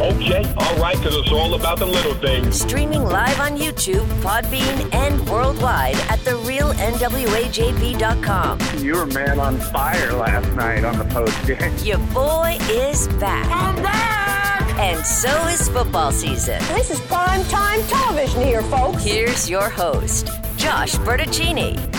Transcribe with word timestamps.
Okay, 0.00 0.44
all 0.56 0.76
right 0.76 0.96
because 0.96 1.16
it's 1.16 1.32
all 1.32 1.54
about 1.54 1.80
the 1.80 1.86
little 1.86 2.14
things. 2.14 2.60
Streaming 2.60 3.02
live 3.02 3.40
on 3.40 3.58
YouTube, 3.58 4.06
Podbean, 4.22 4.94
and 4.94 5.28
worldwide 5.28 5.96
at 6.08 6.20
therealnwajb.com. 6.20 8.60
You 8.78 8.94
were 8.94 9.06
man 9.06 9.40
on 9.40 9.58
fire 9.58 10.12
last 10.12 10.54
night 10.54 10.84
on 10.84 10.96
the 10.98 11.04
post 11.06 11.44
game. 11.48 11.74
Your 11.84 11.98
boy 12.14 12.58
is 12.70 13.08
back. 13.18 13.50
I'm 13.50 13.74
back! 13.82 14.70
And 14.78 15.04
so 15.04 15.30
is 15.48 15.68
football 15.68 16.12
season. 16.12 16.60
This 16.68 16.92
is 16.92 17.00
prime 17.00 17.42
time 17.46 17.82
television 17.88 18.42
here, 18.42 18.62
folks. 18.62 19.02
Here's 19.02 19.50
your 19.50 19.68
host, 19.68 20.28
Josh 20.58 20.94
Bertuccini. 20.94 21.97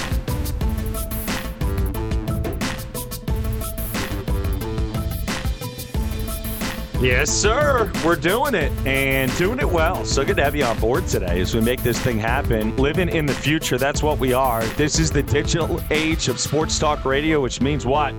Yes, 7.01 7.29
sir. 7.29 7.89
We're 8.03 8.17
doing 8.17 8.53
it 8.55 8.73
and 8.85 9.33
doing 9.37 9.59
it 9.59 9.69
well. 9.69 10.03
So 10.03 10.25
good 10.25 10.35
to 10.35 10.43
have 10.43 10.53
you 10.53 10.65
on 10.65 10.77
board 10.81 11.07
today 11.07 11.39
as 11.39 11.55
we 11.55 11.61
make 11.61 11.81
this 11.81 11.97
thing 11.97 12.19
happen. 12.19 12.75
Living 12.75 13.07
in 13.07 13.25
the 13.25 13.33
future, 13.33 13.77
that's 13.77 14.03
what 14.03 14.19
we 14.19 14.33
are. 14.33 14.65
This 14.75 14.99
is 14.99 15.09
the 15.09 15.23
digital 15.23 15.79
age 15.91 16.27
of 16.27 16.41
sports 16.41 16.77
talk 16.77 17.05
radio, 17.05 17.39
which 17.39 17.61
means 17.61 17.85
what? 17.85 18.13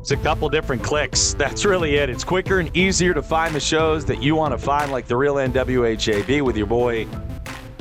It's 0.00 0.12
a 0.12 0.16
couple 0.16 0.48
different 0.48 0.82
clicks. 0.82 1.34
That's 1.38 1.66
really 1.66 1.96
it. 1.96 2.08
It's 2.08 2.24
quicker 2.24 2.58
and 2.58 2.74
easier 2.74 3.12
to 3.12 3.22
find 3.22 3.54
the 3.54 3.60
shows 3.60 4.06
that 4.06 4.22
you 4.22 4.34
want 4.34 4.52
to 4.52 4.58
find, 4.58 4.90
like 4.90 5.06
the 5.06 5.16
real 5.16 5.34
NWAJB 5.34 6.40
with 6.40 6.56
your 6.56 6.66
boy 6.66 7.06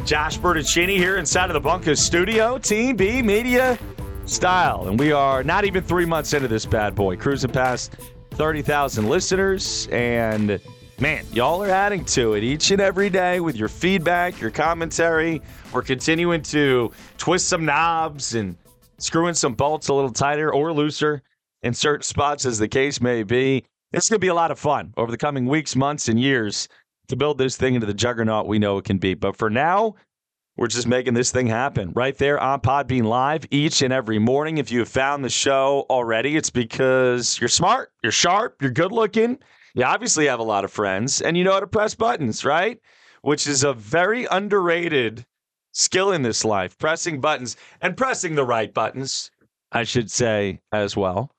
Josh 0.03 0.37
Bertuccini 0.37 0.97
here 0.97 1.15
inside 1.15 1.49
of 1.49 1.53
the 1.53 1.61
Bunkers 1.61 2.01
studio, 2.01 2.57
Team 2.57 2.97
B 2.97 3.21
Media 3.21 3.79
style. 4.25 4.87
And 4.87 4.99
we 4.99 5.13
are 5.13 5.43
not 5.43 5.63
even 5.63 5.81
three 5.81 6.05
months 6.05 6.33
into 6.33 6.49
this 6.49 6.65
bad 6.65 6.93
boy, 6.93 7.15
cruising 7.15 7.51
past 7.51 7.95
30,000 8.33 9.07
listeners. 9.07 9.87
And 9.91 10.59
man, 10.99 11.25
y'all 11.31 11.63
are 11.63 11.69
adding 11.69 12.05
to 12.05 12.33
it 12.33 12.43
each 12.43 12.71
and 12.71 12.81
every 12.81 13.09
day 13.09 13.39
with 13.39 13.55
your 13.55 13.69
feedback, 13.69 14.39
your 14.39 14.51
commentary. 14.51 15.41
We're 15.71 15.81
continuing 15.81 16.41
to 16.43 16.91
twist 17.17 17.47
some 17.47 17.65
knobs 17.65 18.35
and 18.35 18.55
screwing 18.97 19.33
some 19.33 19.53
bolts 19.53 19.87
a 19.87 19.93
little 19.93 20.11
tighter 20.11 20.53
or 20.53 20.73
looser 20.73 21.21
in 21.61 21.73
certain 21.73 22.03
spots, 22.03 22.45
as 22.45 22.59
the 22.59 22.67
case 22.67 23.01
may 23.01 23.23
be. 23.23 23.63
It's 23.91 24.09
going 24.09 24.17
to 24.17 24.19
be 24.19 24.27
a 24.27 24.33
lot 24.33 24.51
of 24.51 24.59
fun 24.59 24.93
over 24.97 25.11
the 25.11 25.17
coming 25.17 25.45
weeks, 25.45 25.75
months, 25.75 26.09
and 26.09 26.19
years 26.19 26.67
to 27.07 27.15
build 27.15 27.37
this 27.37 27.57
thing 27.57 27.75
into 27.75 27.87
the 27.87 27.93
juggernaut 27.93 28.47
we 28.47 28.59
know 28.59 28.77
it 28.77 28.85
can 28.85 28.97
be. 28.97 29.13
But 29.13 29.35
for 29.35 29.49
now, 29.49 29.95
we're 30.55 30.67
just 30.67 30.87
making 30.87 31.15
this 31.15 31.31
thing 31.31 31.47
happen 31.47 31.91
right 31.95 32.15
there 32.17 32.39
on 32.39 32.61
Podbean 32.61 33.05
Live 33.05 33.45
each 33.49 33.81
and 33.81 33.91
every 33.91 34.19
morning. 34.19 34.59
If 34.59 34.71
you 34.71 34.79
have 34.79 34.89
found 34.89 35.25
the 35.25 35.29
show 35.29 35.85
already, 35.89 36.37
it's 36.37 36.51
because 36.51 37.39
you're 37.39 37.47
smart, 37.47 37.91
you're 38.03 38.11
sharp, 38.11 38.61
you're 38.61 38.71
good 38.71 38.91
looking. 38.91 39.39
You 39.73 39.83
obviously 39.83 40.27
have 40.27 40.39
a 40.39 40.43
lot 40.43 40.63
of 40.63 40.71
friends 40.71 41.21
and 41.21 41.35
you 41.35 41.43
know 41.43 41.53
how 41.53 41.59
to 41.59 41.67
press 41.67 41.95
buttons, 41.95 42.45
right? 42.45 42.79
Which 43.23 43.47
is 43.47 43.63
a 43.63 43.73
very 43.73 44.25
underrated 44.25 45.25
skill 45.71 46.11
in 46.11 46.21
this 46.21 46.45
life 46.45 46.77
pressing 46.77 47.19
buttons 47.19 47.57
and 47.81 47.97
pressing 47.97 48.35
the 48.35 48.45
right 48.45 48.71
buttons, 48.71 49.31
I 49.71 49.83
should 49.83 50.11
say, 50.11 50.61
as 50.71 50.95
well. 50.95 51.31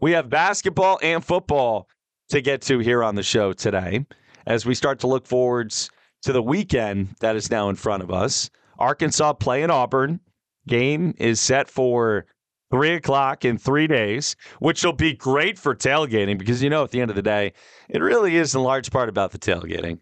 We 0.00 0.12
have 0.12 0.30
basketball 0.30 0.98
and 1.02 1.22
football 1.22 1.86
to 2.30 2.40
get 2.40 2.62
to 2.62 2.78
here 2.78 3.04
on 3.04 3.14
the 3.14 3.22
show 3.22 3.52
today 3.52 4.06
as 4.46 4.64
we 4.64 4.74
start 4.74 5.00
to 5.00 5.06
look 5.06 5.26
forwards 5.26 5.90
to 6.24 6.32
the 6.32 6.42
weekend 6.42 7.14
that 7.20 7.36
is 7.36 7.50
now 7.50 7.68
in 7.68 7.76
front 7.76 8.02
of 8.02 8.10
us. 8.10 8.50
Arkansas 8.78 9.34
playing 9.34 9.70
Auburn. 9.70 10.20
Game 10.66 11.14
is 11.18 11.40
set 11.40 11.68
for 11.68 12.26
three 12.70 12.94
o'clock 12.94 13.44
in 13.44 13.58
three 13.58 13.86
days, 13.86 14.34
which 14.58 14.82
will 14.82 14.94
be 14.94 15.12
great 15.12 15.58
for 15.58 15.74
tailgating 15.74 16.38
because 16.38 16.62
you 16.62 16.70
know 16.70 16.82
at 16.82 16.90
the 16.90 17.00
end 17.00 17.10
of 17.10 17.16
the 17.16 17.22
day, 17.22 17.52
it 17.88 18.00
really 18.00 18.36
is 18.36 18.54
in 18.54 18.62
large 18.62 18.90
part 18.90 19.08
about 19.08 19.30
the 19.30 19.38
tailgating. 19.38 19.98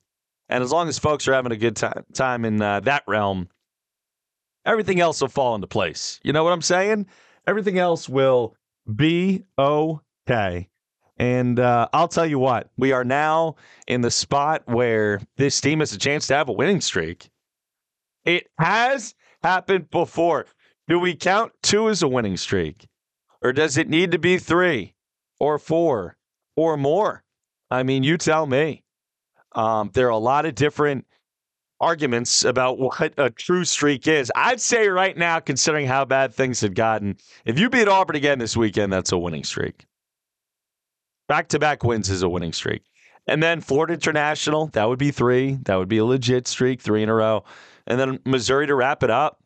And 0.49 0.63
as 0.63 0.71
long 0.71 0.89
as 0.89 0.99
folks 0.99 1.27
are 1.27 1.35
having 1.35 1.53
a 1.53 1.57
good 1.57 1.77
time 1.77 2.05
time 2.13 2.45
in 2.45 2.63
uh, 2.63 2.81
that 2.81 3.03
realm, 3.09 3.49
everything 4.65 5.01
else 5.01 5.21
will 5.21 5.29
fall 5.29 5.55
into 5.55 5.67
place. 5.67 6.21
You 6.23 6.33
know 6.33 6.45
what 6.45 6.53
I'm 6.53 6.63
saying? 6.63 7.07
Everything 7.47 7.79
else 7.79 8.09
will 8.09 8.55
be 8.95 9.45
okay. 9.59 10.69
And 11.23 11.61
uh, 11.61 11.87
I'll 11.93 12.09
tell 12.09 12.27
you 12.27 12.41
what, 12.41 12.69
we 12.77 12.91
are 12.91 13.05
now 13.05 13.55
in 13.87 14.01
the 14.01 14.11
spot 14.11 14.65
where 14.67 15.21
this 15.37 15.61
team 15.61 15.79
has 15.79 15.93
a 15.93 15.99
chance 15.99 16.27
to 16.27 16.35
have 16.35 16.49
a 16.49 16.53
winning 16.53 16.81
streak. 16.81 17.31
It 18.25 18.49
has 18.59 19.15
happened 19.41 19.89
before. 19.89 20.47
Do 20.89 20.99
we 20.99 21.15
count 21.15 21.53
two 21.63 21.89
as 21.89 22.03
a 22.03 22.09
winning 22.09 22.37
streak? 22.37 22.89
Or 23.41 23.53
does 23.53 23.77
it 23.77 23.89
need 23.89 24.11
to 24.11 24.19
be 24.19 24.37
three 24.37 24.95
or 25.39 25.61
four 25.61 26.17
or 26.57 26.77
more? 26.77 27.23
I 27.71 27.85
mean, 27.85 28.03
you 28.03 28.19
tell 28.19 28.45
me. 28.45 28.83
Um, 29.53 29.93
there 29.95 30.09
are 30.09 30.11
a 30.11 30.19
lot 30.19 30.45
of 30.45 30.57
different 30.57 31.07
arguments 31.81 32.43
about 32.43 32.81
what 32.81 33.15
a 33.17 33.31
true 33.31 33.65
streak 33.65 34.09
is. 34.09 34.33
I'd 34.35 34.61
say 34.61 34.89
right 34.89 35.17
now, 35.17 35.39
considering 35.39 35.87
how 35.87 36.05
bad 36.05 36.35
things 36.35 36.63
have 36.63 36.75
gotten, 36.75 37.17
if 37.45 37.61
you 37.61 37.71
beat 37.71 37.87
Auburn 37.87 38.17
again 38.17 38.41
this 38.41 38.57
weekend, 38.57 38.93
that's 38.93 39.13
a 39.13 39.19
winning 39.19 39.45
streak. 39.45 39.87
Back 41.29 41.49
to 41.49 41.59
back 41.59 41.85
wins 41.85 42.11
is 42.11 42.23
a 42.23 42.29
winning 42.29 42.53
streak. 42.53 42.83
And 43.27 43.43
then 43.43 43.61
Florida 43.61 43.95
International, 43.95 44.67
that 44.69 44.89
would 44.89 44.99
be 44.99 45.11
three. 45.11 45.59
That 45.63 45.77
would 45.77 45.89
be 45.89 45.99
a 45.99 46.05
legit 46.05 46.49
streak, 46.49 46.81
three 46.81 47.03
in 47.03 47.09
a 47.09 47.15
row. 47.15 47.45
And 47.87 47.99
then 47.99 48.19
Missouri 48.25 48.67
to 48.67 48.75
wrap 48.75 49.03
it 49.03 49.11
up. 49.11 49.39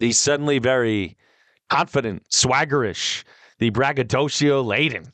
The 0.00 0.12
suddenly 0.12 0.58
very 0.58 1.16
confident, 1.70 2.28
swaggerish, 2.30 3.24
the 3.58 3.70
braggadocio 3.70 4.62
laden 4.62 5.12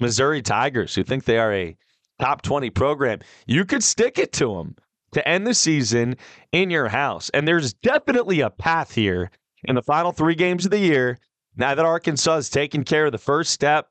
Missouri 0.00 0.42
Tigers, 0.42 0.94
who 0.94 1.04
think 1.04 1.24
they 1.24 1.38
are 1.38 1.52
a 1.52 1.76
top 2.18 2.42
20 2.42 2.70
program. 2.70 3.20
You 3.46 3.64
could 3.64 3.84
stick 3.84 4.18
it 4.18 4.32
to 4.34 4.54
them 4.54 4.76
to 5.12 5.26
end 5.28 5.46
the 5.46 5.54
season 5.54 6.16
in 6.52 6.70
your 6.70 6.88
house. 6.88 7.30
And 7.30 7.46
there's 7.46 7.74
definitely 7.74 8.40
a 8.40 8.50
path 8.50 8.94
here 8.94 9.30
in 9.64 9.74
the 9.74 9.82
final 9.82 10.12
three 10.12 10.34
games 10.34 10.64
of 10.64 10.70
the 10.70 10.78
year. 10.78 11.18
Now 11.56 11.74
that 11.74 11.84
Arkansas 11.84 12.36
has 12.36 12.50
taken 12.50 12.84
care 12.84 13.06
of 13.06 13.12
the 13.12 13.18
first 13.18 13.52
step 13.52 13.89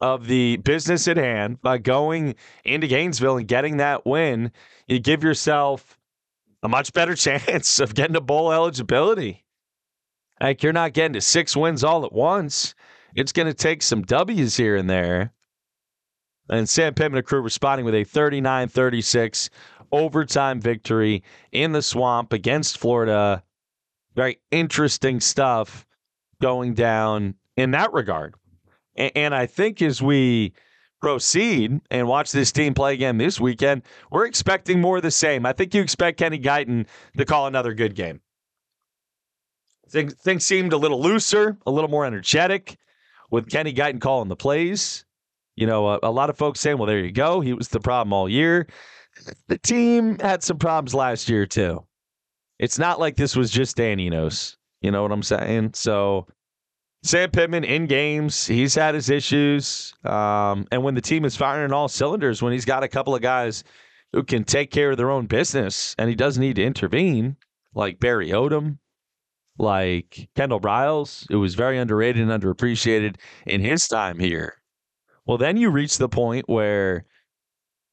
of 0.00 0.26
the 0.26 0.56
business 0.58 1.08
at 1.08 1.16
hand 1.16 1.60
by 1.60 1.78
going 1.78 2.34
into 2.64 2.86
Gainesville 2.86 3.36
and 3.36 3.48
getting 3.48 3.78
that 3.78 4.06
win, 4.06 4.52
you 4.86 4.98
give 4.98 5.24
yourself 5.24 5.98
a 6.62 6.68
much 6.68 6.92
better 6.92 7.14
chance 7.16 7.80
of 7.80 7.94
getting 7.94 8.14
to 8.14 8.20
bowl 8.20 8.52
eligibility. 8.52 9.44
Like 10.40 10.62
you're 10.62 10.72
not 10.72 10.92
getting 10.92 11.14
to 11.14 11.20
six 11.20 11.56
wins 11.56 11.82
all 11.82 12.04
at 12.04 12.12
once. 12.12 12.74
It's 13.14 13.32
going 13.32 13.48
to 13.48 13.54
take 13.54 13.82
some 13.82 14.02
W's 14.02 14.56
here 14.56 14.76
and 14.76 14.88
there. 14.88 15.32
And 16.50 16.68
Sam 16.68 16.94
Pittman 16.94 17.18
and 17.18 17.26
crew 17.26 17.40
responding 17.40 17.84
with 17.84 17.94
a 17.94 18.04
39 18.04 18.68
36 18.68 19.50
overtime 19.90 20.60
victory 20.60 21.22
in 21.52 21.72
the 21.72 21.82
swamp 21.82 22.32
against 22.32 22.78
Florida. 22.78 23.42
Very 24.14 24.38
interesting 24.50 25.20
stuff 25.20 25.86
going 26.40 26.74
down 26.74 27.34
in 27.56 27.72
that 27.72 27.92
regard. 27.92 28.34
And 28.98 29.34
I 29.34 29.46
think 29.46 29.80
as 29.80 30.02
we 30.02 30.52
proceed 31.00 31.80
and 31.90 32.08
watch 32.08 32.32
this 32.32 32.50
team 32.50 32.74
play 32.74 32.94
again 32.94 33.16
this 33.16 33.38
weekend, 33.40 33.82
we're 34.10 34.26
expecting 34.26 34.80
more 34.80 34.96
of 34.96 35.04
the 35.04 35.12
same. 35.12 35.46
I 35.46 35.52
think 35.52 35.72
you 35.72 35.80
expect 35.80 36.18
Kenny 36.18 36.38
Guiton 36.38 36.86
to 37.16 37.24
call 37.24 37.46
another 37.46 37.74
good 37.74 37.94
game. 37.94 38.20
Things, 39.88 40.14
things 40.14 40.44
seemed 40.44 40.72
a 40.72 40.76
little 40.76 41.00
looser, 41.00 41.56
a 41.64 41.70
little 41.70 41.88
more 41.88 42.04
energetic 42.04 42.76
with 43.30 43.48
Kenny 43.48 43.72
Guiton 43.72 44.00
calling 44.00 44.28
the 44.28 44.36
plays. 44.36 45.04
You 45.54 45.66
know, 45.66 45.88
a, 45.88 46.00
a 46.02 46.10
lot 46.10 46.28
of 46.28 46.36
folks 46.36 46.60
saying, 46.60 46.78
well, 46.78 46.86
there 46.86 46.98
you 46.98 47.12
go. 47.12 47.40
He 47.40 47.52
was 47.52 47.68
the 47.68 47.80
problem 47.80 48.12
all 48.12 48.28
year. 48.28 48.66
The 49.46 49.58
team 49.58 50.18
had 50.18 50.42
some 50.42 50.58
problems 50.58 50.94
last 50.94 51.28
year, 51.28 51.46
too. 51.46 51.84
It's 52.58 52.78
not 52.78 52.98
like 52.98 53.16
this 53.16 53.36
was 53.36 53.50
just 53.50 53.76
Dan 53.76 54.00
Enos. 54.00 54.56
You 54.80 54.90
know 54.90 55.02
what 55.02 55.12
I'm 55.12 55.22
saying? 55.22 55.72
So 55.74 56.26
Sam 57.02 57.30
Pittman 57.30 57.64
in 57.64 57.86
games, 57.86 58.46
he's 58.46 58.74
had 58.74 58.94
his 58.94 59.08
issues. 59.08 59.94
Um, 60.04 60.66
and 60.70 60.82
when 60.82 60.94
the 60.94 61.00
team 61.00 61.24
is 61.24 61.36
firing 61.36 61.72
all 61.72 61.88
cylinders, 61.88 62.42
when 62.42 62.52
he's 62.52 62.64
got 62.64 62.82
a 62.82 62.88
couple 62.88 63.14
of 63.14 63.22
guys 63.22 63.64
who 64.12 64.22
can 64.24 64.44
take 64.44 64.70
care 64.70 64.90
of 64.90 64.96
their 64.96 65.10
own 65.10 65.26
business 65.26 65.94
and 65.98 66.08
he 66.08 66.16
doesn't 66.16 66.40
need 66.40 66.56
to 66.56 66.64
intervene, 66.64 67.36
like 67.74 68.00
Barry 68.00 68.30
Odom, 68.30 68.78
like 69.58 70.28
Kendal 70.36 70.60
Briles, 70.60 71.26
who 71.30 71.40
was 71.40 71.54
very 71.54 71.78
underrated 71.78 72.28
and 72.28 72.42
underappreciated 72.42 73.16
in 73.46 73.60
his 73.60 73.86
time 73.88 74.18
here. 74.18 74.60
Well, 75.26 75.38
then 75.38 75.56
you 75.56 75.70
reach 75.70 75.98
the 75.98 76.08
point 76.08 76.48
where 76.48 77.04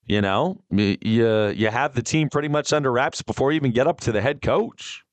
You 0.08 0.22
know, 0.22 0.62
you 0.70 0.98
you 1.02 1.70
have 1.70 1.96
the 1.96 2.04
team 2.04 2.30
pretty 2.30 2.48
much 2.48 2.72
under 2.72 2.92
wraps 2.92 3.24
before 3.24 3.52
you 3.52 3.56
even 3.56 3.72
get 3.72 3.88
up 3.88 4.02
to 4.02 4.12
the 4.12 4.22
head 4.22 4.42
coach. 4.42 5.04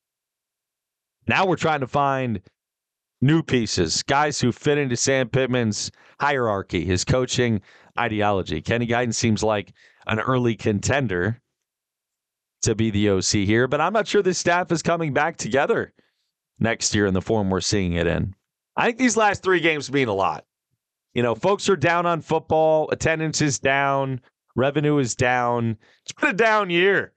Now 1.26 1.46
we're 1.46 1.56
trying 1.56 1.80
to 1.80 1.86
find 1.86 2.42
new 3.22 3.42
pieces, 3.42 4.02
guys 4.02 4.40
who 4.40 4.52
fit 4.52 4.76
into 4.76 4.96
Sam 4.96 5.28
Pittman's 5.28 5.90
hierarchy, 6.20 6.84
his 6.84 7.04
coaching 7.04 7.62
ideology. 7.98 8.60
Kenny 8.60 8.86
Guiton 8.86 9.14
seems 9.14 9.42
like 9.42 9.72
an 10.06 10.20
early 10.20 10.56
contender 10.56 11.40
to 12.62 12.74
be 12.74 12.90
the 12.90 13.10
OC 13.10 13.24
here, 13.24 13.66
but 13.66 13.80
I'm 13.80 13.92
not 13.92 14.06
sure 14.06 14.22
the 14.22 14.34
staff 14.34 14.70
is 14.72 14.82
coming 14.82 15.12
back 15.12 15.36
together 15.36 15.92
next 16.58 16.94
year 16.94 17.06
in 17.06 17.14
the 17.14 17.22
form 17.22 17.48
we're 17.48 17.60
seeing 17.60 17.94
it 17.94 18.06
in. 18.06 18.34
I 18.76 18.86
think 18.86 18.98
these 18.98 19.16
last 19.16 19.42
three 19.42 19.60
games 19.60 19.90
mean 19.92 20.08
a 20.08 20.14
lot. 20.14 20.44
You 21.14 21.22
know, 21.22 21.34
folks 21.34 21.68
are 21.68 21.76
down 21.76 22.06
on 22.06 22.22
football, 22.22 22.88
attendance 22.90 23.40
is 23.40 23.58
down, 23.58 24.20
revenue 24.56 24.98
is 24.98 25.14
down. 25.14 25.76
It's 26.04 26.12
been 26.12 26.30
a 26.30 26.34
down 26.34 26.70
year. 26.70 27.12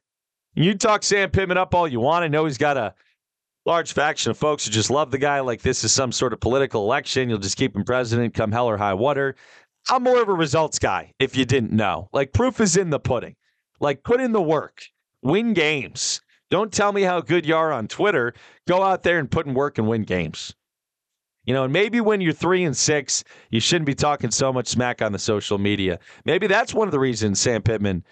You 0.53 0.73
talk 0.75 1.03
Sam 1.03 1.31
Pittman 1.31 1.57
up 1.57 1.73
all 1.73 1.87
you 1.87 1.99
want. 1.99 2.23
I 2.23 2.27
know 2.27 2.45
he's 2.45 2.57
got 2.57 2.77
a 2.77 2.93
large 3.65 3.94
faction 3.94 4.31
of 4.31 4.38
folks 4.38 4.65
who 4.65 4.71
just 4.71 4.89
love 4.89 5.12
the 5.12 5.17
guy 5.17 5.39
like 5.39 5.62
this 5.62 5.83
is 5.83 5.91
some 5.91 6.12
sort 6.12 6.33
of 6.33 6.39
political 6.39 6.83
election. 6.83 7.29
You'll 7.29 7.39
just 7.39 7.57
keep 7.57 7.75
him 7.75 7.83
president 7.83 8.33
come 8.33 8.51
hell 8.51 8.69
or 8.69 8.77
high 8.77 8.94
water. 8.94 9.35
I'm 9.89 10.03
more 10.03 10.21
of 10.21 10.29
a 10.29 10.33
results 10.33 10.79
guy, 10.79 11.13
if 11.19 11.35
you 11.35 11.45
didn't 11.45 11.71
know. 11.71 12.09
Like, 12.13 12.33
proof 12.33 12.59
is 12.59 12.77
in 12.77 12.89
the 12.89 13.00
pudding. 13.00 13.35
Like, 13.79 14.03
put 14.03 14.19
in 14.19 14.31
the 14.31 14.41
work, 14.41 14.83
win 15.21 15.53
games. 15.53 16.21
Don't 16.50 16.71
tell 16.71 16.91
me 16.94 17.01
how 17.01 17.21
good 17.21 17.45
you 17.45 17.56
are 17.56 17.71
on 17.71 17.88
Twitter. 17.88 18.33
Go 18.67 18.81
out 18.83 19.03
there 19.03 19.19
and 19.19 19.29
put 19.29 19.45
in 19.45 19.53
work 19.53 19.77
and 19.77 19.88
win 19.88 20.03
games. 20.03 20.56
You 21.44 21.53
know, 21.53 21.65
and 21.65 21.73
maybe 21.73 22.01
when 22.01 22.21
you're 22.21 22.33
three 22.33 22.63
and 22.63 22.75
six, 22.75 23.23
you 23.51 23.59
shouldn't 23.59 23.85
be 23.85 23.94
talking 23.94 24.31
so 24.31 24.51
much 24.51 24.67
smack 24.67 25.03
on 25.03 25.12
the 25.12 25.19
social 25.19 25.59
media. 25.59 26.00
Maybe 26.23 26.47
that's 26.47 26.73
one 26.73 26.88
of 26.88 26.91
the 26.91 27.00
reasons 27.00 27.39
Sam 27.39 27.62
Pittman 27.62 28.03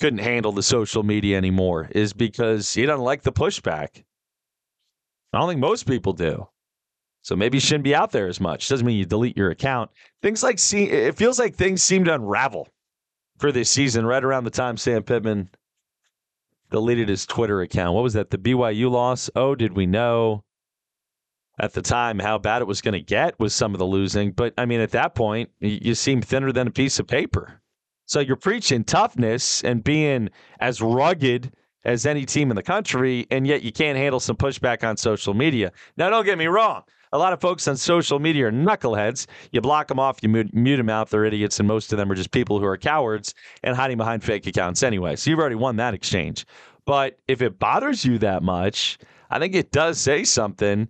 couldn't 0.00 0.20
handle 0.20 0.52
the 0.52 0.62
social 0.62 1.02
media 1.02 1.36
anymore, 1.36 1.90
is 1.94 2.14
because 2.14 2.72
he 2.72 2.86
doesn't 2.86 3.04
like 3.04 3.22
the 3.22 3.32
pushback. 3.32 4.04
I 5.32 5.38
don't 5.38 5.48
think 5.48 5.60
most 5.60 5.86
people 5.86 6.12
do. 6.12 6.48
So 7.22 7.36
maybe 7.36 7.56
you 7.56 7.60
shouldn't 7.60 7.84
be 7.84 7.94
out 7.94 8.10
there 8.10 8.26
as 8.26 8.40
much. 8.40 8.68
Doesn't 8.68 8.86
mean 8.86 8.98
you 8.98 9.04
delete 9.04 9.36
your 9.36 9.50
account. 9.50 9.90
Things 10.22 10.42
like 10.42 10.58
see 10.58 10.84
it 10.84 11.16
feels 11.16 11.38
like 11.38 11.54
things 11.54 11.82
seem 11.82 12.04
to 12.04 12.14
unravel 12.14 12.68
for 13.38 13.52
this 13.52 13.70
season 13.70 14.04
right 14.04 14.22
around 14.22 14.44
the 14.44 14.50
time 14.50 14.76
Sam 14.76 15.02
Pittman 15.02 15.48
deleted 16.70 17.08
his 17.08 17.26
Twitter 17.26 17.60
account. 17.60 17.94
What 17.94 18.02
was 18.02 18.14
that? 18.14 18.30
The 18.30 18.38
BYU 18.38 18.90
loss? 18.90 19.30
Oh, 19.36 19.54
did 19.54 19.76
we 19.76 19.86
know 19.86 20.42
at 21.60 21.74
the 21.74 21.82
time 21.82 22.18
how 22.18 22.38
bad 22.38 22.62
it 22.62 22.68
was 22.68 22.80
going 22.80 22.94
to 22.94 23.00
get 23.00 23.38
with 23.38 23.52
some 23.52 23.72
of 23.72 23.78
the 23.78 23.86
losing? 23.86 24.32
But 24.32 24.54
I 24.58 24.66
mean, 24.66 24.80
at 24.80 24.90
that 24.90 25.14
point, 25.14 25.50
you 25.60 25.94
seem 25.94 26.22
thinner 26.22 26.50
than 26.50 26.66
a 26.66 26.72
piece 26.72 26.98
of 26.98 27.06
paper. 27.06 27.62
So 28.06 28.18
you're 28.20 28.36
preaching 28.36 28.82
toughness 28.82 29.62
and 29.62 29.84
being 29.84 30.30
as 30.58 30.82
rugged 30.82 31.52
as 31.84 32.06
any 32.06 32.24
team 32.24 32.50
in 32.50 32.56
the 32.56 32.62
country, 32.62 33.26
and 33.30 33.46
yet 33.46 33.62
you 33.62 33.72
can't 33.72 33.98
handle 33.98 34.20
some 34.20 34.36
pushback 34.36 34.86
on 34.86 34.96
social 34.96 35.34
media. 35.34 35.72
Now, 35.96 36.10
don't 36.10 36.24
get 36.24 36.38
me 36.38 36.46
wrong. 36.46 36.82
A 37.14 37.18
lot 37.18 37.34
of 37.34 37.40
folks 37.40 37.68
on 37.68 37.76
social 37.76 38.18
media 38.18 38.46
are 38.46 38.52
knuckleheads. 38.52 39.26
You 39.50 39.60
block 39.60 39.88
them 39.88 39.98
off, 39.98 40.18
you 40.22 40.30
mute, 40.30 40.54
mute 40.54 40.78
them 40.78 40.88
out. 40.88 41.10
They're 41.10 41.26
idiots, 41.26 41.58
and 41.58 41.68
most 41.68 41.92
of 41.92 41.98
them 41.98 42.10
are 42.10 42.14
just 42.14 42.30
people 42.30 42.58
who 42.58 42.64
are 42.64 42.78
cowards 42.78 43.34
and 43.62 43.76
hiding 43.76 43.98
behind 43.98 44.24
fake 44.24 44.46
accounts 44.46 44.82
anyway. 44.82 45.16
So 45.16 45.30
you've 45.30 45.38
already 45.38 45.56
won 45.56 45.76
that 45.76 45.92
exchange. 45.92 46.46
But 46.86 47.18
if 47.28 47.42
it 47.42 47.58
bothers 47.58 48.04
you 48.04 48.18
that 48.18 48.42
much, 48.42 48.98
I 49.30 49.38
think 49.38 49.54
it 49.54 49.72
does 49.72 49.98
say 49.98 50.24
something 50.24 50.88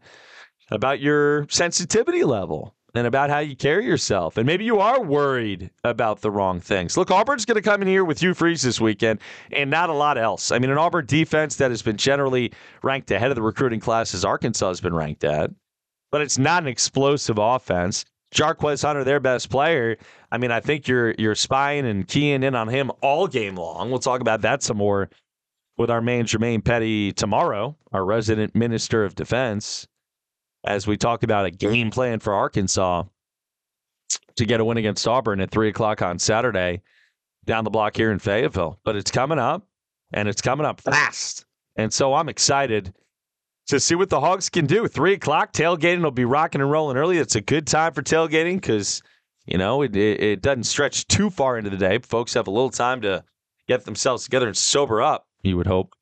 about 0.71 1.01
your 1.01 1.47
sensitivity 1.49 2.23
level 2.25 2.75
and 2.95 3.07
about 3.07 3.31
how 3.31 3.39
you 3.39 3.57
carry 3.57 3.87
yourself. 3.87 4.37
And 4.37 4.47
maybe 4.47 4.65
you 4.65 4.81
are 4.81 5.03
worried 5.03 5.71
about 5.85 6.21
the 6.21 6.31
wrong 6.31 6.61
things. 6.61 6.97
Look, 6.97 7.11
Auburn's 7.11 7.45
going 7.45 7.57
to 7.57 7.63
come 7.63 7.83
in 7.83 7.89
here 7.89 8.05
with 8.05 8.21
Hugh 8.21 8.35
Freeze 8.35 8.63
this 8.63 8.81
weekend 8.81 9.21
and 9.51 9.71
not 9.71 9.91
a 9.91 9.95
lot 9.95 10.19
else. 10.19 10.53
I 10.53 10.59
mean, 10.59 10.71
an 10.71 10.79
Auburn 10.79 11.07
defense 11.07 11.57
that 11.57 11.71
has 11.71 11.83
been 11.83 11.97
generally 11.97 12.53
ranked 12.83 13.11
ahead 13.11 13.31
of 13.31 13.35
the 13.35 13.43
recruiting 13.43 13.81
classes 13.81 14.25
Arkansas 14.25 14.69
has 14.69 14.81
been 14.81 14.95
ranked 14.95 15.25
at 15.25 15.51
but 16.13 16.21
it's 16.21 16.39
not 16.39 16.63
an 16.63 16.69
explosive 16.69 17.39
offense. 17.39 18.05
Jarquez 18.33 18.83
Hunter, 18.83 19.03
their 19.03 19.19
best 19.19 19.51
player. 19.51 19.97
I 20.31 20.39
mean, 20.39 20.53
I 20.53 20.61
think 20.61 20.87
you're 20.87 21.15
you're 21.19 21.35
spying 21.35 21.87
and 21.87 22.07
keying 22.07 22.45
in 22.45 22.55
on 22.55 22.69
him 22.69 22.93
all 23.01 23.27
game 23.27 23.57
long. 23.57 23.91
We'll 23.91 23.99
talk 23.99 24.21
about 24.21 24.43
that 24.43 24.63
some 24.63 24.77
more 24.77 25.11
with 25.77 25.91
our 25.91 26.01
man 26.01 26.25
Jermaine 26.25 26.65
Petty 26.65 27.13
tomorrow, 27.13 27.77
our 27.93 28.05
resident 28.05 28.55
minister 28.55 29.05
of 29.05 29.15
defense, 29.15 29.89
as 30.65 30.87
we 30.87 30.97
talk 30.97 31.23
about 31.23 31.47
a 31.47 31.51
game 31.51 31.91
plan 31.91 32.21
for 32.21 32.35
Arkansas 32.35 33.05
to 34.37 34.45
get 34.45 34.61
a 34.61 34.65
win 34.65 34.79
against 34.79 35.07
Auburn 35.07 35.41
at 35.41 35.51
three 35.51 35.69
o'clock 35.69 36.03
on 36.03 36.19
Saturday 36.19 36.83
down 37.45 37.65
the 37.65 37.71
block 37.71 37.97
here 37.97 38.13
in 38.13 38.19
Fayetteville. 38.19 38.79
But 38.85 38.97
it's 38.97 39.11
coming 39.11 39.39
up, 39.39 39.67
and 40.13 40.29
it's 40.29 40.43
coming 40.43 40.67
up 40.67 40.81
fast. 40.81 41.45
And 41.77 41.93
so 41.93 42.15
I'm 42.15 42.29
excited 42.29 42.95
to 43.69 43.81
see 43.81 43.95
what 43.95 44.11
the 44.11 44.21
Hogs 44.21 44.49
can 44.49 44.67
do. 44.67 44.87
Three 44.87 45.15
o'clock 45.15 45.53
tailgating 45.53 46.03
will 46.03 46.11
be 46.11 46.25
rocking 46.25 46.61
and 46.61 46.71
rolling 46.71 46.97
early. 46.97 47.19
It's 47.19 47.37
a 47.37 47.41
good 47.41 47.67
time 47.67 47.93
for 47.93 48.03
tailgating 48.03 48.57
because 48.57 49.03
you 49.47 49.59
know 49.59 49.83
it, 49.83 49.97
it, 49.97 50.21
it 50.21 50.43
doesn't 50.43 50.65
stretch 50.65 51.07
too 51.09 51.31
far 51.31 51.59
into 51.59 51.71
the 51.71 51.77
day. 51.77 51.99
Folks 51.99 52.35
have 52.35 52.47
a 52.47 52.51
little 52.51 52.71
time 52.71 53.01
to 53.03 53.25
get 53.69 53.85
themselves 53.85 54.25
together 54.25 54.47
and 54.47 54.57
sober 54.57 55.01
up. 55.01 55.27
You 55.43 55.57
would 55.57 55.67
hope 55.67 55.95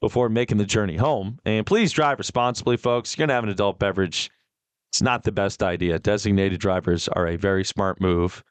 before 0.00 0.28
making 0.28 0.58
the 0.58 0.66
journey 0.66 0.96
home. 0.96 1.38
And 1.44 1.66
please 1.66 1.92
drive 1.92 2.18
responsibly, 2.18 2.76
folks. 2.76 3.16
You're 3.16 3.26
gonna 3.26 3.34
have 3.34 3.44
an 3.44 3.50
adult 3.50 3.78
beverage. 3.78 4.30
It's 4.90 5.02
not 5.02 5.24
the 5.24 5.32
best 5.32 5.62
idea. 5.62 5.98
Designated 5.98 6.60
drivers 6.60 7.08
are 7.08 7.26
a 7.26 7.36
very 7.36 7.64
smart 7.64 8.00
move 8.00 8.42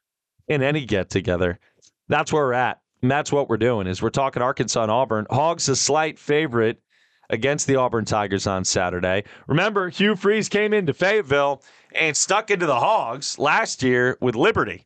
in 0.48 0.62
any 0.62 0.86
get 0.86 1.10
together. 1.10 1.60
That's 2.08 2.32
where 2.32 2.44
we're 2.44 2.54
at. 2.54 2.80
And 3.02 3.12
that's 3.12 3.32
what 3.32 3.50
we're 3.50 3.58
doing 3.58 3.88
is 3.88 4.02
we're 4.02 4.10
talking 4.10 4.42
Arkansas 4.42 4.82
and 4.82 4.92
Auburn. 4.92 5.28
Hogs 5.30 5.70
a 5.70 5.76
slight 5.76 6.18
favorite 6.18 6.82
against 7.30 7.68
the 7.68 7.76
Auburn 7.76 8.06
Tigers 8.06 8.48
on 8.48 8.66
Saturday. 8.66 9.24
Remember, 9.48 9.90
Hugh 9.90 10.16
Freeze 10.16 10.50
came 10.50 10.74
into 10.74 10.94
Fayetteville 10.94 11.62
and 11.94 12.16
stuck 12.16 12.50
into 12.50 12.66
the 12.66 12.80
Hogs 12.80 13.38
last 13.38 13.84
year 13.84 14.18
with 14.22 14.36
Liberty. 14.36 14.86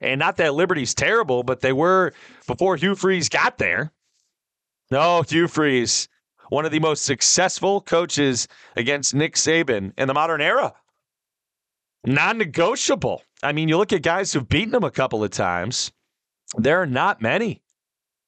And 0.00 0.18
not 0.18 0.36
that 0.36 0.54
Liberty's 0.54 0.94
terrible, 0.94 1.42
but 1.42 1.60
they 1.60 1.72
were 1.72 2.12
before 2.46 2.76
Hugh 2.76 2.94
Freeze 2.94 3.28
got 3.28 3.58
there. 3.58 3.92
No, 4.90 5.22
Hugh 5.22 5.48
Freeze, 5.48 6.08
one 6.48 6.64
of 6.64 6.70
the 6.70 6.78
most 6.78 7.04
successful 7.04 7.80
coaches 7.80 8.46
against 8.76 9.14
Nick 9.14 9.34
Saban 9.34 9.92
in 9.98 10.08
the 10.08 10.14
modern 10.14 10.40
era. 10.40 10.74
Non 12.04 12.38
negotiable. 12.38 13.22
I 13.42 13.52
mean, 13.52 13.68
you 13.68 13.76
look 13.76 13.92
at 13.92 14.02
guys 14.02 14.32
who've 14.32 14.48
beaten 14.48 14.74
him 14.74 14.84
a 14.84 14.90
couple 14.90 15.24
of 15.24 15.30
times, 15.30 15.90
there 16.56 16.80
are 16.80 16.86
not 16.86 17.20
many 17.20 17.62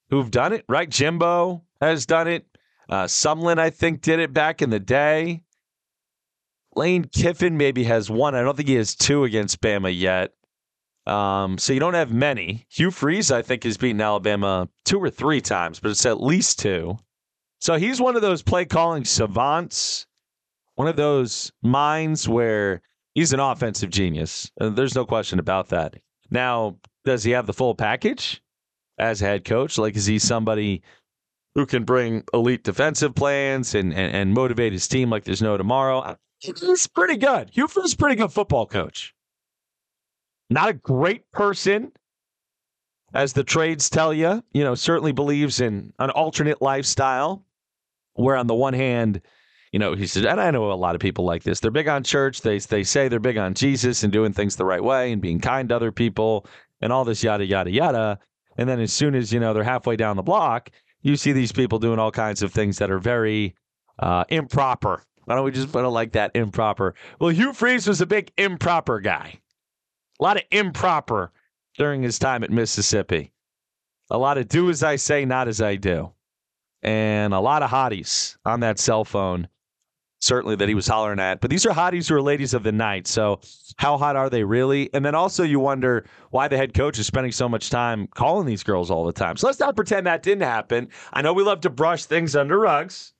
who've 0.09 0.29
done 0.29 0.51
it, 0.51 0.65
right? 0.67 0.89
Jimbo 0.89 1.63
has 1.79 2.05
done 2.05 2.27
it. 2.27 2.45
Uh, 2.89 3.05
Sumlin, 3.05 3.57
I 3.59 3.69
think, 3.69 4.01
did 4.01 4.19
it 4.19 4.33
back 4.33 4.61
in 4.61 4.69
the 4.69 4.79
day. 4.79 5.43
Lane 6.75 7.05
Kiffin 7.05 7.57
maybe 7.57 7.83
has 7.85 8.09
one. 8.09 8.35
I 8.35 8.41
don't 8.41 8.57
think 8.57 8.69
he 8.69 8.75
has 8.75 8.95
two 8.95 9.23
against 9.23 9.61
Bama 9.61 9.97
yet. 9.97 10.33
Um, 11.05 11.57
so 11.57 11.73
you 11.73 11.79
don't 11.79 11.93
have 11.93 12.13
many. 12.13 12.65
Hugh 12.69 12.91
Freeze, 12.91 13.31
I 13.31 13.41
think, 13.41 13.63
has 13.63 13.77
beaten 13.77 14.01
Alabama 14.01 14.69
two 14.85 14.99
or 14.99 15.09
three 15.09 15.41
times, 15.41 15.79
but 15.79 15.91
it's 15.91 16.05
at 16.05 16.21
least 16.21 16.59
two. 16.59 16.97
So 17.61 17.75
he's 17.75 17.99
one 17.99 18.15
of 18.15 18.21
those 18.21 18.41
play 18.41 18.65
calling 18.65 19.05
savants, 19.05 20.05
one 20.75 20.87
of 20.87 20.95
those 20.95 21.51
minds 21.61 22.27
where 22.27 22.81
he's 23.15 23.33
an 23.33 23.39
offensive 23.39 23.89
genius. 23.89 24.51
Uh, 24.61 24.69
there's 24.69 24.95
no 24.95 25.05
question 25.05 25.39
about 25.39 25.69
that. 25.69 25.95
Now, 26.29 26.77
does 27.05 27.23
he 27.23 27.31
have 27.31 27.47
the 27.47 27.53
full 27.53 27.75
package 27.75 28.41
as 28.97 29.19
head 29.19 29.45
coach? 29.45 29.77
Like, 29.77 29.95
is 29.95 30.05
he 30.05 30.19
somebody 30.19 30.83
who 31.55 31.65
can 31.65 31.83
bring 31.83 32.23
elite 32.33 32.63
defensive 32.63 33.15
plans 33.15 33.75
and, 33.75 33.93
and, 33.93 34.15
and 34.15 34.33
motivate 34.33 34.73
his 34.73 34.87
team 34.87 35.09
like 35.09 35.23
there's 35.23 35.41
no 35.41 35.57
tomorrow. 35.57 36.15
He's 36.39 36.87
pretty 36.87 37.17
good. 37.17 37.49
Hugh 37.51 37.67
Freeze's 37.67 37.93
a 37.93 37.97
pretty 37.97 38.15
good 38.15 38.31
football 38.31 38.65
coach. 38.65 39.13
Not 40.49 40.69
a 40.69 40.73
great 40.73 41.31
person, 41.31 41.91
as 43.13 43.33
the 43.33 43.43
trades 43.43 43.89
tell 43.89 44.13
you. 44.13 44.43
You 44.53 44.63
know, 44.63 44.75
certainly 44.75 45.11
believes 45.11 45.61
in 45.61 45.93
an 45.99 46.09
alternate 46.09 46.61
lifestyle, 46.61 47.45
where 48.13 48.35
on 48.35 48.47
the 48.47 48.55
one 48.55 48.73
hand, 48.73 49.21
you 49.71 49.79
know, 49.79 49.93
he 49.93 50.07
said, 50.07 50.25
and 50.25 50.41
I 50.41 50.51
know 50.51 50.71
a 50.71 50.73
lot 50.73 50.95
of 50.95 51.01
people 51.01 51.25
like 51.25 51.43
this. 51.43 51.59
They're 51.59 51.71
big 51.71 51.87
on 51.87 52.03
church. 52.03 52.41
They 52.41 52.57
they 52.59 52.83
say 52.83 53.07
they're 53.07 53.19
big 53.19 53.37
on 53.37 53.53
Jesus 53.53 54.03
and 54.03 54.11
doing 54.11 54.33
things 54.33 54.55
the 54.55 54.65
right 54.65 54.83
way 54.83 55.11
and 55.11 55.21
being 55.21 55.39
kind 55.39 55.69
to 55.69 55.75
other 55.75 55.91
people 55.91 56.47
and 56.81 56.91
all 56.91 57.05
this 57.05 57.23
yada 57.23 57.45
yada 57.45 57.71
yada. 57.71 58.19
And 58.57 58.67
then 58.67 58.79
as 58.79 58.91
soon 58.91 59.15
as 59.15 59.31
you 59.31 59.39
know 59.39 59.53
they're 59.53 59.63
halfway 59.63 59.95
down 59.95 60.17
the 60.17 60.23
block, 60.23 60.71
you 61.01 61.15
see 61.15 61.31
these 61.31 61.51
people 61.51 61.79
doing 61.79 61.99
all 61.99 62.11
kinds 62.11 62.41
of 62.41 62.51
things 62.51 62.77
that 62.79 62.91
are 62.91 62.99
very 62.99 63.55
uh, 63.99 64.25
improper. 64.29 65.03
Why 65.25 65.35
don't 65.35 65.45
we 65.45 65.51
just 65.51 65.71
put 65.71 65.85
it 65.85 65.89
like 65.89 66.13
that? 66.13 66.31
Improper. 66.33 66.95
Well, 67.19 67.29
Hugh 67.29 67.53
Freeze 67.53 67.87
was 67.87 68.01
a 68.01 68.07
big 68.07 68.31
improper 68.37 68.99
guy. 68.99 69.39
A 70.19 70.23
lot 70.23 70.37
of 70.37 70.43
improper 70.51 71.31
during 71.77 72.03
his 72.03 72.19
time 72.19 72.43
at 72.43 72.51
Mississippi. 72.51 73.31
A 74.11 74.17
lot 74.17 74.37
of 74.37 74.47
do 74.47 74.69
as 74.69 74.83
I 74.83 74.95
say, 74.95 75.25
not 75.25 75.47
as 75.47 75.61
I 75.61 75.75
do. 75.75 76.11
And 76.81 77.33
a 77.33 77.39
lot 77.39 77.63
of 77.63 77.69
hotties 77.69 78.37
on 78.45 78.61
that 78.61 78.79
cell 78.79 79.05
phone 79.05 79.47
certainly 80.21 80.55
that 80.55 80.67
he 80.67 80.75
was 80.75 80.87
hollering 80.87 81.19
at. 81.19 81.41
But 81.41 81.49
these 81.49 81.65
are 81.65 81.71
hotties 81.71 82.09
who 82.09 82.15
are 82.15 82.21
ladies 82.21 82.53
of 82.53 82.63
the 82.63 82.71
night. 82.71 83.07
So 83.07 83.39
how 83.77 83.97
hot 83.97 84.15
are 84.15 84.29
they 84.29 84.43
really? 84.43 84.89
And 84.93 85.03
then 85.05 85.15
also 85.15 85.43
you 85.43 85.59
wonder 85.59 86.05
why 86.31 86.47
the 86.47 86.57
head 86.57 86.73
coach 86.73 86.99
is 86.99 87.07
spending 87.07 87.31
so 87.31 87.49
much 87.49 87.69
time 87.69 88.07
calling 88.07 88.45
these 88.45 88.63
girls 88.63 88.91
all 88.91 89.05
the 89.05 89.13
time. 89.13 89.37
So 89.37 89.47
let's 89.47 89.59
not 89.59 89.75
pretend 89.75 90.07
that 90.07 90.23
didn't 90.23 90.43
happen. 90.43 90.89
I 91.13 91.21
know 91.21 91.33
we 91.33 91.43
love 91.43 91.61
to 91.61 91.69
brush 91.69 92.05
things 92.05 92.35
under 92.35 92.59
rugs. 92.59 93.13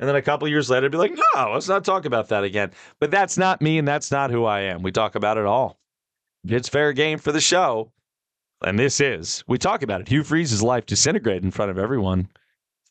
And 0.00 0.08
then 0.08 0.16
a 0.16 0.22
couple 0.22 0.46
years 0.46 0.70
later, 0.70 0.88
be 0.88 0.96
like, 0.96 1.18
no, 1.34 1.50
let's 1.52 1.68
not 1.68 1.84
talk 1.84 2.04
about 2.04 2.28
that 2.28 2.44
again. 2.44 2.70
But 3.00 3.10
that's 3.10 3.36
not 3.36 3.60
me, 3.60 3.78
and 3.78 3.88
that's 3.88 4.12
not 4.12 4.30
who 4.30 4.44
I 4.44 4.60
am. 4.60 4.82
We 4.82 4.92
talk 4.92 5.16
about 5.16 5.38
it 5.38 5.44
all. 5.44 5.80
It's 6.44 6.68
fair 6.68 6.92
game 6.92 7.18
for 7.18 7.32
the 7.32 7.40
show. 7.40 7.92
And 8.62 8.78
this 8.78 9.00
is. 9.00 9.44
We 9.46 9.58
talk 9.58 9.82
about 9.82 10.00
it. 10.00 10.08
Hugh 10.08 10.22
Freeze's 10.22 10.62
life 10.62 10.86
disintegrated 10.86 11.44
in 11.44 11.50
front 11.50 11.70
of 11.70 11.78
everyone. 11.78 12.28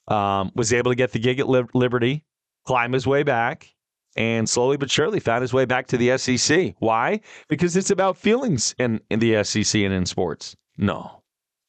Um, 0.08 0.52
was 0.56 0.72
able 0.72 0.92
to 0.92 0.96
get 0.96 1.12
the 1.12 1.20
gig 1.20 1.40
at 1.40 1.50
Liberty, 1.50 2.24
climb 2.66 2.94
his 2.94 3.06
way 3.06 3.24
back, 3.24 3.74
and 4.16 4.48
slowly 4.48 4.78
but 4.78 4.90
surely 4.90 5.20
found 5.20 5.42
his 5.42 5.54
way 5.54 5.66
back 5.66 5.88
to 5.88 5.98
the 5.98 6.18
SEC. 6.18 6.76
Why? 6.80 7.20
Because 7.50 7.76
it's 7.76 7.92
about 7.92 8.16
feelings 8.16 8.74
in, 8.80 9.02
in 9.10 9.20
the 9.20 9.44
SEC 9.44 9.82
and 9.82 9.94
in 9.94 10.06
sports. 10.06 10.56
No, 10.78 11.24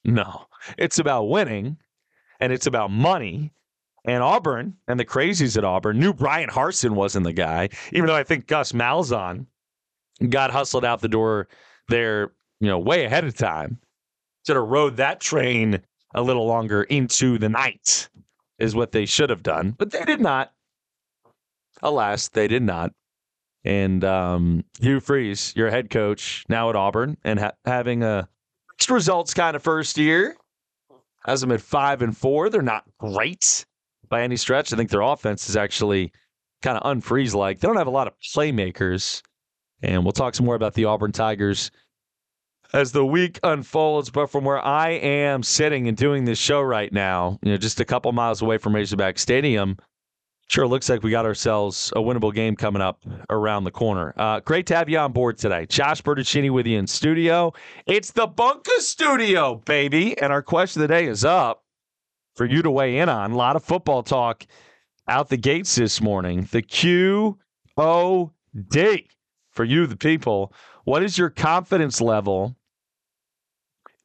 no. 0.05 0.47
It's 0.77 0.99
about 0.99 1.25
winning 1.25 1.79
and 2.41 2.53
it's 2.53 2.67
about 2.67 2.91
money. 2.91 3.53
And 4.05 4.23
Auburn 4.23 4.77
and 4.87 4.99
the 4.99 5.05
crazies 5.05 5.59
at 5.59 5.65
Auburn 5.65 5.99
knew 5.99 6.15
Bryan 6.15 6.49
Harsin 6.49 6.93
wasn't 6.93 7.25
the 7.25 7.33
guy, 7.33 7.69
even 7.93 8.07
though 8.07 8.17
I 8.17 8.23
think 8.23 8.47
Gus 8.47 8.73
Malzahn 8.73 9.47
got 10.29 10.51
hustled 10.51 10.85
out 10.85 11.01
the 11.01 11.09
door 11.09 11.49
there, 11.89 12.33
you 12.61 12.69
know, 12.69 12.79
way 12.79 13.05
ahead 13.05 13.25
of 13.25 13.35
time. 13.37 13.79
Should 14.47 14.57
have 14.57 14.67
rode 14.67 14.97
that 14.97 15.21
train 15.21 15.83
a 16.15 16.23
little 16.23 16.47
longer 16.47 16.85
into 16.85 17.39
the 17.39 17.49
night, 17.49 18.09
is 18.59 18.75
what 18.75 18.93
they 18.93 19.05
should 19.05 19.31
have 19.31 19.43
done. 19.43 19.75
But 19.77 19.91
they 19.91 20.05
did 20.05 20.21
not. 20.21 20.53
Alas, 21.83 22.29
they 22.29 22.49
did 22.49 22.63
not. 22.63 22.93
And 23.65 24.05
um, 24.05 24.65
Hugh 24.81 25.01
Freeze, 25.01 25.53
your 25.55 25.71
head 25.71 25.91
coach 25.91 26.45
now 26.49 26.71
at 26.71 26.77
Auburn, 26.77 27.19
and 27.25 27.39
ha- 27.39 27.53
having 27.65 28.03
a 28.03 28.29
mixed 28.73 28.91
results 28.91 29.35
kind 29.35 29.55
of 29.57 29.63
first 29.63 29.99
year, 29.99 30.37
has 31.27 31.41
them 31.41 31.53
at 31.53 31.61
five 31.61 32.01
and 32.01 32.17
four. 32.17 32.49
They're 32.49 32.63
not 32.63 32.85
great 32.99 33.67
by 34.09 34.23
any 34.23 34.37
stretch. 34.37 34.73
I 34.73 34.77
think 34.77 34.91
their 34.91 35.03
offense 35.03 35.49
is 35.49 35.57
actually 35.57 36.13
kind 36.63 36.79
of 36.79 36.85
unfreeze 36.85 37.35
like. 37.35 37.61
They 37.61 37.69
don't 37.69 37.77
have 37.77 37.87
a 37.87 37.91
lot 37.91 38.07
of 38.07 38.15
playmakers. 38.35 39.23
And 39.83 40.05
we'll 40.05 40.13
talk 40.13 40.35
some 40.35 40.47
more 40.47 40.55
about 40.55 40.75
the 40.75 40.87
Auburn 40.87 41.13
Tigers 41.13 41.71
as 42.73 42.93
the 42.93 43.07
week 43.07 43.39
unfolds. 43.43 44.11
But 44.11 44.31
from 44.31 44.45
where 44.45 44.65
I 44.65 44.91
am 44.91 45.43
sitting 45.43 45.89
and 45.89 45.97
doing 45.97 46.25
this 46.25 46.39
show 46.39 46.61
right 46.61 46.93
now, 46.93 47.39
you 47.43 47.53
know, 47.53 47.57
just 47.57 47.81
a 47.81 47.85
couple 47.85 48.11
miles 48.13 48.43
away 48.43 48.59
from 48.59 48.75
Razorback 48.75 49.19
Stadium, 49.19 49.77
sure 50.49 50.67
looks 50.67 50.89
like 50.89 51.03
we 51.03 51.11
got 51.11 51.27
ourselves 51.27 51.93
a 51.95 52.01
winnable 52.01 52.35
game 52.35 52.57
coming 52.57 52.83
up 52.83 53.05
around 53.31 53.65
the 53.65 53.71
corner. 53.71 54.15
Uh, 54.17 54.41
great 54.41 54.67
to 54.67 54.75
have 54.75 54.89
you 54.89 54.99
on 54.99 55.13
board 55.13 55.39
today. 55.39 55.67
Josh 55.67 56.03
Bertuccini 56.03 56.51
with 56.51 56.67
you 56.67 56.79
in 56.79 56.87
studio. 56.87 57.53
It's 57.87 58.11
the 58.11 58.27
Bunker 58.27 58.81
Studio, 58.81 59.63
baby. 59.65 60.19
And 60.19 60.33
our 60.33 60.43
question 60.43 60.83
of 60.83 60.89
the 60.89 60.95
day 60.95 61.07
is 61.07 61.25
up 61.25 61.63
for 62.35 62.47
you 62.47 62.63
to 62.63 62.71
weigh 62.71 62.99
in 62.99 63.09
on. 63.09 63.33
A 63.33 63.37
lot 63.37 63.57
of 63.57 63.65
football 63.65 64.03
talk 64.03 64.45
out 65.07 65.29
the 65.29 65.37
gates 65.37 65.77
this 65.77 66.01
morning. 66.01 66.49
The 66.51 66.63
Q 66.63 67.39
O 67.77 68.33
D 68.69 69.09
for 69.59 69.65
you, 69.65 69.89
the 69.89 69.97
people. 69.97 70.53
What 70.85 71.03
is 71.03 71.19
your 71.19 71.31
confidence 71.31 72.01
level 72.01 72.55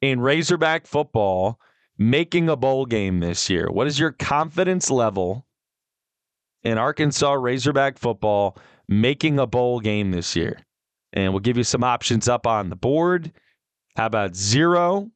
in 0.00 0.18
Razorback 0.18 0.84
football 0.84 1.60
making 1.96 2.48
a 2.48 2.56
bowl 2.56 2.86
game 2.86 3.20
this 3.20 3.48
year? 3.48 3.70
What 3.70 3.86
is 3.86 3.96
your 3.96 4.10
confidence 4.10 4.90
level 4.90 5.46
in 6.64 6.76
Arkansas 6.76 7.34
Razorback 7.34 7.98
football 7.98 8.58
making 8.88 9.38
a 9.38 9.46
bowl 9.46 9.78
game 9.78 10.10
this 10.10 10.34
year? 10.34 10.58
And 11.12 11.32
we'll 11.32 11.38
give 11.38 11.56
you 11.56 11.62
some 11.62 11.84
options 11.84 12.26
up 12.26 12.48
on 12.48 12.68
the 12.68 12.74
board. 12.74 13.30
How 13.94 14.06
about 14.06 14.34
zero? 14.34 15.08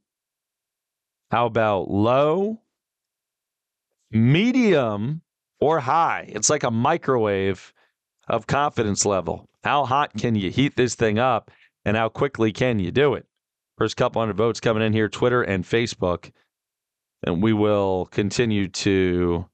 How 1.33 1.47
about 1.47 1.90
low? 1.90 2.61
Medium 4.12 5.21
or 5.59 5.80
high? 5.80 6.26
It's 6.28 6.49
like 6.49 6.62
a 6.62 6.71
microwave 6.71 7.73
of 8.28 8.47
confidence 8.47 9.04
level. 9.04 9.49
How 9.64 9.85
hot 9.85 10.12
can 10.16 10.35
you 10.35 10.50
heat 10.50 10.76
this 10.76 10.94
thing 10.94 11.18
up 11.18 11.50
and 11.85 11.97
how 11.97 12.08
quickly 12.08 12.52
can 12.52 12.78
you 12.78 12.90
do 12.90 13.14
it? 13.14 13.26
First 13.76 13.97
couple 13.97 14.20
hundred 14.20 14.37
votes 14.37 14.61
coming 14.61 14.82
in 14.82 14.92
here, 14.92 15.08
Twitter 15.08 15.42
and 15.42 15.64
Facebook. 15.64 16.30
And 17.25 17.42
we 17.42 17.52
will 17.52 18.06
continue 18.06 18.68
to 18.68 19.47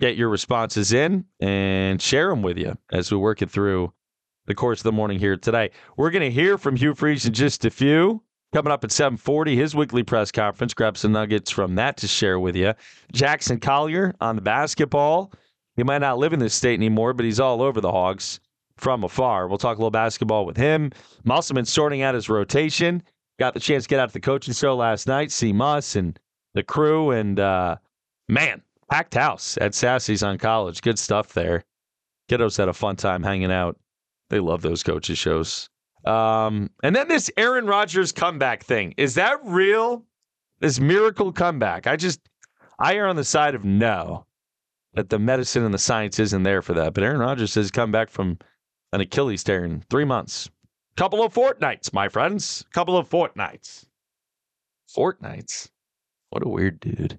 get 0.00 0.16
your 0.16 0.28
responses 0.28 0.92
in 0.92 1.24
and 1.40 2.00
share 2.00 2.28
them 2.28 2.42
with 2.42 2.58
you 2.58 2.76
as 2.92 3.10
we 3.10 3.18
work 3.18 3.42
it 3.42 3.50
through 3.50 3.92
the 4.46 4.54
course 4.54 4.80
of 4.80 4.84
the 4.84 4.92
morning 4.92 5.18
here 5.18 5.36
today. 5.36 5.70
We're 5.96 6.10
going 6.10 6.24
to 6.24 6.30
hear 6.30 6.58
from 6.58 6.76
Hugh 6.76 6.94
Freeze 6.94 7.26
in 7.26 7.32
just 7.32 7.64
a 7.64 7.70
few. 7.70 8.22
Coming 8.52 8.72
up 8.72 8.84
at 8.84 8.92
740, 8.92 9.56
his 9.56 9.74
weekly 9.74 10.02
press 10.02 10.30
conference. 10.30 10.74
Grab 10.74 10.98
some 10.98 11.12
nuggets 11.12 11.50
from 11.50 11.76
that 11.76 11.96
to 11.98 12.08
share 12.08 12.38
with 12.38 12.54
you. 12.54 12.74
Jackson 13.10 13.58
Collier 13.58 14.14
on 14.20 14.36
the 14.36 14.42
basketball. 14.42 15.32
He 15.76 15.82
might 15.82 15.98
not 15.98 16.18
live 16.18 16.32
in 16.32 16.40
this 16.40 16.54
state 16.54 16.74
anymore, 16.78 17.12
but 17.14 17.24
he's 17.24 17.40
all 17.40 17.62
over 17.62 17.80
the 17.80 17.90
Hogs 17.90 18.40
from 18.76 19.04
afar. 19.04 19.48
We'll 19.48 19.58
talk 19.58 19.76
a 19.76 19.80
little 19.80 19.90
basketball 19.90 20.44
with 20.44 20.56
him. 20.56 20.92
Musselman 21.24 21.64
sorting 21.64 22.02
out 22.02 22.14
his 22.14 22.28
rotation. 22.28 23.02
Got 23.38 23.54
the 23.54 23.60
chance 23.60 23.84
to 23.84 23.88
get 23.88 24.00
out 24.00 24.08
to 24.10 24.12
the 24.12 24.20
coaching 24.20 24.54
show 24.54 24.76
last 24.76 25.06
night, 25.06 25.32
see 25.32 25.52
Muss 25.52 25.96
and 25.96 26.18
the 26.54 26.62
crew, 26.62 27.10
and 27.12 27.40
uh, 27.40 27.76
man, 28.28 28.62
packed 28.90 29.14
house 29.14 29.56
at 29.60 29.74
Sassy's 29.74 30.22
on 30.22 30.36
college. 30.38 30.82
Good 30.82 30.98
stuff 30.98 31.32
there. 31.32 31.64
Kiddos 32.30 32.58
had 32.58 32.68
a 32.68 32.74
fun 32.74 32.96
time 32.96 33.22
hanging 33.22 33.50
out. 33.50 33.78
They 34.30 34.40
love 34.40 34.62
those 34.62 34.82
coaches 34.82 35.18
shows. 35.18 35.68
Um, 36.04 36.70
and 36.82 36.94
then 36.94 37.08
this 37.08 37.30
Aaron 37.36 37.66
Rodgers 37.66 38.12
comeback 38.12 38.64
thing. 38.64 38.94
Is 38.96 39.14
that 39.14 39.38
real? 39.44 40.04
This 40.60 40.78
miracle 40.80 41.32
comeback. 41.32 41.86
I 41.86 41.96
just 41.96 42.20
I 42.78 42.96
err 42.96 43.08
on 43.08 43.16
the 43.16 43.24
side 43.24 43.54
of 43.54 43.64
no. 43.64 44.26
That 44.94 45.08
the 45.08 45.18
medicine 45.18 45.64
and 45.64 45.72
the 45.72 45.78
science 45.78 46.18
isn't 46.18 46.42
there 46.42 46.60
for 46.60 46.74
that. 46.74 46.92
But 46.92 47.04
Aaron 47.04 47.20
Rodgers 47.20 47.54
has 47.54 47.70
come 47.70 47.90
back 47.90 48.10
from 48.10 48.38
an 48.92 49.00
Achilles 49.00 49.42
tear 49.42 49.64
in 49.64 49.82
three 49.88 50.04
months. 50.04 50.50
Couple 50.96 51.22
of 51.22 51.32
fortnights, 51.32 51.92
my 51.92 52.08
friends. 52.08 52.64
Couple 52.72 52.96
of 52.96 53.08
fortnights. 53.08 53.86
Fortnights? 54.94 55.70
What 56.30 56.44
a 56.44 56.48
weird 56.48 56.80
dude. 56.80 57.18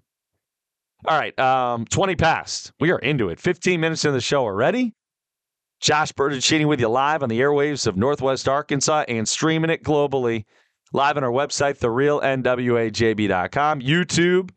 All 1.05 1.17
right, 1.17 1.37
um, 1.39 1.85
20 1.85 2.15
past. 2.15 2.71
We 2.79 2.91
are 2.91 2.99
into 2.99 3.29
it. 3.29 3.39
15 3.39 3.79
minutes 3.79 4.05
into 4.05 4.13
the 4.13 4.21
show 4.21 4.43
already. 4.43 4.93
Josh 5.81 6.13
Bertuccini 6.13 6.65
with 6.65 6.79
you 6.79 6.87
live 6.87 7.23
on 7.23 7.29
the 7.29 7.41
airwaves 7.41 7.87
of 7.87 7.97
Northwest 7.97 8.47
Arkansas 8.47 9.03
and 9.09 9.27
streaming 9.27 9.69
it 9.69 9.83
globally 9.83 10.45
live 10.93 11.17
on 11.17 11.25
our 11.25 11.31
website, 11.31 11.79
therealnwajb.com, 11.79 13.81
YouTube, 13.81 14.51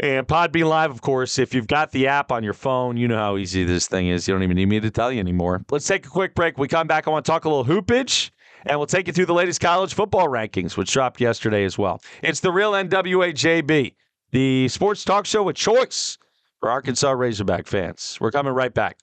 and 0.00 0.26
Podbean 0.26 0.68
Live, 0.68 0.90
of 0.90 1.00
course, 1.00 1.38
if 1.38 1.54
you've 1.54 1.66
got 1.66 1.90
the 1.90 2.06
app 2.06 2.30
on 2.30 2.44
your 2.44 2.52
phone, 2.52 2.96
you 2.96 3.08
know 3.08 3.16
how 3.16 3.36
easy 3.36 3.64
this 3.64 3.88
thing 3.88 4.08
is. 4.08 4.28
You 4.28 4.34
don't 4.34 4.42
even 4.42 4.56
need 4.56 4.68
me 4.68 4.80
to 4.80 4.90
tell 4.90 5.10
you 5.10 5.18
anymore. 5.18 5.64
Let's 5.70 5.86
take 5.86 6.06
a 6.06 6.08
quick 6.08 6.34
break. 6.34 6.56
We 6.58 6.68
come 6.68 6.86
back. 6.86 7.08
I 7.08 7.10
want 7.10 7.24
to 7.24 7.30
talk 7.30 7.44
a 7.44 7.48
little 7.48 7.64
hoopage, 7.64 8.30
and 8.66 8.78
we'll 8.78 8.86
take 8.86 9.06
you 9.08 9.12
through 9.12 9.26
the 9.26 9.34
latest 9.34 9.60
college 9.60 9.94
football 9.94 10.28
rankings, 10.28 10.76
which 10.76 10.92
dropped 10.92 11.20
yesterday 11.20 11.64
as 11.64 11.76
well. 11.76 12.00
It's 12.22 12.40
the 12.40 12.52
real 12.52 12.72
NWAJB, 12.72 13.94
the 14.30 14.68
sports 14.68 15.04
talk 15.04 15.26
show 15.26 15.42
with 15.42 15.56
choice 15.56 16.18
for 16.60 16.70
Arkansas 16.70 17.10
Razorback 17.10 17.66
fans. 17.66 18.18
We're 18.20 18.30
coming 18.30 18.52
right 18.52 18.72
back. 18.72 18.98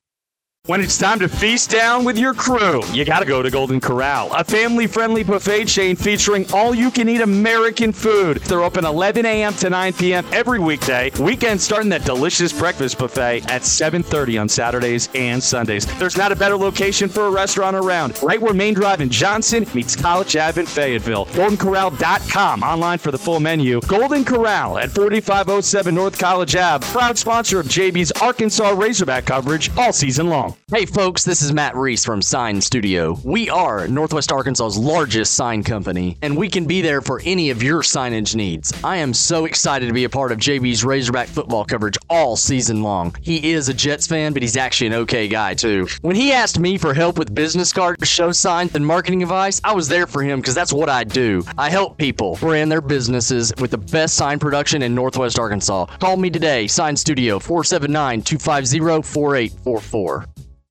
When 0.67 0.81
it's 0.81 0.98
time 0.98 1.19
to 1.19 1.29
feast 1.29 1.69
down 1.69 2.05
with 2.05 2.17
your 2.17 2.34
crew, 2.34 2.81
you 2.91 3.05
gotta 3.05 3.27
go 3.27 3.43
to 3.43 3.51
Golden 3.51 3.79
Corral, 3.79 4.34
a 4.34 4.43
family 4.43 4.88
friendly 4.88 5.24
buffet 5.24 5.65
chain 5.65 5.95
featuring 5.95 6.51
all 6.53 6.74
you 6.74 6.89
can 6.89 7.07
eat 7.07 7.22
American 7.22 7.91
food. 7.91 8.38
They're 8.38 8.63
open 8.63 8.84
11 8.84 9.27
a.m. 9.27 9.53
to 9.55 9.69
9 9.69 9.93
p.m. 9.93 10.25
every 10.31 10.57
weekday. 10.57 11.12
Weekends 11.19 11.63
starting 11.63 11.89
that 11.89 12.03
delicious 12.03 12.51
breakfast 12.51 12.98
buffet 12.98 13.43
at 13.48 13.62
7.30 13.62 14.41
on 14.41 14.50
Saturdays 14.50 15.07
and 15.13 15.43
Sundays. 15.43 15.86
There's 16.00 16.17
not 16.17 16.31
a 16.31 16.36
better 16.36 16.57
location 16.57 17.10
for 17.10 17.27
a 17.27 17.31
restaurant 17.31 17.75
around, 17.75 18.17
right 18.24 18.41
where 18.41 18.55
Main 18.55 18.74
Drive 18.74 19.01
in 19.01 19.10
Johnson 19.12 19.67
meets 19.75 19.95
College 19.95 20.36
Ave 20.36 20.60
in 20.60 20.65
Fayetteville. 20.65 21.27
GoldenCorral.com 21.27 22.63
online 22.63 22.98
for 22.98 23.12
the 23.12 23.19
full 23.19 23.39
menu. 23.39 23.81
Golden 23.81 24.25
Corral 24.25 24.79
at 24.79 24.89
4507 24.89 25.93
North 25.93 26.17
College 26.17 26.55
Ave, 26.55 26.88
proud 26.88 27.19
sponsor 27.19 27.60
of 27.60 27.67
JB's 27.67 28.12
Arkansas 28.13 28.72
Razorback 28.72 29.25
coverage 29.25 29.69
all 29.77 29.93
season 29.93 30.27
long. 30.27 30.54
Hey 30.71 30.88
folks, 30.88 31.24
this 31.24 31.43
is 31.43 31.53
Matt 31.53 31.75
Reese 31.75 32.03
from 32.03 32.24
Sign 32.24 32.59
Studio. 32.59 33.19
We 33.24 33.51
are 33.51 33.88
Northwest 33.88 34.31
Arkansas's 34.31 34.79
largest 34.79 35.35
sign 35.35 35.62
company, 35.62 36.17
and 36.24 36.35
we 36.35 36.50
can 36.50 36.65
be 36.65 36.81
there 36.81 37.01
for 37.01 37.21
any 37.24 37.51
of 37.51 37.62
your 37.62 37.83
signage 37.83 38.33
needs. 38.33 38.74
I 38.83 38.97
am 38.97 39.13
so 39.13 39.45
excited 39.45 39.85
to 39.85 39.93
be 39.93 40.05
a 40.05 40.09
part 40.09 40.31
of 40.31 40.39
JB's 40.39 40.83
Razorback 40.83 41.27
football 41.27 41.65
coverage 41.65 42.00
all 42.09 42.35
season 42.35 42.81
long. 42.81 43.15
He 43.21 43.51
is 43.51 43.69
a 43.69 43.75
Jets 43.75 44.07
fan, 44.07 44.33
but 44.33 44.41
he's 44.41 44.57
actually 44.57 44.88
an 44.88 44.93
okay 44.93 45.27
guy 45.27 45.53
too. 45.53 45.88
When 46.01 46.15
he 46.15 46.31
asked 46.31 46.57
me 46.57 46.79
for 46.79 46.95
help 46.95 47.19
with 47.19 47.35
business 47.35 47.71
cards, 47.71 48.09
show 48.09 48.31
signs, 48.31 48.74
and 48.74 48.85
marketing 48.85 49.21
advice, 49.21 49.62
I 49.63 49.74
was 49.75 49.88
there 49.88 50.07
for 50.07 50.24
him 50.24 50.41
because 50.41 50.55
that's 50.55 50.74
what 50.74 50.89
I 50.89 51.03
do. 51.03 51.43
I 51.59 51.69
help 51.69 52.00
people 52.00 52.38
brand 52.41 52.71
their 52.71 52.81
businesses 52.81 53.53
with 53.59 53.69
the 53.69 53.77
best 53.77 54.15
sign 54.15 54.39
production 54.39 54.81
in 54.81 54.95
Northwest 54.95 55.38
Arkansas. 55.38 55.85
Call 56.00 56.17
me 56.17 56.31
today, 56.31 56.65
Sign 56.65 56.95
Studio 56.95 57.38
479 57.38 58.24
250 58.24 59.03
4844. 59.03 60.25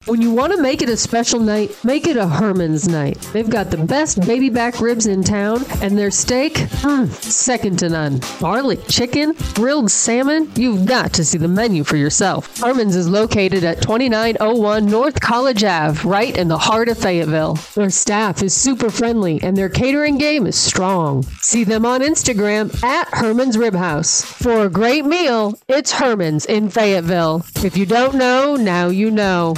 When 0.07 0.21
you 0.21 0.33
want 0.33 0.53
to 0.53 0.61
make 0.61 0.83
it 0.83 0.91
a 0.91 0.99
special 0.99 1.41
night, 1.41 1.75
make 1.83 2.07
it 2.07 2.19
a 2.19 2.29
Herman's 2.29 2.87
night. 2.87 3.19
They've 3.33 3.49
got 3.49 3.71
the 3.71 3.79
best 3.79 4.21
baby 4.27 4.51
back 4.51 4.79
ribs 4.79 5.07
in 5.07 5.25
town, 5.25 5.65
and 5.81 5.97
their 5.97 6.11
steak, 6.11 6.55
mm, 6.55 7.11
second 7.23 7.79
to 7.79 7.89
none. 7.89 8.21
Garlic 8.39 8.87
chicken, 8.87 9.35
grilled 9.55 9.91
salmon, 9.91 10.53
you've 10.57 10.85
got 10.85 11.15
to 11.15 11.25
see 11.25 11.39
the 11.39 11.49
menu 11.49 11.85
for 11.85 11.97
yourself. 11.97 12.59
Herman's 12.59 12.97
is 12.97 13.09
located 13.09 13.65
at 13.65 13.81
2901 13.81 14.85
North 14.85 15.21
College 15.21 15.65
Ave, 15.65 16.07
right 16.07 16.37
in 16.37 16.49
the 16.49 16.59
heart 16.59 16.91
of 16.91 16.99
Fayetteville. 16.99 17.55
Their 17.75 17.89
staff 17.89 18.43
is 18.43 18.53
super 18.53 18.91
friendly, 18.91 19.43
and 19.43 19.57
their 19.57 19.71
catering 19.71 20.19
game 20.19 20.47
is 20.47 20.57
strong. 20.57 21.23
See 21.41 21.65
them 21.65 21.87
on 21.87 22.03
Instagram 22.03 22.85
at 22.85 23.09
Herman's 23.11 23.57
Rib 23.57 23.75
House. 23.75 24.23
For 24.23 24.67
a 24.67 24.69
great 24.69 25.07
meal, 25.07 25.59
it's 25.67 25.93
Herman's 25.93 26.45
in 26.45 26.69
Fayetteville. 26.69 27.47
If 27.65 27.79
you 27.79 27.87
don't 27.87 28.17
know, 28.17 28.57
now 28.57 28.89
you 28.89 29.11
know. 29.11 29.55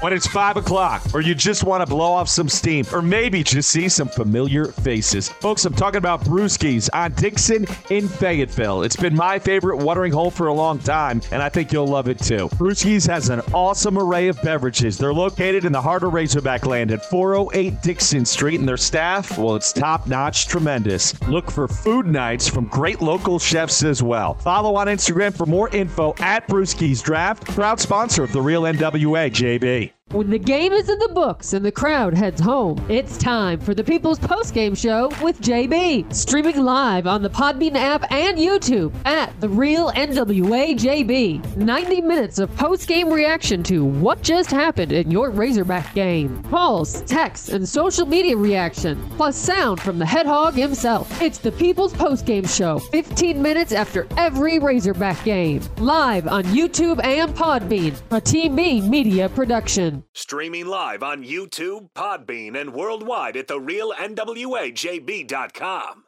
When 0.00 0.12
it's 0.12 0.26
five 0.26 0.56
o'clock, 0.56 1.02
or 1.14 1.22
you 1.22 1.34
just 1.34 1.64
want 1.64 1.80
to 1.80 1.86
blow 1.86 2.12
off 2.12 2.28
some 2.28 2.48
steam, 2.48 2.84
or 2.92 3.00
maybe 3.00 3.42
just 3.42 3.70
see 3.70 3.88
some 3.88 4.08
familiar 4.08 4.66
faces. 4.66 5.28
Folks, 5.28 5.64
I'm 5.64 5.72
talking 5.72 5.98
about 5.98 6.22
Brewskis 6.22 6.90
on 6.92 7.12
Dixon 7.12 7.66
in 7.88 8.06
Fayetteville. 8.06 8.82
It's 8.82 8.96
been 8.96 9.14
my 9.14 9.38
favorite 9.38 9.78
watering 9.78 10.12
hole 10.12 10.30
for 10.30 10.48
a 10.48 10.52
long 10.52 10.78
time, 10.78 11.22
and 11.30 11.42
I 11.42 11.48
think 11.48 11.72
you'll 11.72 11.86
love 11.86 12.08
it 12.08 12.18
too. 12.18 12.48
Brewskis 12.50 13.08
has 13.08 13.30
an 13.30 13.40
awesome 13.54 13.98
array 13.98 14.28
of 14.28 14.40
beverages. 14.42 14.98
They're 14.98 15.14
located 15.14 15.64
in 15.64 15.72
the 15.72 15.80
heart 15.80 16.02
of 16.02 16.12
Razorback 16.12 16.66
Land 16.66 16.90
at 16.90 17.08
408 17.08 17.80
Dixon 17.82 18.26
Street, 18.26 18.60
and 18.60 18.68
their 18.68 18.76
staff, 18.76 19.38
well, 19.38 19.56
it's 19.56 19.72
top 19.72 20.06
notch, 20.06 20.48
tremendous. 20.48 21.18
Look 21.28 21.50
for 21.50 21.66
food 21.66 22.06
nights 22.06 22.46
from 22.46 22.66
great 22.66 23.00
local 23.00 23.38
chefs 23.38 23.82
as 23.82 24.02
well. 24.02 24.34
Follow 24.34 24.76
on 24.76 24.86
Instagram 24.88 25.34
for 25.34 25.46
more 25.46 25.70
info 25.70 26.14
at 26.18 26.46
Brewskis 26.46 27.02
Draft, 27.02 27.46
proud 27.46 27.80
sponsor 27.80 28.22
of 28.22 28.32
the 28.32 28.42
Real 28.42 28.62
NWA, 28.62 29.30
JB. 29.30 29.93
When 30.14 30.30
the 30.30 30.38
game 30.38 30.72
is 30.72 30.88
in 30.88 31.00
the 31.00 31.08
books 31.08 31.54
and 31.54 31.66
the 31.66 31.72
crowd 31.72 32.14
heads 32.14 32.40
home, 32.40 32.86
it's 32.88 33.18
time 33.18 33.58
for 33.58 33.74
the 33.74 33.82
People's 33.82 34.20
Postgame 34.20 34.78
Show 34.78 35.08
with 35.20 35.40
JB. 35.40 36.14
Streaming 36.14 36.62
live 36.62 37.08
on 37.08 37.20
the 37.20 37.28
Podbean 37.28 37.74
app 37.74 38.08
and 38.12 38.38
YouTube 38.38 38.94
at 39.04 39.32
The 39.40 39.48
Real 39.48 39.90
NWA 39.90 40.78
JB. 40.78 41.56
90 41.56 42.00
minutes 42.02 42.38
of 42.38 42.48
postgame 42.50 43.10
reaction 43.10 43.64
to 43.64 43.84
what 43.84 44.22
just 44.22 44.52
happened 44.52 44.92
in 44.92 45.10
your 45.10 45.30
Razorback 45.30 45.92
game. 45.94 46.40
Calls, 46.44 47.02
texts, 47.02 47.48
and 47.48 47.68
social 47.68 48.06
media 48.06 48.36
reaction, 48.36 49.10
plus 49.16 49.34
sound 49.34 49.80
from 49.80 49.98
the 49.98 50.06
head 50.06 50.26
hog 50.26 50.54
himself. 50.54 51.20
It's 51.20 51.38
the 51.38 51.50
People's 51.50 51.92
Postgame 51.92 52.48
Show, 52.48 52.78
15 52.78 53.42
minutes 53.42 53.72
after 53.72 54.06
every 54.16 54.60
Razorback 54.60 55.24
game. 55.24 55.60
Live 55.78 56.28
on 56.28 56.44
YouTube 56.44 57.04
and 57.04 57.34
Podbean, 57.34 58.00
a 58.12 58.20
Team 58.20 58.54
B 58.54 58.80
media 58.80 59.28
production. 59.28 60.03
Streaming 60.12 60.66
live 60.66 61.02
on 61.02 61.24
YouTube, 61.24 61.88
Podbean, 61.94 62.60
and 62.60 62.74
worldwide 62.74 63.36
at 63.36 63.48
therealnwajb.com. 63.48 66.04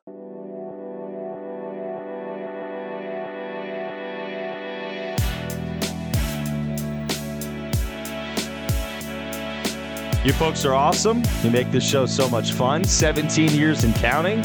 You 10.24 10.32
folks 10.32 10.64
are 10.64 10.74
awesome. 10.74 11.22
You 11.44 11.52
make 11.52 11.70
this 11.70 11.88
show 11.88 12.04
so 12.04 12.28
much 12.28 12.50
fun. 12.50 12.82
17 12.82 13.52
years 13.52 13.84
and 13.84 13.94
counting 13.94 14.40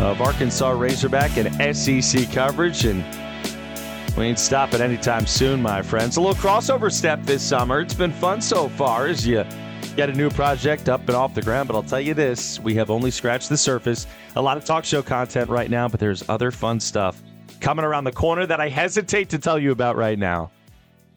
of 0.00 0.22
Arkansas 0.22 0.70
Razorback 0.70 1.32
and 1.36 1.76
SEC 1.76 2.32
coverage, 2.32 2.86
and 2.86 3.04
we 4.16 4.24
ain't 4.24 4.38
stopping 4.38 4.82
anytime 4.82 5.26
soon, 5.26 5.62
my 5.62 5.80
friends. 5.80 6.18
A 6.18 6.20
little 6.20 6.34
crossover 6.34 6.92
step 6.92 7.22
this 7.22 7.42
summer. 7.42 7.80
It's 7.80 7.94
been 7.94 8.12
fun 8.12 8.42
so 8.42 8.68
far 8.68 9.06
as 9.06 9.26
you 9.26 9.44
get 9.96 10.10
a 10.10 10.12
new 10.12 10.28
project 10.28 10.88
up 10.88 11.00
and 11.08 11.16
off 11.16 11.34
the 11.34 11.40
ground. 11.40 11.68
But 11.68 11.76
I'll 11.76 11.82
tell 11.82 12.00
you 12.00 12.12
this 12.12 12.60
we 12.60 12.74
have 12.74 12.90
only 12.90 13.10
scratched 13.10 13.48
the 13.48 13.56
surface. 13.56 14.06
A 14.36 14.42
lot 14.42 14.58
of 14.58 14.64
talk 14.64 14.84
show 14.84 15.02
content 15.02 15.48
right 15.48 15.70
now, 15.70 15.88
but 15.88 15.98
there's 15.98 16.28
other 16.28 16.50
fun 16.50 16.78
stuff 16.78 17.22
coming 17.60 17.84
around 17.84 18.04
the 18.04 18.12
corner 18.12 18.44
that 18.44 18.60
I 18.60 18.68
hesitate 18.68 19.30
to 19.30 19.38
tell 19.38 19.58
you 19.58 19.72
about 19.72 19.96
right 19.96 20.18
now. 20.18 20.50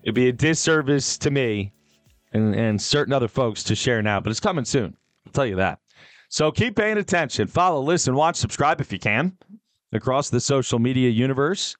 It'd 0.03 0.15
be 0.15 0.29
a 0.29 0.33
disservice 0.33 1.17
to 1.17 1.31
me 1.31 1.73
and, 2.31 2.55
and 2.55 2.81
certain 2.81 3.13
other 3.13 3.27
folks 3.27 3.63
to 3.63 3.75
share 3.75 4.01
now, 4.01 4.19
but 4.21 4.29
it's 4.29 4.39
coming 4.39 4.63
soon. 4.63 4.95
I'll 5.25 5.33
tell 5.33 5.45
you 5.45 5.55
that. 5.57 5.79
So 6.29 6.51
keep 6.51 6.75
paying 6.75 6.97
attention. 6.97 7.47
Follow, 7.47 7.81
listen, 7.81 8.15
watch, 8.15 8.35
subscribe 8.35 8.79
if 8.79 8.93
you 8.93 8.99
can 8.99 9.37
across 9.91 10.29
the 10.29 10.39
social 10.39 10.79
media 10.79 11.09
universe 11.09 11.75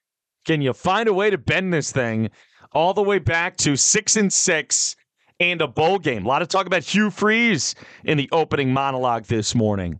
Can 0.44 0.62
you 0.62 0.72
find 0.72 1.08
a 1.08 1.12
way 1.12 1.28
to 1.28 1.38
bend 1.38 1.74
this 1.74 1.90
thing 1.90 2.30
all 2.72 2.94
the 2.94 3.02
way 3.02 3.18
back 3.18 3.56
to 3.58 3.76
six 3.76 4.16
and 4.16 4.32
six 4.32 4.94
and 5.40 5.60
a 5.60 5.66
bowl 5.66 5.98
game? 5.98 6.24
A 6.24 6.28
lot 6.28 6.40
of 6.40 6.46
talk 6.46 6.66
about 6.66 6.84
Hugh 6.84 7.10
Freeze 7.10 7.74
in 8.04 8.16
the 8.16 8.28
opening 8.30 8.72
monologue 8.72 9.24
this 9.24 9.56
morning 9.56 9.98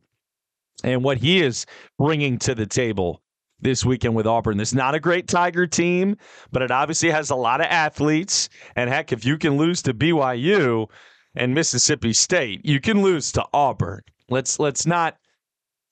and 0.85 1.03
what 1.03 1.19
he 1.19 1.43
is 1.43 1.67
bringing 1.99 2.39
to 2.39 2.55
the 2.55 2.67
table 2.67 3.23
this 3.61 3.85
weekend 3.85 4.15
with 4.15 4.27
Auburn. 4.27 4.57
This 4.57 4.69
is 4.69 4.75
not 4.75 4.95
a 4.95 5.01
great 5.01 5.27
Tiger 5.27 5.67
team, 5.67 6.17
but 6.53 6.63
it 6.63 6.71
obviously 6.71 7.11
has 7.11 7.31
a 7.31 7.35
lot 7.35 7.61
of 7.61 7.67
athletes. 7.67 8.49
And 8.77 8.89
heck, 8.89 9.13
if 9.13 9.25
you 9.25 9.37
can 9.37 9.57
lose 9.57 9.83
to 9.83 9.95
BYU 9.95 10.89
and 11.37 11.55
Mississippi 11.55 12.13
State, 12.13 12.65
you 12.65 12.81
can 12.81 13.03
lose 13.03 13.33
to 13.33 13.45
Auburn. 13.53 14.03
Let's 14.29 14.59
let's 14.59 14.87
not 14.87 15.17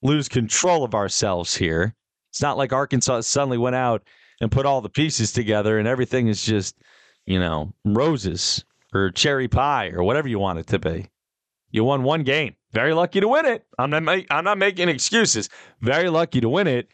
lose 0.03 0.29
control 0.29 0.85
of 0.85 0.95
ourselves 0.95 1.55
here. 1.55 1.95
It's 2.31 2.43
not 2.43 2.59
like 2.59 2.73
Arkansas 2.73 3.23
suddenly 3.23 3.59
went 3.59 3.77
out 3.77 4.03
and 4.41 4.51
put 4.51 4.67
all 4.67 4.81
the 4.81 4.89
pieces 4.89 5.33
together 5.33 5.79
and 5.79 5.87
everything 5.87 6.29
is 6.29 6.45
just, 6.45 6.77
you 7.27 7.39
know, 7.39 7.73
roses 7.85 8.65
or 8.93 9.11
cherry 9.11 9.49
pie 9.49 9.91
or 9.91 10.03
whatever 10.03 10.29
you 10.29 10.39
want 10.39 10.59
it 10.59 10.67
to 10.69 10.79
be. 10.79 11.09
You 11.71 11.85
won 11.85 12.03
one 12.03 12.23
game. 12.23 12.55
Very 12.73 12.93
lucky 12.93 13.21
to 13.21 13.29
win 13.29 13.47
it. 13.47 13.65
I'm 13.79 13.91
not 13.91 14.03
I'm 14.31 14.45
not 14.45 14.59
making 14.59 14.89
excuses. 14.89 15.49
Very 15.81 16.09
lucky 16.11 16.41
to 16.41 16.49
win 16.49 16.67
it. 16.67 16.89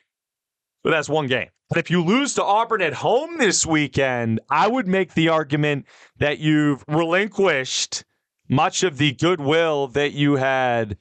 But 0.82 0.90
that's 0.90 1.08
one 1.08 1.26
game. 1.26 1.48
But 1.68 1.78
if 1.78 1.90
you 1.90 2.02
lose 2.02 2.34
to 2.34 2.42
Auburn 2.42 2.82
at 2.82 2.94
home 2.94 3.38
this 3.38 3.64
weekend, 3.64 4.40
I 4.50 4.66
would 4.66 4.88
make 4.88 5.14
the 5.14 5.28
argument 5.28 5.86
that 6.18 6.38
you've 6.38 6.82
relinquished 6.88 8.04
much 8.50 8.82
of 8.82 8.98
the 8.98 9.12
goodwill 9.12 9.86
that 9.88 10.12
you 10.12 10.34
had 10.36 10.98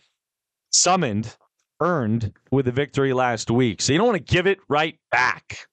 summoned, 0.69 1.35
earned 1.81 2.31
with 2.51 2.65
the 2.65 2.71
victory 2.71 3.11
last 3.11 3.49
week. 3.49 3.81
So 3.81 3.91
you 3.91 3.97
don't 3.97 4.07
want 4.07 4.25
to 4.25 4.33
give 4.33 4.45
it 4.45 4.59
right 4.69 4.97
back. 5.11 5.67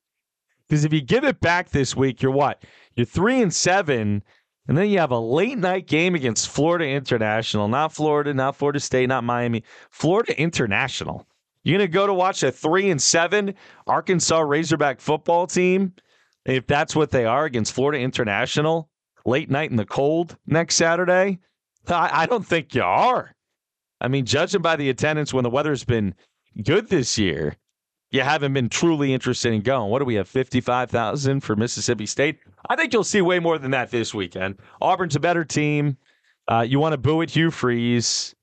Because 0.66 0.84
if 0.84 0.92
you 0.92 1.02
give 1.02 1.22
it 1.22 1.40
back 1.40 1.70
this 1.70 1.94
week, 1.94 2.22
you're 2.22 2.32
what? 2.32 2.64
You're 2.96 3.06
three 3.06 3.42
and 3.42 3.52
seven, 3.52 4.22
and 4.66 4.76
then 4.76 4.88
you 4.88 4.98
have 4.98 5.10
a 5.10 5.18
late 5.18 5.58
night 5.58 5.86
game 5.86 6.14
against 6.14 6.48
Florida 6.48 6.86
International. 6.86 7.68
Not 7.68 7.92
Florida, 7.92 8.32
not 8.32 8.56
Florida 8.56 8.80
State, 8.80 9.08
not 9.08 9.22
Miami. 9.22 9.62
Florida 9.90 10.38
International. 10.40 11.26
You're 11.62 11.78
gonna 11.78 11.88
go 11.88 12.06
to 12.06 12.14
watch 12.14 12.42
a 12.42 12.50
three 12.50 12.90
and 12.90 13.00
seven 13.00 13.54
Arkansas 13.86 14.40
Razorback 14.40 15.00
football 15.00 15.46
team, 15.46 15.92
if 16.44 16.66
that's 16.66 16.96
what 16.96 17.10
they 17.10 17.26
are 17.26 17.44
against 17.44 17.74
Florida 17.74 18.00
International, 18.00 18.88
late 19.24 19.50
night 19.50 19.70
in 19.70 19.76
the 19.76 19.84
cold 19.84 20.36
next 20.46 20.76
Saturday. 20.76 21.38
I, 21.90 22.22
I 22.22 22.26
don't 22.26 22.46
think 22.46 22.74
you 22.74 22.82
are. 22.82 23.32
I 24.00 24.08
mean, 24.08 24.26
judging 24.26 24.62
by 24.62 24.76
the 24.76 24.90
attendance 24.90 25.32
when 25.32 25.44
the 25.44 25.50
weather's 25.50 25.84
been 25.84 26.14
good 26.62 26.88
this 26.88 27.18
year, 27.18 27.56
you 28.10 28.20
haven't 28.20 28.52
been 28.52 28.68
truly 28.68 29.12
interested 29.12 29.52
in 29.52 29.62
going. 29.62 29.90
What 29.90 29.98
do 30.00 30.04
we 30.04 30.14
have? 30.14 30.28
55,000 30.28 31.40
for 31.40 31.56
Mississippi 31.56 32.06
State? 32.06 32.38
I 32.68 32.76
think 32.76 32.92
you'll 32.92 33.04
see 33.04 33.22
way 33.22 33.38
more 33.38 33.58
than 33.58 33.70
that 33.72 33.90
this 33.90 34.14
weekend. 34.14 34.56
Auburn's 34.80 35.16
a 35.16 35.20
better 35.20 35.44
team. 35.44 35.96
Uh, 36.48 36.60
you 36.60 36.78
want 36.78 36.92
to 36.92 36.98
boo 36.98 37.22
at 37.22 37.30
Hugh 37.30 37.50
Freeze, 37.50 38.34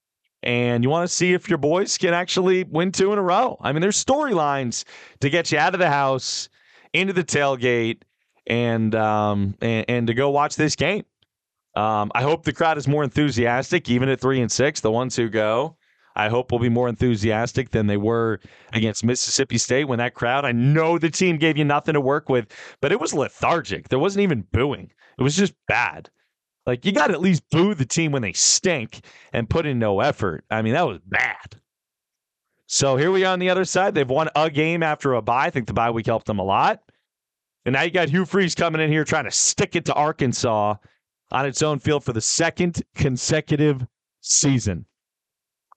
and 0.42 0.84
you 0.84 0.90
want 0.90 1.08
to 1.08 1.14
see 1.14 1.34
if 1.34 1.50
your 1.50 1.58
boys 1.58 1.98
can 1.98 2.14
actually 2.14 2.66
win 2.66 2.92
two 2.92 3.14
in 3.14 3.20
a 3.20 3.22
row. 3.22 3.58
I 3.62 3.72
mean, 3.72 3.82
there's 3.82 4.04
storylines 4.04 4.84
to 5.22 5.30
get 5.30 5.52
you 5.52 5.58
out 5.58 5.74
of 5.74 5.80
the 5.80 5.90
house, 5.90 6.50
into 6.92 7.14
the 7.14 7.24
tailgate, 7.24 8.02
and 8.46 8.94
um, 8.94 9.56
and, 9.62 9.86
and 9.88 10.08
to 10.08 10.14
go 10.14 10.30
watch 10.30 10.56
this 10.56 10.76
game. 10.76 11.06
Um, 11.76 12.12
I 12.14 12.22
hope 12.22 12.44
the 12.44 12.54
crowd 12.54 12.78
is 12.78 12.88
more 12.88 13.04
enthusiastic, 13.04 13.90
even 13.90 14.10
at 14.10 14.22
three 14.22 14.42
and 14.42 14.52
six. 14.52 14.80
The 14.80 14.92
ones 14.92 15.16
who 15.16 15.28
go, 15.30 15.78
I 16.16 16.30
hope 16.30 16.52
will 16.52 16.60
be 16.60 16.70
more 16.70 16.88
enthusiastic 16.88 17.72
than 17.72 17.88
they 17.88 17.98
were 17.98 18.40
against 18.74 19.04
Mississippi 19.04 19.58
State 19.58 19.86
when 19.86 19.98
that 19.98 20.14
crowd. 20.14 20.46
I 20.46 20.52
know 20.52 20.98
the 21.00 21.10
team 21.10 21.38
gave 21.38 21.58
you 21.58 21.66
nothing 21.66 21.94
to 21.94 22.02
work 22.02 22.30
with, 22.30 22.48
but 22.82 22.92
it 22.92 23.00
was 23.00 23.14
lethargic. 23.14 23.90
There 23.90 24.00
wasn't 24.00 24.24
even 24.24 24.46
booing. 24.52 24.92
It 25.18 25.24
was 25.24 25.36
just 25.36 25.54
bad. 25.68 26.10
Like 26.66 26.86
you 26.86 26.92
got 26.92 27.08
to 27.08 27.14
at 27.14 27.22
least 27.22 27.44
boo 27.50 27.74
the 27.74 27.86
team 27.86 28.12
when 28.12 28.22
they 28.22 28.34
stink 28.34 29.02
and 29.34 29.50
put 29.50 29.66
in 29.66 29.80
no 29.80 30.00
effort. 30.00 30.46
I 30.50 30.62
mean, 30.62 30.74
that 30.74 30.88
was 30.88 31.00
bad. 31.06 31.60
So 32.68 32.96
here 32.96 33.12
we 33.12 33.26
are 33.26 33.34
on 33.34 33.40
the 33.40 33.50
other 33.50 33.66
side. 33.66 33.94
They've 33.94 34.10
won 34.10 34.30
a 34.36 34.50
game 34.50 34.82
after 34.84 35.14
a 35.14 35.22
bye. 35.22 35.46
I 35.46 35.50
think 35.50 35.68
the 35.68 35.74
bye 35.74 35.92
week 35.92 36.06
helped 36.06 36.28
them 36.28 36.40
a 36.40 36.44
lot. 36.44 36.82
And 37.66 37.74
now 37.74 37.82
you 37.82 37.92
got 37.92 38.10
Hugh 38.10 38.26
Freeze 38.26 38.56
coming 38.56 38.82
in 38.82 38.92
here 38.92 39.04
trying 39.04 39.26
to 39.26 39.32
stick 39.32 39.76
it 39.76 39.86
to 39.86 39.94
Arkansas 39.94 40.76
on 41.34 41.46
its 41.46 41.62
own 41.62 41.80
field 41.80 42.04
for 42.04 42.14
the 42.14 42.22
second 42.22 42.82
consecutive 42.96 43.86
season. 44.22 44.86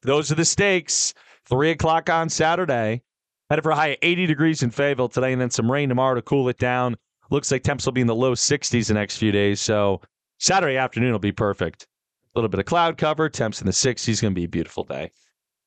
Those 0.03 0.31
are 0.31 0.37
the 0.37 0.45
stakes. 0.45 1.15
Three 1.47 1.71
o'clock 1.71 2.11
on 2.11 2.29
Saturday. 2.29 3.03
Headed 3.51 3.63
for 3.63 3.71
a 3.71 3.77
high 3.77 3.89
of 3.89 3.99
80 4.03 4.27
degrees 4.27 4.63
in 4.63 4.71
Fayetteville 4.71 5.09
today, 5.09 5.33
and 5.33 5.41
then 5.41 5.51
some 5.51 5.71
rain 5.71 5.89
tomorrow 5.89 6.15
to 6.15 6.23
cool 6.23 6.49
it 6.49 6.59
down. 6.59 6.97
Looks 7.31 7.51
like 7.51 7.63
temps 7.63 7.87
will 7.87 7.93
be 7.93 8.01
in 8.01 8.07
the 8.07 8.15
low 8.15 8.35
60s 8.35 8.89
the 8.89 8.95
next 8.95 9.17
few 9.17 9.33
days. 9.33 9.61
So 9.61 10.01
Saturday 10.39 10.77
afternoon 10.77 11.13
will 11.13 11.19
be 11.19 11.33
perfect. 11.33 11.87
A 12.35 12.39
little 12.39 12.49
bit 12.49 12.61
of 12.61 12.67
cloud 12.67 12.99
cover, 12.99 13.29
temps 13.29 13.61
in 13.61 13.67
the 13.67 13.73
60s. 13.73 14.21
Going 14.21 14.35
to 14.35 14.39
be 14.39 14.45
a 14.45 14.49
beautiful 14.49 14.85
day. 14.85 15.11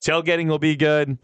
Tailgating 0.05 0.47
will 0.47 0.59
be 0.59 0.75
good. 0.75 1.17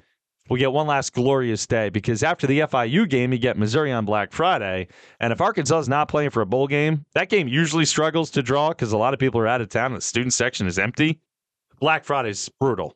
We 0.47 0.59
get 0.59 0.71
one 0.71 0.85
last 0.85 1.13
glorious 1.13 1.65
day 1.65 1.89
because 1.89 2.21
after 2.21 2.45
the 2.45 2.59
FIU 2.59 3.09
game, 3.09 3.33
you 3.33 3.39
get 3.39 3.57
Missouri 3.57 3.91
on 3.91 4.05
Black 4.05 4.31
Friday. 4.31 4.87
And 5.19 5.33
if 5.33 5.41
Arkansas 5.41 5.79
is 5.79 5.89
not 5.89 6.07
playing 6.07 6.29
for 6.29 6.41
a 6.41 6.45
bowl 6.45 6.67
game, 6.67 7.03
that 7.15 7.29
game 7.29 7.47
usually 7.47 7.85
struggles 7.85 8.29
to 8.31 8.43
draw 8.43 8.69
because 8.69 8.91
a 8.91 8.97
lot 8.97 9.15
of 9.15 9.19
people 9.19 9.41
are 9.41 9.47
out 9.47 9.61
of 9.61 9.69
town 9.69 9.87
and 9.87 9.97
the 9.97 10.01
student 10.01 10.33
section 10.33 10.67
is 10.67 10.77
empty. 10.77 11.19
Black 11.79 12.05
Friday 12.05 12.29
is 12.29 12.47
brutal. 12.59 12.95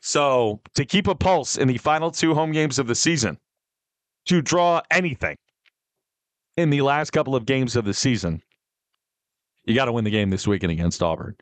So 0.00 0.60
to 0.74 0.84
keep 0.84 1.06
a 1.06 1.14
pulse 1.14 1.56
in 1.56 1.68
the 1.68 1.78
final 1.78 2.10
two 2.10 2.34
home 2.34 2.50
games 2.50 2.80
of 2.80 2.88
the 2.88 2.94
season, 2.96 3.38
to 4.26 4.42
draw 4.42 4.82
anything 4.90 5.36
in 6.56 6.70
the 6.70 6.82
last 6.82 7.10
couple 7.10 7.36
of 7.36 7.46
games 7.46 7.76
of 7.76 7.84
the 7.84 7.94
season, 7.94 8.42
you 9.64 9.74
got 9.74 9.84
to 9.84 9.92
win 9.92 10.04
the 10.04 10.10
game 10.10 10.30
this 10.30 10.46
weekend 10.46 10.72
against 10.72 11.02
Auburn. 11.02 11.36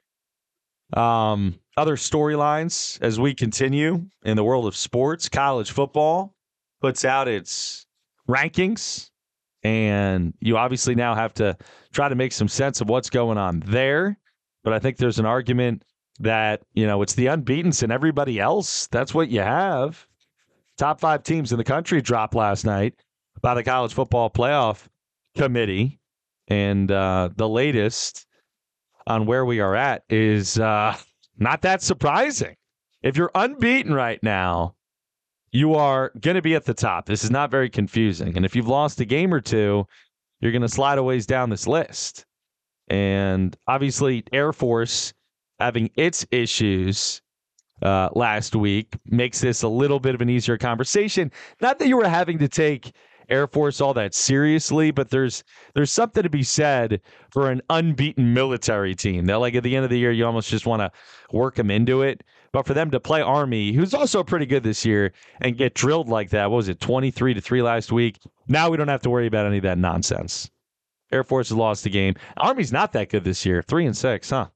Um, 0.93 1.59
other 1.77 1.97
storylines 1.97 3.01
as 3.01 3.19
we 3.19 3.35
continue 3.35 4.05
in 4.25 4.37
the 4.37 4.45
world 4.45 4.67
of 4.67 4.77
sports, 4.77 5.29
college 5.29 5.71
football 5.71 6.35
puts 6.81 7.05
out 7.05 7.29
its 7.29 7.87
rankings, 8.29 9.11
and 9.63 10.35
you 10.41 10.57
obviously 10.59 10.95
now 10.95 11.15
have 11.15 11.33
to 11.35 11.57
try 11.93 12.09
to 12.09 12.15
make 12.15 12.33
some 12.33 12.49
sense 12.49 12.81
of 12.81 12.89
what's 12.89 13.11
going 13.11 13.39
on 13.39 13.63
there. 13.67 14.19
But 14.65 14.73
I 14.75 14.79
think 14.79 14.97
there's 14.97 15.19
an 15.19 15.27
argument 15.27 15.85
that, 16.21 16.63
you 16.75 16.87
know, 16.87 17.03
it's 17.03 17.15
the 17.15 17.27
unbeatens 17.27 17.83
and 17.83 17.91
everybody 17.91 18.39
else. 18.39 18.87
That's 18.89 19.15
what 19.15 19.29
you 19.29 19.41
have. 19.41 20.07
Top 20.77 21.01
five 21.01 21.23
teams 21.23 21.53
in 21.53 21.59
the 21.59 21.65
country 21.65 22.01
dropped 22.03 22.35
last 22.35 22.65
night 22.65 22.95
by 23.41 23.55
the 23.55 23.65
College 23.65 23.95
Football 23.95 24.31
Playoff 24.31 24.87
Committee. 25.37 26.01
And 26.49 26.91
uh, 26.91 27.31
the 27.35 27.49
latest 27.49 28.27
on 29.07 29.27
where 29.27 29.45
we 29.45 29.61
are 29.61 29.75
at 29.75 30.05
is 30.09 30.59
uh, 30.59 30.97
not 31.39 31.63
that 31.63 31.83
surprising. 31.83 32.57
If 33.03 33.17
you're 33.17 33.31
unbeaten 33.35 33.93
right 33.93 34.23
now, 34.23 34.75
you 35.51 35.75
are 35.75 36.13
going 36.21 36.37
to 36.37 36.43
be 36.43 36.55
at 36.55 36.65
the 36.65 36.75
top. 36.75 37.07
This 37.07 37.25
is 37.25 37.31
not 37.31 37.51
very 37.51 37.69
confusing. 37.69 38.37
And 38.37 38.47
if 38.47 38.57
you've 38.57 38.69
lost 38.69 39.01
a 39.01 39.05
game 39.05 39.35
or 39.35 39.41
two, 39.41 39.87
you're 40.41 40.53
going 40.53 40.63
to 40.63 40.69
slide 40.69 40.99
a 40.99 41.03
ways 41.03 41.27
down 41.27 41.51
this 41.51 41.67
list. 41.67 42.25
And 42.89 43.57
obviously, 43.67 44.25
Air 44.33 44.53
Force 44.53 45.13
having 45.59 45.91
its 45.97 46.27
issues 46.31 47.23
uh, 47.83 48.09
last 48.15 48.57
week 48.57 48.95
makes 49.05 49.41
this 49.41 49.63
a 49.63 49.69
little 49.69 50.01
bit 50.01 50.15
of 50.15 50.21
an 50.21 50.31
easier 50.31 50.57
conversation. 50.57 51.31
Not 51.61 51.79
that 51.79 51.89
you 51.89 51.97
were 51.97 52.09
having 52.09 52.39
to 52.39 52.49
take 52.49 52.93
Air 53.33 53.47
Force 53.47 53.81
all 53.81 53.95
that 53.95 54.15
seriously, 54.15 54.91
but 54.91 55.09
there's 55.09 55.43
there's 55.75 55.91
something 55.91 56.23
to 56.23 56.29
be 56.29 56.43
said 56.43 57.01
for 57.31 57.51
an 57.51 57.63
unbeaten 57.71 58.35
military 58.35 58.95
team. 58.95 59.25
That 59.25 59.39
like 59.39 59.55
at 59.55 59.63
the 59.63 59.75
end 59.75 59.85
of 59.85 59.91
the 59.91 59.99
year, 59.99 60.13
you 60.13 60.27
almost 60.27 60.51
just 60.51 60.67
want 60.67 60.81
to 60.81 60.93
work 61.37 61.55
them 61.55 61.71
into 61.71 62.03
it. 62.03 62.23
But 62.53 62.67
for 62.67 62.75
them 62.75 62.91
to 62.91 63.01
play 63.01 63.23
Army, 63.23 63.73
who's 63.73 63.95
also 63.95 64.23
pretty 64.23 64.45
good 64.45 64.63
this 64.63 64.85
year, 64.85 65.13
and 65.41 65.57
get 65.57 65.75
drilled 65.75 66.11
like 66.11 66.29
that, 66.31 66.51
what 66.51 66.59
was 66.59 66.69
it, 66.69 66.81
23 66.81 67.33
to 67.33 67.41
3 67.41 67.63
last 67.63 67.91
week? 67.91 68.19
Now 68.47 68.69
we 68.69 68.77
don't 68.77 68.89
have 68.89 69.01
to 69.03 69.11
worry 69.11 69.27
about 69.27 69.47
any 69.47 69.57
of 69.57 69.63
that 69.63 69.79
nonsense. 69.79 70.51
Air 71.11 71.25
Force 71.25 71.49
has 71.49 71.57
lost 71.57 71.85
the 71.85 71.91
game. 71.91 72.15
Army's 72.37 72.73
not 72.73 72.93
that 72.93 73.09
good 73.09 73.25
this 73.25 73.47
year, 73.47 73.63
3 73.63 73.87
and 73.87 73.97
6, 73.97 74.31
huh? 74.31 74.49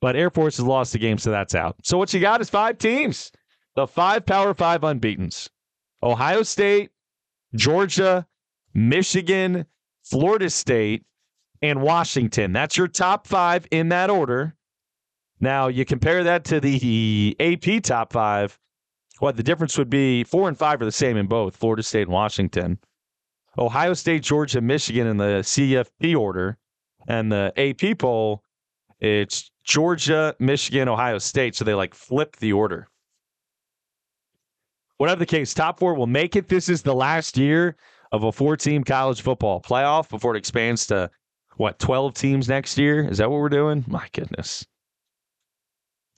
But 0.00 0.16
Air 0.16 0.30
Force 0.30 0.56
has 0.56 0.66
lost 0.66 0.92
the 0.92 0.98
game, 0.98 1.18
so 1.18 1.30
that's 1.30 1.54
out. 1.54 1.76
So 1.84 1.96
what 1.96 2.12
you 2.12 2.18
got 2.18 2.40
is 2.40 2.50
five 2.50 2.78
teams. 2.78 3.30
The 3.76 3.86
five 3.86 4.26
Power 4.26 4.52
Five 4.52 4.80
unbeatens. 4.80 5.48
Ohio 6.02 6.42
State, 6.42 6.90
Georgia, 7.54 8.26
Michigan, 8.74 9.66
Florida 10.02 10.50
State, 10.50 11.04
and 11.60 11.80
Washington. 11.80 12.52
That's 12.52 12.76
your 12.76 12.88
top 12.88 13.26
five 13.26 13.66
in 13.70 13.90
that 13.90 14.10
order. 14.10 14.54
Now, 15.40 15.68
you 15.68 15.84
compare 15.84 16.24
that 16.24 16.44
to 16.46 16.60
the 16.60 17.36
AP 17.40 17.82
top 17.82 18.12
five. 18.12 18.58
What 19.18 19.36
the 19.36 19.42
difference 19.42 19.78
would 19.78 19.90
be 19.90 20.24
four 20.24 20.48
and 20.48 20.58
five 20.58 20.80
are 20.80 20.84
the 20.84 20.92
same 20.92 21.16
in 21.16 21.26
both 21.26 21.56
Florida 21.56 21.82
State 21.82 22.02
and 22.02 22.12
Washington. 22.12 22.78
Ohio 23.58 23.94
State, 23.94 24.22
Georgia, 24.22 24.60
Michigan 24.60 25.06
in 25.06 25.16
the 25.16 25.42
CFP 25.42 26.16
order. 26.16 26.58
And 27.08 27.30
the 27.30 27.52
AP 27.56 27.98
poll, 27.98 28.42
it's 29.00 29.50
Georgia, 29.64 30.34
Michigan, 30.38 30.88
Ohio 30.88 31.18
State. 31.18 31.54
So 31.56 31.64
they 31.64 31.74
like 31.74 31.94
flip 31.94 32.36
the 32.36 32.52
order 32.52 32.88
whatever 35.02 35.18
the 35.18 35.26
case, 35.26 35.52
top 35.52 35.80
four 35.80 35.94
will 35.94 36.06
make 36.06 36.36
it. 36.36 36.46
This 36.46 36.68
is 36.68 36.82
the 36.82 36.94
last 36.94 37.36
year 37.36 37.74
of 38.12 38.22
a 38.22 38.30
four 38.30 38.56
team 38.56 38.84
college 38.84 39.20
football 39.20 39.60
playoff 39.60 40.08
before 40.08 40.36
it 40.36 40.38
expands 40.38 40.86
to 40.86 41.10
what, 41.56 41.80
12 41.80 42.14
teams 42.14 42.48
next 42.48 42.78
year? 42.78 43.08
Is 43.08 43.18
that 43.18 43.28
what 43.28 43.40
we're 43.40 43.48
doing? 43.48 43.84
My 43.88 44.06
goodness. 44.12 44.64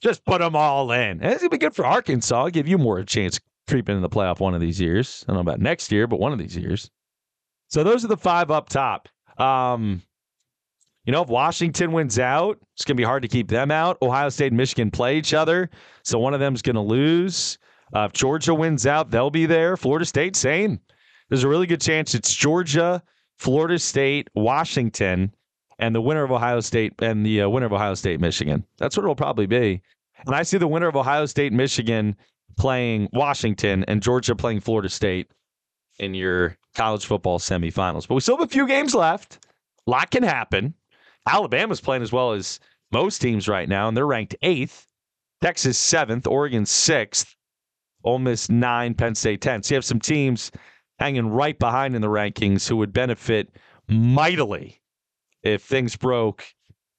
Just 0.03 0.23
put 0.23 0.39
them 0.39 0.55
all 0.55 0.91
in. 0.91 1.19
It's 1.23 1.41
going 1.41 1.49
to 1.49 1.49
be 1.49 1.57
good 1.57 1.73
for 1.73 1.83
Arkansas. 1.83 2.39
I'll 2.39 2.51
give 2.51 2.67
you 2.67 2.77
more 2.77 2.99
a 2.99 3.03
chance 3.03 3.39
creeping 3.67 3.95
in 3.95 4.03
the 4.03 4.07
playoff 4.09 4.39
one 4.39 4.53
of 4.53 4.61
these 4.61 4.79
years. 4.79 5.25
I 5.27 5.31
don't 5.31 5.37
know 5.37 5.51
about 5.51 5.61
next 5.61 5.91
year, 5.91 6.05
but 6.05 6.19
one 6.19 6.31
of 6.31 6.37
these 6.37 6.55
years. 6.55 6.91
So 7.69 7.83
those 7.83 8.05
are 8.05 8.09
the 8.09 8.15
five 8.15 8.51
up 8.51 8.69
top. 8.69 9.09
Um, 9.39 10.03
you 11.05 11.11
know, 11.11 11.23
if 11.23 11.29
Washington 11.29 11.91
wins 11.91 12.19
out, 12.19 12.59
it's 12.75 12.85
going 12.85 12.97
to 12.97 13.01
be 13.01 13.03
hard 13.03 13.23
to 13.23 13.27
keep 13.27 13.47
them 13.47 13.71
out. 13.71 13.97
Ohio 14.03 14.29
State 14.29 14.51
and 14.51 14.57
Michigan 14.57 14.91
play 14.91 15.17
each 15.17 15.33
other, 15.33 15.71
so 16.03 16.19
one 16.19 16.35
of 16.35 16.39
them's 16.39 16.61
going 16.61 16.75
to 16.75 16.81
lose. 16.81 17.57
Uh, 17.93 18.05
if 18.05 18.13
Georgia 18.13 18.53
wins 18.53 18.85
out, 18.85 19.11
they'll 19.11 19.29
be 19.29 19.45
there. 19.45 19.77
Florida 19.77 20.05
State, 20.05 20.35
same. 20.35 20.79
There's 21.29 21.43
a 21.43 21.47
really 21.47 21.67
good 21.67 21.81
chance 21.81 22.13
it's 22.13 22.33
Georgia, 22.33 23.01
Florida 23.37 23.79
State, 23.79 24.29
Washington, 24.35 25.33
and 25.79 25.93
the 25.93 26.01
winner 26.01 26.23
of 26.23 26.31
Ohio 26.31 26.59
State 26.59 26.93
and 26.99 27.25
the 27.25 27.41
uh, 27.41 27.49
winner 27.49 27.65
of 27.65 27.73
Ohio 27.73 27.93
State, 27.93 28.19
Michigan. 28.19 28.65
That's 28.77 28.95
what 28.95 29.03
it'll 29.03 29.15
probably 29.15 29.45
be. 29.45 29.81
And 30.25 30.35
I 30.35 30.43
see 30.43 30.57
the 30.57 30.67
winner 30.67 30.87
of 30.87 30.95
Ohio 30.95 31.25
State, 31.25 31.51
Michigan 31.53 32.15
playing 32.57 33.09
Washington 33.11 33.83
and 33.87 34.01
Georgia 34.01 34.35
playing 34.35 34.61
Florida 34.61 34.89
State 34.89 35.29
in 35.99 36.13
your 36.13 36.57
college 36.75 37.05
football 37.05 37.39
semifinals. 37.39 38.07
But 38.07 38.15
we 38.15 38.21
still 38.21 38.37
have 38.37 38.47
a 38.47 38.51
few 38.51 38.67
games 38.67 38.95
left. 38.95 39.45
A 39.87 39.91
lot 39.91 40.11
can 40.11 40.23
happen. 40.23 40.73
Alabama's 41.27 41.81
playing 41.81 42.03
as 42.03 42.11
well 42.11 42.33
as 42.33 42.59
most 42.91 43.19
teams 43.19 43.47
right 43.47 43.67
now, 43.67 43.87
and 43.87 43.97
they're 43.97 44.07
ranked 44.07 44.35
eighth. 44.41 44.87
Texas 45.41 45.77
seventh, 45.77 46.27
Oregon 46.27 46.65
sixth. 46.65 47.34
Ole 48.05 48.19
Miss 48.19 48.49
nine, 48.49 48.93
Penn 48.93 49.15
State 49.15 49.41
10. 49.41 49.63
So 49.63 49.73
you 49.73 49.77
have 49.77 49.85
some 49.85 49.99
teams 49.99 50.51
hanging 50.99 51.27
right 51.27 51.57
behind 51.59 51.95
in 51.95 52.01
the 52.01 52.07
rankings 52.07 52.69
who 52.69 52.77
would 52.77 52.93
benefit 52.93 53.49
mightily 53.89 54.81
if 55.43 55.61
things 55.63 55.95
broke 55.95 56.45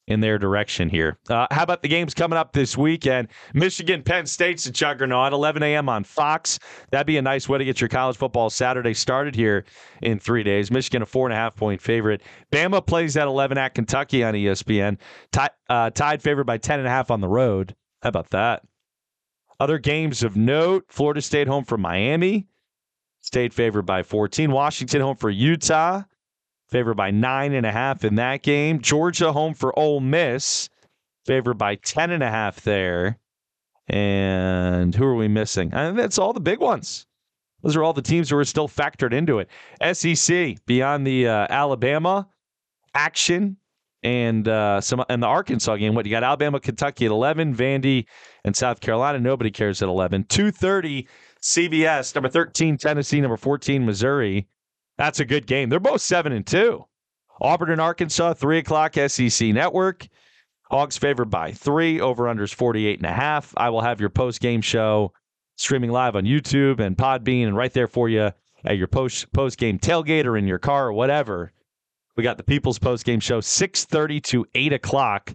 in 0.09 0.21
their 0.21 0.39
direction 0.39 0.89
here. 0.89 1.19
Uh, 1.29 1.47
how 1.51 1.63
about 1.63 1.83
the 1.83 1.89
games 1.89 2.15
coming 2.15 2.39
up 2.39 2.53
this 2.53 2.77
weekend? 2.77 3.29
Michigan, 3.55 4.03
Penn 4.03 4.27
State's 4.27 4.67
a 4.67 4.71
juggernaut, 4.71 5.33
11 5.33 5.63
a.m. 5.63 5.89
on 5.89 6.05
Fox. 6.05 6.59
That'd 6.91 7.07
be 7.07 7.17
a 7.17 7.23
nice 7.23 7.49
way 7.49 7.59
to 7.59 7.65
get 7.65 7.81
your 7.81 7.89
college 7.89 8.17
football 8.17 8.51
Saturday 8.51 8.95
started 8.95 9.35
here 9.35 9.65
in 10.03 10.19
three 10.21 10.45
days. 10.45 10.71
Michigan, 10.71 11.03
a 11.03 11.07
four 11.07 11.27
and 11.27 11.33
a 11.33 11.37
half 11.37 11.57
point 11.57 11.81
favorite. 11.81 12.23
Bama 12.53 12.85
plays 12.85 13.17
at 13.17 13.27
11 13.27 13.59
at 13.59 13.75
Kentucky 13.75 14.23
on 14.23 14.35
ESPN. 14.35 14.99
T- 15.33 15.41
uh, 15.69 15.91
Tide 15.91 16.23
favored 16.23 16.45
by 16.45 16.59
10 16.59 16.79
and 16.79 16.87
a 16.87 16.91
half 16.91 17.11
on 17.11 17.21
the 17.21 17.29
road. 17.29 17.75
How 18.03 18.11
about 18.11 18.31
that? 18.31 18.63
Other 19.59 19.79
games 19.79 20.23
of 20.23 20.37
note 20.37 20.85
Florida 20.89 21.23
State 21.23 21.49
home 21.49 21.65
for 21.65 21.79
Miami. 21.79 22.47
State 23.21 23.53
favored 23.53 23.83
by 23.87 24.03
14. 24.03 24.51
Washington 24.51 25.01
home 25.01 25.17
for 25.17 25.31
Utah. 25.31 26.03
favored 26.69 26.97
by 26.97 27.11
nine 27.11 27.53
and 27.53 27.65
a 27.65 27.73
half 27.73 28.05
in 28.05 28.17
that 28.17 28.43
game. 28.43 28.81
Georgia 28.81 29.33
home 29.33 29.55
for 29.55 29.77
Ole 29.79 30.01
Miss, 30.01 30.69
favored 31.25 31.55
by 31.59 31.77
ten 31.77 32.11
and 32.11 32.23
a 32.23 32.31
half 32.31 32.61
there. 32.63 33.19
And 33.89 34.95
who 34.95 35.05
are 35.05 35.15
we 35.15 35.29
missing? 35.29 35.71
And 35.73 35.97
that's 35.99 36.19
all 36.19 36.33
the 36.33 36.41
big 36.41 36.59
ones. 36.59 37.07
Those 37.63 37.77
are 37.77 37.85
all 37.85 37.93
the 37.93 38.03
teams 38.03 38.31
who 38.31 38.37
are 38.37 38.45
still 38.45 38.69
factored 38.69 39.13
into 39.13 39.39
it. 39.39 39.49
SEC 39.97 40.65
beyond 40.67 41.07
the 41.07 41.29
uh, 41.29 41.47
Alabama 41.49 42.29
action 42.95 43.57
and 44.03 44.47
uh, 44.47 44.81
some 44.81 45.05
and 45.09 45.23
the 45.23 45.27
Arkansas 45.27 45.77
game. 45.77 45.95
What 45.95 46.07
you 46.07 46.11
got? 46.11 46.23
Alabama, 46.23 46.61
Kentucky 46.61 47.07
at 47.07 47.11
eleven, 47.11 47.55
Vandy 47.55 48.07
and 48.45 48.55
South 48.57 48.81
Carolina. 48.81 49.19
Nobody 49.19 49.51
cares 49.51 49.83
at 49.83 49.89
eleven. 49.89 50.25
Two 50.25 50.51
thirty, 50.51 51.09
CBS 51.43 52.15
number 52.15 52.29
thirteen, 52.29 52.77
Tennessee 52.77 53.21
number 53.21 53.37
fourteen, 53.37 53.85
Missouri. 53.85 54.49
That's 54.99 55.21
a 55.21 55.25
good 55.25 55.47
game. 55.47 55.69
They're 55.69 55.81
both 55.81 56.01
seven 56.01 56.33
and 56.33 56.47
two. 56.47 56.87
Auburn 57.41 57.71
and 57.71 57.81
Arkansas, 57.81 58.35
three 58.35 58.59
o'clock, 58.59 58.95
SEC 58.95 59.49
Network. 59.49 60.07
Hogs 60.71 60.97
favored 60.97 61.31
by 61.31 61.53
three. 61.53 62.01
Over 62.01 62.25
unders 62.25 62.53
48 62.53 62.99
and 62.99 63.07
a 63.07 63.13
half. 63.13 63.53
I 63.57 63.71
will 63.71 63.83
have 63.83 64.01
your 64.01 64.09
post 64.09 64.41
game 64.41 64.63
show 64.63 65.13
streaming 65.57 65.91
live 65.91 66.17
on 66.17 66.25
YouTube 66.25 66.81
and 66.81 66.97
Podbean 66.97 67.47
and 67.47 67.57
right 67.57 67.73
there 67.73 67.87
for 67.87 68.09
you 68.09 68.33
at 68.65 68.77
your 68.77 68.89
post 68.89 69.33
post 69.33 69.59
game 69.59 69.79
tailgate 69.79 70.25
or 70.25 70.37
in 70.37 70.47
your 70.47 70.59
car 70.59 70.89
or 70.89 70.93
whatever. 70.93 71.53
We 72.17 72.23
got 72.23 72.39
the 72.39 72.45
People's 72.45 72.79
Post 72.79 73.05
Game 73.05 73.21
Show, 73.21 73.41
6.30 73.41 74.23
to 74.25 74.47
8 74.55 74.73
o'clock 74.73 75.35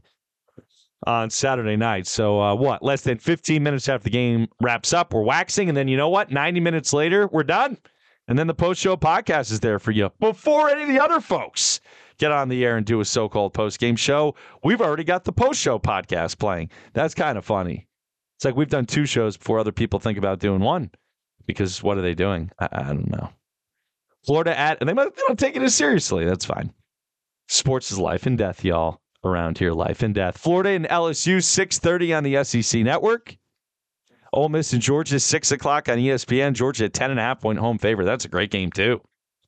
on 1.06 1.30
Saturday 1.30 1.76
night. 1.76 2.08
So, 2.08 2.42
uh, 2.42 2.56
what? 2.56 2.84
Less 2.84 3.02
than 3.02 3.18
15 3.18 3.62
minutes 3.62 3.88
after 3.88 4.06
the 4.06 4.10
game 4.10 4.48
wraps 4.62 4.94
up, 4.94 5.14
we're 5.14 5.22
waxing. 5.22 5.70
And 5.70 5.78
then 5.78 5.88
you 5.88 5.98
know 5.98 6.10
what? 6.10 6.32
90 6.32 6.60
minutes 6.60 6.94
later, 6.94 7.28
we're 7.32 7.44
done. 7.44 7.78
And 8.28 8.38
then 8.38 8.48
the 8.48 8.54
post 8.54 8.80
show 8.80 8.96
podcast 8.96 9.52
is 9.52 9.60
there 9.60 9.80
for 9.80 9.92
you 9.92 10.12
before 10.20 10.70
any 10.70 10.84
of 10.84 10.88
the 10.88 11.00
other 11.00 11.20
folks 11.20 11.82
get 12.18 12.32
on 12.32 12.50
the 12.50 12.64
air 12.64 12.78
and 12.78 12.86
do 12.86 13.02
a 13.02 13.06
so 13.06 13.28
called 13.28 13.54
post 13.54 13.80
game 13.80 13.96
show. 13.96 14.36
We've 14.64 14.82
already 14.82 15.04
got 15.04 15.24
the 15.24 15.34
post 15.34 15.60
show 15.60 15.80
podcast 15.80 16.38
playing. 16.38 16.70
That's 16.94 17.14
kind 17.14 17.38
of 17.38 17.46
funny. 17.46 17.88
It's 18.38 18.46
like 18.46 18.56
we've 18.56 18.70
done 18.70 18.86
two 18.86 19.06
shows 19.06 19.38
before 19.38 19.60
other 19.60 19.72
people 19.72 20.00
think 20.00 20.18
about 20.18 20.40
doing 20.40 20.62
one 20.62 20.92
because 21.46 21.84
what 21.84 21.98
are 21.98 22.02
they 22.02 22.14
doing? 22.16 22.52
I, 22.60 22.70
I 22.72 22.84
don't 22.84 23.10
know. 23.10 23.30
Florida 24.26 24.58
at, 24.58 24.80
and 24.80 24.90
they, 24.90 24.94
might, 24.94 25.16
they 25.16 25.22
don't 25.28 25.40
take 25.40 25.56
it 25.56 25.62
as 25.62 25.76
seriously. 25.76 26.26
That's 26.26 26.46
fine. 26.46 26.74
Sports 27.48 27.92
is 27.92 28.00
life 28.00 28.26
and 28.26 28.38
death, 28.38 28.64
y'all. 28.64 29.00
Around 29.24 29.60
here, 29.60 29.72
life 29.72 30.02
and 30.02 30.16
death. 30.16 30.38
Florida 30.38 30.72
and 30.72 30.86
LSU, 30.86 31.38
6.30 31.38 32.18
on 32.18 32.24
the 32.24 32.44
SEC 32.44 32.82
Network. 32.82 33.38
Ole 34.34 34.50
Miss 34.50 34.74
and 34.74 34.82
Georgia, 34.82 35.20
6 35.20 35.52
o'clock 35.52 35.90
on 35.90 35.98
ESPN. 35.98 36.54
Georgia, 36.54 36.90
10.5 36.90 37.40
point 37.40 37.60
home 37.60 37.78
favorite. 37.78 38.06
That's 38.06 38.26
a 38.26 38.30
great 38.30 38.50
game, 38.50 38.72
too. 38.72 39.02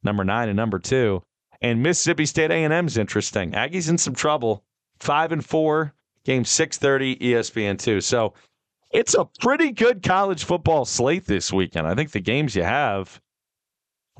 Number 0.03 0.23
nine 0.23 0.49
and 0.49 0.57
number 0.57 0.77
two. 0.77 1.23
And 1.61 1.81
Mississippi 1.81 2.25
State 2.25 2.51
A&M 2.51 2.85
is 2.85 2.97
interesting. 2.97 3.53
Aggies 3.53 3.89
in 3.89 3.97
some 3.97 4.13
trouble. 4.13 4.63
5 4.99 5.31
and 5.31 5.45
4, 5.45 5.93
game 6.23 6.43
6.30, 6.43 7.19
ESPN 7.19 7.79
2. 7.79 8.01
So 8.01 8.33
it's 8.91 9.15
a 9.15 9.25
pretty 9.39 9.71
good 9.71 10.03
college 10.03 10.43
football 10.43 10.85
slate 10.85 11.25
this 11.25 11.51
weekend. 11.51 11.87
I 11.87 11.95
think 11.95 12.11
the 12.11 12.19
games 12.19 12.55
you 12.55 12.63
have 12.63 13.19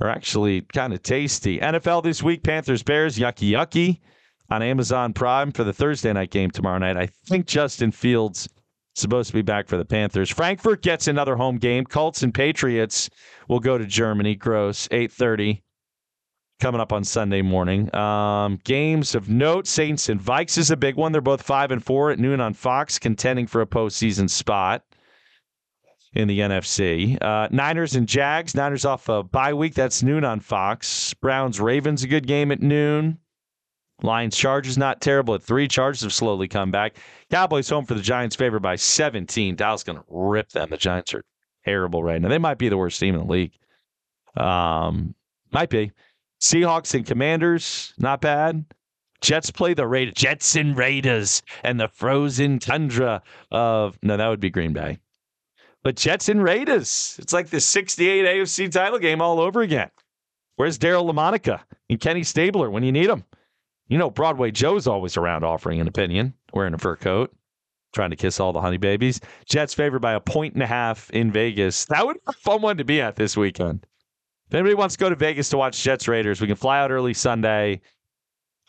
are 0.01 0.09
actually 0.09 0.61
kind 0.61 0.93
of 0.93 1.03
tasty. 1.03 1.59
NFL 1.59 2.03
this 2.03 2.23
week 2.23 2.43
Panthers, 2.43 2.83
Bears, 2.83 3.17
yucky, 3.17 3.51
yucky 3.51 3.99
on 4.49 4.61
Amazon 4.61 5.13
Prime 5.13 5.51
for 5.51 5.63
the 5.63 5.73
Thursday 5.73 6.11
night 6.13 6.31
game 6.31 6.51
tomorrow 6.51 6.79
night. 6.79 6.97
I 6.97 7.07
think 7.27 7.45
Justin 7.45 7.91
Fields 7.91 8.49
supposed 8.95 9.29
to 9.29 9.33
be 9.33 9.41
back 9.41 9.67
for 9.67 9.77
the 9.77 9.85
Panthers. 9.85 10.29
Frankfurt 10.29 10.81
gets 10.81 11.07
another 11.07 11.35
home 11.35 11.57
game. 11.57 11.85
Colts 11.85 12.23
and 12.23 12.33
Patriots 12.33 13.09
will 13.47 13.59
go 13.59 13.77
to 13.77 13.85
Germany. 13.85 14.35
Gross, 14.35 14.87
8:30 14.91 15.61
coming 16.59 16.79
up 16.79 16.93
on 16.93 17.03
Sunday 17.03 17.41
morning. 17.41 17.93
Um, 17.95 18.59
games 18.63 19.15
of 19.15 19.29
note: 19.29 19.67
Saints 19.67 20.09
and 20.09 20.19
Vikes 20.19 20.57
is 20.57 20.71
a 20.71 20.77
big 20.77 20.95
one. 20.95 21.11
They're 21.11 21.21
both 21.21 21.41
five 21.41 21.71
and 21.71 21.83
four 21.83 22.11
at 22.11 22.19
noon 22.19 22.39
on 22.39 22.53
Fox, 22.53 22.99
contending 22.99 23.47
for 23.47 23.61
a 23.61 23.67
postseason 23.67 24.29
spot 24.29 24.83
in 26.13 26.27
the 26.27 26.39
NFC. 26.39 27.17
Uh, 27.21 27.47
Niners 27.51 27.95
and 27.95 28.07
Jags. 28.07 28.55
Niners 28.55 28.85
off 28.85 29.09
a 29.09 29.23
bye 29.23 29.53
week. 29.53 29.73
That's 29.73 30.03
noon 30.03 30.23
on 30.23 30.39
Fox. 30.39 31.13
Browns 31.15 31.59
Ravens 31.59 32.03
a 32.03 32.07
good 32.07 32.27
game 32.27 32.51
at 32.51 32.61
noon. 32.61 33.17
Lions 34.01 34.35
Chargers 34.35 34.77
not 34.77 35.01
terrible 35.01 35.33
at 35.33 35.43
three. 35.43 35.67
Chargers 35.67 36.01
have 36.01 36.13
slowly 36.13 36.47
come 36.47 36.71
back. 36.71 36.97
Cowboys 37.31 37.69
home 37.69 37.85
for 37.85 37.93
the 37.93 38.01
Giants, 38.01 38.35
favored 38.35 38.61
by 38.61 38.75
17. 38.75 39.55
Dallas 39.55 39.83
going 39.83 39.97
to 39.97 40.03
rip 40.09 40.49
them. 40.49 40.69
The 40.69 40.77
Giants 40.77 41.13
are 41.13 41.23
terrible 41.65 42.03
right 42.03 42.21
now. 42.21 42.27
They 42.27 42.37
might 42.37 42.57
be 42.57 42.69
the 42.69 42.77
worst 42.77 42.99
team 42.99 43.15
in 43.15 43.21
the 43.21 43.31
league. 43.31 43.53
Um, 44.35 45.15
might 45.51 45.69
be. 45.69 45.91
Seahawks 46.41 46.93
and 46.93 47.05
Commanders, 47.05 47.93
not 47.97 48.19
bad. 48.19 48.65
Jets 49.21 49.51
play 49.51 49.73
the 49.73 49.87
Raiders. 49.87 50.15
Jets 50.15 50.57
and 50.57 50.75
Raiders 50.75 51.41
and 51.63 51.79
the 51.79 51.87
frozen 51.87 52.59
tundra 52.59 53.23
of 53.51 53.97
no, 54.01 54.17
that 54.17 54.27
would 54.27 54.41
be 54.41 54.49
Green 54.49 54.73
Bay. 54.73 54.99
But 55.83 55.97
Jets 55.97 56.29
and 56.29 56.41
Raiders. 56.41 57.17
It's 57.19 57.33
like 57.33 57.49
the 57.49 57.59
68 57.59 58.25
AFC 58.25 58.71
title 58.71 58.99
game 58.99 59.21
all 59.21 59.39
over 59.39 59.61
again. 59.61 59.91
Where's 60.55 60.79
Daryle 60.79 61.11
Lamonica 61.11 61.61
and 61.89 61.99
Kenny 61.99 62.23
Stabler 62.23 62.69
when 62.69 62.83
you 62.83 62.91
need 62.91 63.09
them? 63.09 63.25
You 63.87 63.97
know, 63.97 64.09
Broadway 64.09 64.51
Joe's 64.51 64.87
always 64.87 65.17
around 65.17 65.43
offering 65.43 65.81
an 65.81 65.87
opinion, 65.87 66.33
wearing 66.53 66.73
a 66.73 66.77
fur 66.77 66.95
coat, 66.95 67.35
trying 67.93 68.11
to 68.11 68.15
kiss 68.15 68.39
all 68.39 68.53
the 68.53 68.61
honey 68.61 68.77
babies. 68.77 69.19
Jets 69.45 69.73
favored 69.73 69.99
by 69.99 70.13
a 70.13 70.21
point 70.21 70.53
and 70.53 70.63
a 70.63 70.67
half 70.67 71.09
in 71.11 71.31
Vegas. 71.31 71.85
That 71.85 72.05
would 72.05 72.15
be 72.15 72.21
a 72.27 72.33
fun 72.33 72.61
one 72.61 72.77
to 72.77 72.85
be 72.85 73.01
at 73.01 73.17
this 73.17 73.35
weekend. 73.35 73.85
If 74.47 74.53
anybody 74.53 74.75
wants 74.75 74.95
to 74.95 74.99
go 74.99 75.09
to 75.09 75.15
Vegas 75.15 75.49
to 75.49 75.57
watch 75.57 75.83
Jets 75.83 76.07
Raiders, 76.07 76.39
we 76.39 76.47
can 76.47 76.55
fly 76.55 76.79
out 76.79 76.91
early 76.91 77.13
Sunday 77.13 77.81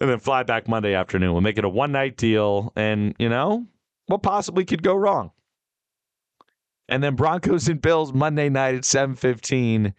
and 0.00 0.10
then 0.10 0.18
fly 0.18 0.42
back 0.42 0.66
Monday 0.66 0.94
afternoon. 0.94 1.32
We'll 1.32 1.42
make 1.42 1.58
it 1.58 1.64
a 1.64 1.68
one 1.68 1.92
night 1.92 2.16
deal. 2.16 2.72
And, 2.74 3.14
you 3.18 3.28
know, 3.28 3.66
what 4.06 4.22
possibly 4.22 4.64
could 4.64 4.82
go 4.82 4.94
wrong? 4.94 5.30
And 6.88 7.02
then 7.02 7.14
Broncos 7.14 7.68
and 7.68 7.80
Bills 7.80 8.12
Monday 8.12 8.48
night 8.48 8.74
at 8.74 8.84
7:15. 8.84 9.94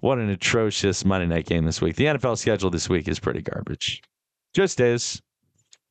What 0.00 0.18
an 0.18 0.30
atrocious 0.30 1.04
Monday 1.04 1.26
night 1.26 1.46
game 1.46 1.64
this 1.64 1.80
week. 1.80 1.96
The 1.96 2.06
NFL 2.06 2.36
schedule 2.36 2.70
this 2.70 2.88
week 2.88 3.08
is 3.08 3.20
pretty 3.20 3.42
garbage. 3.42 4.02
Just 4.54 4.80
is. 4.80 5.22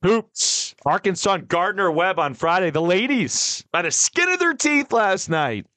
Hoops. 0.04 0.76
Arkansas 0.86 1.38
Gardner 1.48 1.92
Webb 1.92 2.20
on 2.20 2.34
Friday. 2.34 2.72
The 2.72 2.82
ladies 2.82 3.64
by 3.72 3.84
the 3.84 3.92
skin 3.92 4.30
of 4.30 4.40
their 4.40 4.54
teeth 4.54 4.92
last 4.92 5.30
night. 5.30 5.68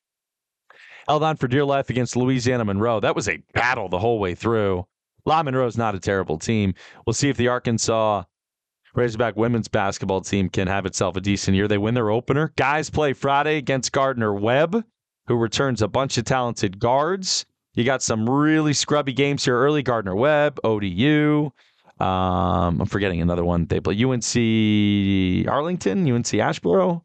Held 1.06 1.22
on 1.22 1.36
for 1.36 1.46
dear 1.46 1.64
life 1.64 1.90
against 1.90 2.16
Louisiana 2.16 2.64
Monroe. 2.64 3.00
That 3.00 3.14
was 3.14 3.28
a 3.28 3.42
battle 3.52 3.88
the 3.88 3.98
whole 3.98 4.18
way 4.18 4.34
through. 4.34 4.86
La 5.26 5.42
Monroe's 5.42 5.76
not 5.76 5.94
a 5.94 6.00
terrible 6.00 6.38
team. 6.38 6.74
We'll 7.06 7.14
see 7.14 7.28
if 7.28 7.36
the 7.36 7.48
Arkansas 7.48 8.24
Razorback 8.94 9.36
women's 9.36 9.68
basketball 9.68 10.20
team 10.20 10.48
can 10.48 10.68
have 10.68 10.86
itself 10.86 11.16
a 11.16 11.20
decent 11.20 11.56
year. 11.56 11.66
They 11.66 11.78
win 11.78 11.94
their 11.94 12.10
opener. 12.10 12.52
Guys 12.56 12.90
play 12.90 13.12
Friday 13.12 13.56
against 13.56 13.92
Gardner 13.92 14.32
Webb, 14.32 14.84
who 15.26 15.36
returns 15.36 15.82
a 15.82 15.88
bunch 15.88 16.16
of 16.18 16.24
talented 16.24 16.78
guards. 16.78 17.44
You 17.74 17.84
got 17.84 18.02
some 18.02 18.28
really 18.28 18.72
scrubby 18.72 19.12
games 19.12 19.44
here 19.44 19.58
early. 19.58 19.82
Gardner 19.82 20.14
Webb, 20.14 20.60
ODU. 20.62 21.50
Um, 21.98 22.80
I'm 22.80 22.86
forgetting 22.86 23.20
another 23.20 23.44
one. 23.44 23.66
They 23.66 23.80
play 23.80 23.94
UNC 23.94 25.48
Arlington, 25.48 26.10
UNC 26.10 26.26
Asheboro. 26.26 27.02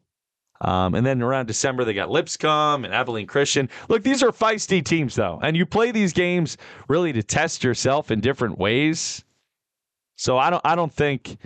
Um, 0.62 0.94
and 0.94 1.06
then 1.06 1.22
around 1.22 1.46
December, 1.46 1.84
they 1.84 1.94
got 1.94 2.10
Lipscomb 2.10 2.84
and 2.84 2.92
Abilene 2.92 3.26
Christian. 3.26 3.68
Look, 3.88 4.02
these 4.02 4.22
are 4.22 4.30
feisty 4.30 4.84
teams, 4.84 5.14
though. 5.14 5.40
And 5.42 5.56
you 5.56 5.64
play 5.64 5.90
these 5.90 6.12
games 6.12 6.58
really 6.86 7.12
to 7.14 7.22
test 7.22 7.64
yourself 7.64 8.10
in 8.10 8.20
different 8.20 8.58
ways. 8.58 9.24
So 10.16 10.36
I 10.36 10.50
don't 10.50 10.60
I 10.66 10.74
don't 10.74 10.92
think 10.92 11.38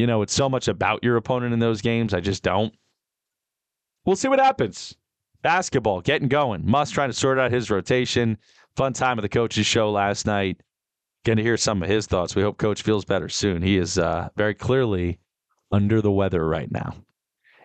you 0.00 0.06
know, 0.06 0.22
it's 0.22 0.32
so 0.32 0.48
much 0.48 0.66
about 0.66 1.04
your 1.04 1.16
opponent 1.16 1.52
in 1.52 1.58
those 1.58 1.82
games. 1.82 2.14
I 2.14 2.20
just 2.20 2.42
don't. 2.42 2.72
We'll 4.06 4.16
see 4.16 4.28
what 4.28 4.38
happens. 4.38 4.96
Basketball 5.42 6.00
getting 6.00 6.28
going. 6.28 6.64
Muss 6.64 6.90
trying 6.90 7.10
to 7.10 7.14
sort 7.14 7.38
out 7.38 7.52
his 7.52 7.70
rotation. 7.70 8.38
Fun 8.76 8.94
time 8.94 9.18
of 9.18 9.22
the 9.22 9.28
coach's 9.28 9.66
show 9.66 9.90
last 9.90 10.24
night. 10.24 10.62
Going 11.26 11.36
to 11.36 11.42
hear 11.42 11.58
some 11.58 11.82
of 11.82 11.88
his 11.90 12.06
thoughts. 12.06 12.34
We 12.34 12.40
hope 12.40 12.56
Coach 12.56 12.80
feels 12.80 13.04
better 13.04 13.28
soon. 13.28 13.60
He 13.60 13.76
is 13.76 13.98
uh, 13.98 14.30
very 14.36 14.54
clearly 14.54 15.18
under 15.70 16.00
the 16.00 16.10
weather 16.10 16.48
right 16.48 16.72
now. 16.72 16.94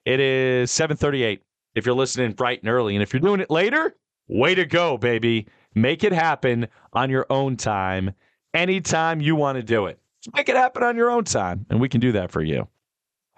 It 0.03 0.19
is 0.19 0.71
7:38. 0.71 1.39
If 1.73 1.85
you're 1.85 1.95
listening 1.95 2.33
bright 2.33 2.61
and 2.63 2.69
early, 2.69 2.95
and 2.95 3.03
if 3.03 3.13
you're 3.13 3.21
doing 3.21 3.39
it 3.39 3.49
later, 3.49 3.95
way 4.27 4.55
to 4.55 4.65
go, 4.65 4.97
baby. 4.97 5.47
Make 5.73 6.03
it 6.03 6.11
happen 6.11 6.67
on 6.91 7.09
your 7.09 7.25
own 7.29 7.55
time, 7.55 8.13
anytime 8.53 9.21
you 9.21 9.37
want 9.37 9.55
to 9.55 9.63
do 9.63 9.85
it. 9.85 9.99
Make 10.33 10.49
it 10.49 10.55
happen 10.55 10.83
on 10.83 10.95
your 10.95 11.11
own 11.11 11.23
time, 11.23 11.65
and 11.69 11.79
we 11.79 11.89
can 11.89 12.01
do 12.01 12.11
that 12.13 12.31
for 12.31 12.41
you. 12.41 12.67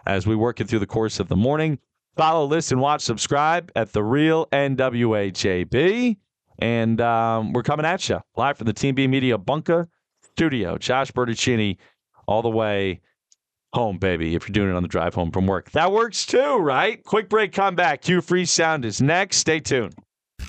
As 0.05 0.25
we 0.25 0.35
work 0.35 0.61
it 0.61 0.69
through 0.69 0.79
the 0.79 0.87
course 0.87 1.19
of 1.19 1.27
the 1.27 1.35
morning, 1.35 1.79
follow, 2.15 2.45
listen, 2.45 2.79
watch, 2.79 3.01
subscribe 3.01 3.71
at 3.75 3.91
the 3.91 4.03
real 4.03 4.45
NWAJB. 4.47 6.17
And 6.59 7.01
um, 7.01 7.53
we're 7.53 7.63
coming 7.63 7.85
at 7.85 8.07
you 8.09 8.19
live 8.35 8.57
from 8.57 8.65
the 8.67 8.73
Team 8.73 8.95
B 8.95 9.07
Media 9.07 9.37
Bunker 9.37 9.87
studio. 10.31 10.77
Josh 10.77 11.11
Bertuccini, 11.11 11.77
all 12.25 12.41
the 12.41 12.49
way 12.49 13.01
home, 13.73 13.97
baby, 13.97 14.33
if 14.33 14.47
you're 14.47 14.53
doing 14.53 14.69
it 14.69 14.75
on 14.75 14.81
the 14.81 14.89
drive 14.89 15.13
home 15.13 15.31
from 15.31 15.45
work. 15.45 15.71
That 15.71 15.91
works 15.91 16.25
too, 16.25 16.57
right? 16.57 17.03
Quick 17.03 17.29
break, 17.29 17.51
come 17.51 17.75
back. 17.75 18.05
Hugh 18.05 18.21
Freeze 18.21 18.49
Sound 18.49 18.85
is 18.85 19.01
next. 19.01 19.37
Stay 19.37 19.59
tuned. 19.59 19.93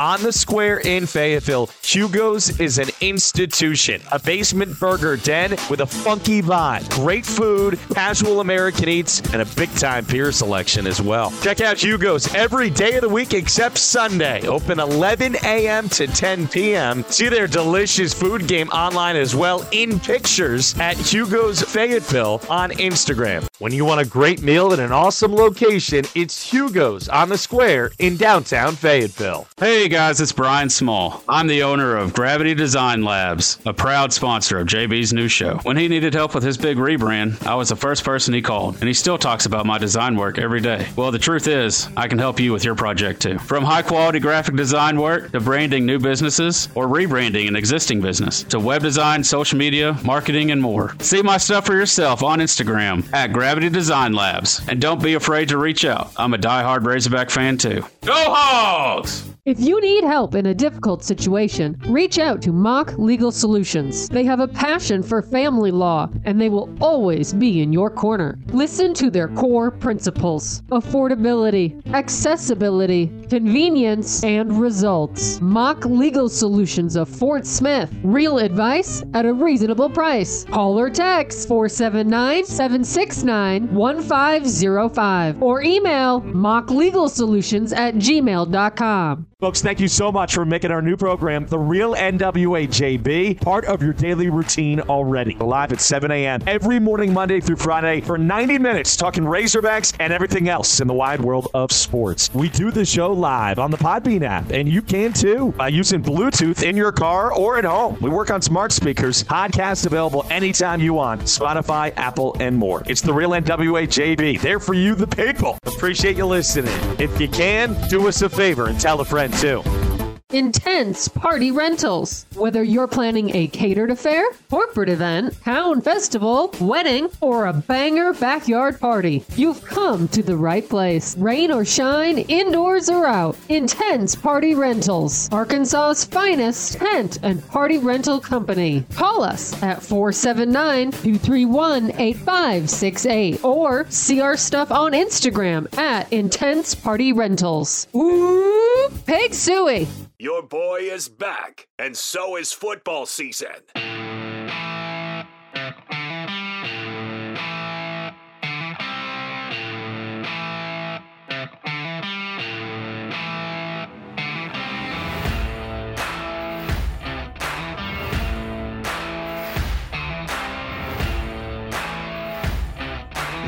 On 0.01 0.23
the 0.23 0.33
square 0.33 0.79
in 0.79 1.07
Fayetteville. 1.07 1.71
Hugo's 1.83 2.59
is 2.61 2.79
an 2.79 2.89
institution, 3.01 4.01
a 4.13 4.19
basement 4.19 4.79
burger 4.79 5.17
den 5.17 5.51
with 5.71 5.81
a 5.81 5.87
funky 5.87 6.43
vibe, 6.43 6.89
great 6.91 7.27
food, 7.27 7.79
casual 7.95 8.41
American 8.41 8.89
eats, 8.89 9.21
and 9.33 9.43
a 9.43 9.47
big 9.57 9.71
time 9.75 10.05
beer 10.05 10.33
selection 10.33 10.87
as 10.87 11.01
well. 11.01 11.33
Check 11.43 11.61
out 11.61 11.83
Hugo's 11.83 12.33
every 12.35 12.71
day 12.71 12.95
of 12.97 13.03
the 13.03 13.09
week 13.09 13.35
except 13.35 13.79
Sunday. 13.79 14.47
Open 14.47 14.81
11 14.81 15.37
a.m. 15.45 15.89
to 15.91 16.07
10 16.07 16.49
p.m. 16.49 17.03
See 17.05 17.29
their 17.29 17.47
delicious 17.47 18.13
food 18.13 18.47
game 18.47 18.69
online 18.69 19.17
as 19.17 19.35
well 19.35 19.67
in 19.73 19.99
pictures 20.01 20.79
at 20.79 20.97
Hugo's 20.97 21.63
Fayetteville 21.63 22.41
on 22.49 22.71
Instagram. 22.73 23.49
When 23.59 23.73
you 23.73 23.85
want 23.85 24.01
a 24.01 24.07
great 24.07 24.43
meal 24.43 24.73
at 24.73 24.79
an 24.79 24.93
awesome 24.93 25.35
location, 25.35 26.05
it's 26.15 26.43
Hugo's 26.43 27.09
on 27.09 27.29
the 27.29 27.39
square 27.39 27.91
in 27.99 28.17
downtown 28.17 28.77
Fayetteville. 28.77 29.49
Hey 29.59 29.88
guys, 29.89 30.21
it's 30.21 30.33
Brian 30.33 30.69
Small. 30.69 31.23
I'm 31.29 31.47
the 31.47 31.63
owner 31.63 31.97
of 31.97 32.13
Gravity 32.13 32.55
Design 32.55 33.03
Labs, 33.03 33.59
a 33.65 33.73
proud 33.73 34.13
sponsor 34.13 34.59
of 34.59 34.67
JB's 34.67 35.13
new 35.13 35.29
show. 35.29 35.59
When 35.63 35.77
he 35.77 35.89
needed 35.89 36.15
help 36.15 36.35
with 36.35 36.45
his 36.45 36.59
big 36.59 36.77
rebrand, 36.77 37.45
I 37.47 37.55
was 37.55 37.71
the 37.71 37.77
first 37.77 38.05
person 38.05 38.35
he 38.35 38.43
called, 38.43 38.77
and 38.77 38.85
he 38.89 38.95
still 38.95 39.19
talks 39.19 39.47
about 39.47 39.67
my 39.67 39.79
design 39.79 40.17
work 40.17 40.39
every 40.39 40.61
day. 40.61 40.87
Well, 40.97 41.11
the 41.11 41.19
truth 41.19 41.49
is, 41.49 41.89
I 41.97 42.09
can 42.09 42.19
help 42.19 42.39
you 42.39 42.53
with 42.53 42.65
your 42.65 42.75
project 42.75 43.23
too. 43.23 43.39
From 43.39 43.65
high 43.65 43.83
quality 43.83 44.21
graphic 44.21 44.57
design 44.57 45.01
work 45.01 45.33
to 45.33 45.41
branding 45.41 45.87
new 45.87 45.99
businesses 45.99 46.69
or 46.75 46.87
rebranding 46.87 47.49
an 47.49 47.57
existing 47.57 48.01
business 48.01 48.43
to 48.45 48.61
web 48.61 48.83
design, 48.83 49.25
social 49.25 49.59
media, 49.59 49.99
marketing, 50.05 50.51
and 50.51 50.61
more. 50.61 50.95
See 51.01 51.23
my 51.23 51.39
stuff 51.39 51.67
for 51.67 51.75
yourself 51.75 52.23
on 52.23 52.41
Instagram 52.41 53.11
at 53.13 53.33
Gravity 53.33 53.71
Design 53.71 54.13
Labs. 54.13 54.61
And 54.69 54.81
don't 54.81 55.03
be 55.03 55.15
afraid 55.15 55.49
to 55.49 55.57
reach 55.59 55.85
out. 55.85 56.13
I'm 56.17 56.35
a 56.35 56.39
die-hard 56.39 56.85
Razorback 56.85 57.31
fan 57.31 57.57
too. 57.59 57.85
Go 58.05 58.15
Hogs! 58.29 59.25
If 59.49 59.61
you 59.61 59.81
need 59.81 60.05
help 60.05 60.35
in 60.35 60.45
a 60.45 60.55
difficult 60.55 61.03
situation, 61.03 61.81
reach 61.89 62.19
out 62.19 62.43
to 62.43 62.53
Mock 62.53 62.93
Legal 62.99 63.33
Solutions. 63.33 64.07
They 64.07 64.25
have 64.25 64.41
a 64.41 64.47
passion 64.47 65.03
for 65.03 65.23
family 65.23 65.71
law 65.71 66.11
and 66.27 66.39
they 66.39 66.51
will 66.51 66.69
always 66.83 67.33
be 67.33 67.63
in 67.63 67.73
your 67.73 67.89
corner. 67.89 68.39
Listen 68.53 68.93
to 68.93 69.11
their 69.11 69.29
core 69.29 69.71
principles 69.71 70.61
affordability, 70.71 71.81
accessibility, 71.95 73.11
convenience, 73.31 74.23
and 74.23 74.53
results. 74.61 75.41
Mock 75.41 75.87
Legal 75.87 76.29
Solutions 76.29 76.95
of 76.95 77.09
Fort 77.09 77.47
Smith. 77.47 77.91
Real 78.05 78.41
advice 78.41 79.03
at 79.15 79.25
a 79.25 79.33
reasonable 79.33 79.89
price. 79.89 80.45
Call 80.45 80.79
or 80.79 80.91
text 80.91 81.49
479 81.49 82.45
769 82.45 83.75
1505 83.75 85.43
or 85.43 85.63
email 85.63 86.21
mocklegalsolutions 86.21 87.75
at 87.75 87.95
gmail.com. 87.95 89.27
Folks, 89.41 89.63
thank 89.63 89.79
you 89.79 89.87
so 89.87 90.11
much 90.11 90.35
for 90.35 90.45
making 90.45 90.73
our 90.73 90.83
new 90.83 90.97
program, 90.97 91.47
The 91.47 91.61
Real 91.61 91.95
NWA 91.95 92.67
JB, 92.67 93.41
part 93.41 93.67
of 93.67 93.81
your 93.81 93.93
daily 93.93 94.31
routine 94.31 94.81
already. 94.81 95.37
Live 95.37 95.71
at 95.71 95.81
7 95.81 96.11
a.m. 96.11 96.43
every 96.49 96.81
morning, 96.81 97.13
Monday 97.13 97.39
through 97.39 97.55
Friday, 97.55 98.01
for 98.01 98.19
90 98.19 98.59
minutes, 98.59 98.97
talking 98.97 99.23
Razorbacks 99.23 99.95
and 100.01 100.13
everything 100.13 100.49
else 100.49 100.81
in 100.81 100.89
the 100.89 100.93
wide 100.93 101.21
world 101.21 101.47
of 101.55 101.71
sports. 101.71 102.35
We 102.35 102.49
do 102.49 102.73
the 102.73 102.85
show 102.85 103.13
live 103.13 103.61
on 103.61 103.71
the 103.71 103.77
Podbean 103.77 104.23
app, 104.23 104.51
and 104.51 104.69
you 104.69 104.83
can 104.83 105.13
too 105.13 105.53
by 105.53 105.69
using 105.69 106.03
Bluetooth 106.03 106.65
in 106.65 106.77
your 106.77 106.91
car 106.91 107.33
or 107.33 107.59
at 107.59 107.65
home. 107.65 107.97
We 108.01 108.11
work 108.11 108.33
on 108.33 108.43
smart 108.43 108.73
speakers, 108.73 109.23
podcast 109.23 109.87
available 109.87 110.27
anytime 110.31 110.81
you 110.81 110.95
want, 110.95 111.21
Spotify, 111.21 111.93
Apple, 111.97 112.37
and 112.41 112.57
more. 112.57 112.83
It's 112.89 113.03
The 113.03 113.15
Real 113.15 113.31
NWA 113.31 113.87
JB, 113.87 114.41
there 114.41 114.59
for 114.59 114.75
you, 114.75 114.97
the 114.97 115.07
people. 115.07 115.57
Appreciate 115.65 116.17
you 116.17 116.27
listening. 116.27 116.75
If 116.99 117.21
you 117.21 117.29
can, 117.29 117.77
do 117.89 118.09
us 118.09 118.21
a 118.23 118.29
favor 118.29 118.67
and 118.67 118.81
tell 118.81 119.01
a 119.01 119.05
friend 119.05 119.28
too. 119.29 119.88
Intense 120.35 121.09
Party 121.09 121.51
Rentals. 121.51 122.27
Whether 122.35 122.63
you're 122.63 122.87
planning 122.87 123.35
a 123.35 123.47
catered 123.47 123.91
affair, 123.91 124.23
corporate 124.51 124.91
event, 124.91 125.41
town 125.43 125.81
festival, 125.81 126.55
wedding, 126.61 127.09
or 127.23 127.47
a 127.47 127.55
banger 127.55 128.13
backyard 128.13 128.79
party, 128.79 129.25
you've 129.37 129.65
come 129.65 130.07
to 130.09 130.23
the 130.23 130.37
right 130.37 130.69
place. 130.69 131.17
Rain 131.17 131.51
or 131.51 131.65
shine, 131.65 132.19
indoors 132.19 132.91
or 132.91 133.07
out, 133.07 133.39
Intense 133.49 134.15
Party 134.15 134.55
Rentals. 134.55 135.31
Arkansas's 135.33 136.05
finest 136.05 136.75
tent 136.75 137.19
and 137.23 137.43
party 137.49 137.79
rental 137.79 138.21
company. 138.21 138.85
Call 138.97 139.25
us 139.25 139.55
at 139.63 139.83
479 139.83 140.91
231 140.91 141.93
8568 141.93 143.43
or 143.43 143.87
see 143.89 144.21
our 144.21 144.37
stuff 144.37 144.71
on 144.71 144.93
Instagram 144.93 145.75
at 145.79 146.13
Intense 146.13 146.75
Party 146.75 147.15
Rentals. 147.15 147.89
Ooh, 147.97 148.91
Pig 149.07 149.31
Sooie. 149.31 149.89
Your 150.21 150.43
boy 150.43 150.79
is 150.81 151.09
back, 151.09 151.69
and 151.79 151.97
so 151.97 152.37
is 152.37 152.53
football 152.53 153.07
season. 153.07 153.55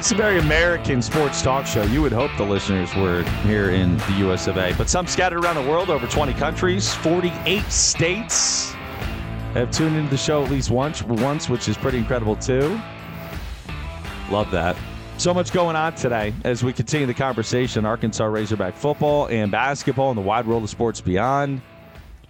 It's 0.00 0.12
a 0.12 0.14
very 0.14 0.38
American 0.38 1.02
sports 1.02 1.42
talk 1.42 1.66
show. 1.66 1.82
You 1.82 2.00
would 2.00 2.10
hope 2.10 2.30
the 2.38 2.42
listeners 2.42 2.88
were 2.96 3.22
here 3.42 3.68
in 3.68 3.98
the 3.98 4.30
US 4.30 4.46
of 4.46 4.56
A. 4.56 4.72
But 4.78 4.88
some 4.88 5.06
scattered 5.06 5.44
around 5.44 5.56
the 5.56 5.70
world, 5.70 5.90
over 5.90 6.06
20 6.06 6.32
countries, 6.32 6.94
48 6.94 7.62
states 7.70 8.72
have 9.52 9.70
tuned 9.70 9.96
into 9.96 10.08
the 10.08 10.16
show 10.16 10.42
at 10.42 10.50
least 10.50 10.70
once, 10.70 11.02
once, 11.02 11.50
which 11.50 11.68
is 11.68 11.76
pretty 11.76 11.98
incredible 11.98 12.34
too. 12.34 12.80
Love 14.30 14.50
that. 14.52 14.74
So 15.18 15.34
much 15.34 15.52
going 15.52 15.76
on 15.76 15.94
today 15.96 16.32
as 16.44 16.64
we 16.64 16.72
continue 16.72 17.06
the 17.06 17.12
conversation 17.12 17.84
Arkansas 17.84 18.24
Razorback 18.24 18.76
football 18.76 19.26
and 19.26 19.50
basketball 19.52 20.08
and 20.08 20.16
the 20.16 20.22
wide 20.22 20.46
world 20.46 20.62
of 20.62 20.70
sports 20.70 21.02
beyond. 21.02 21.60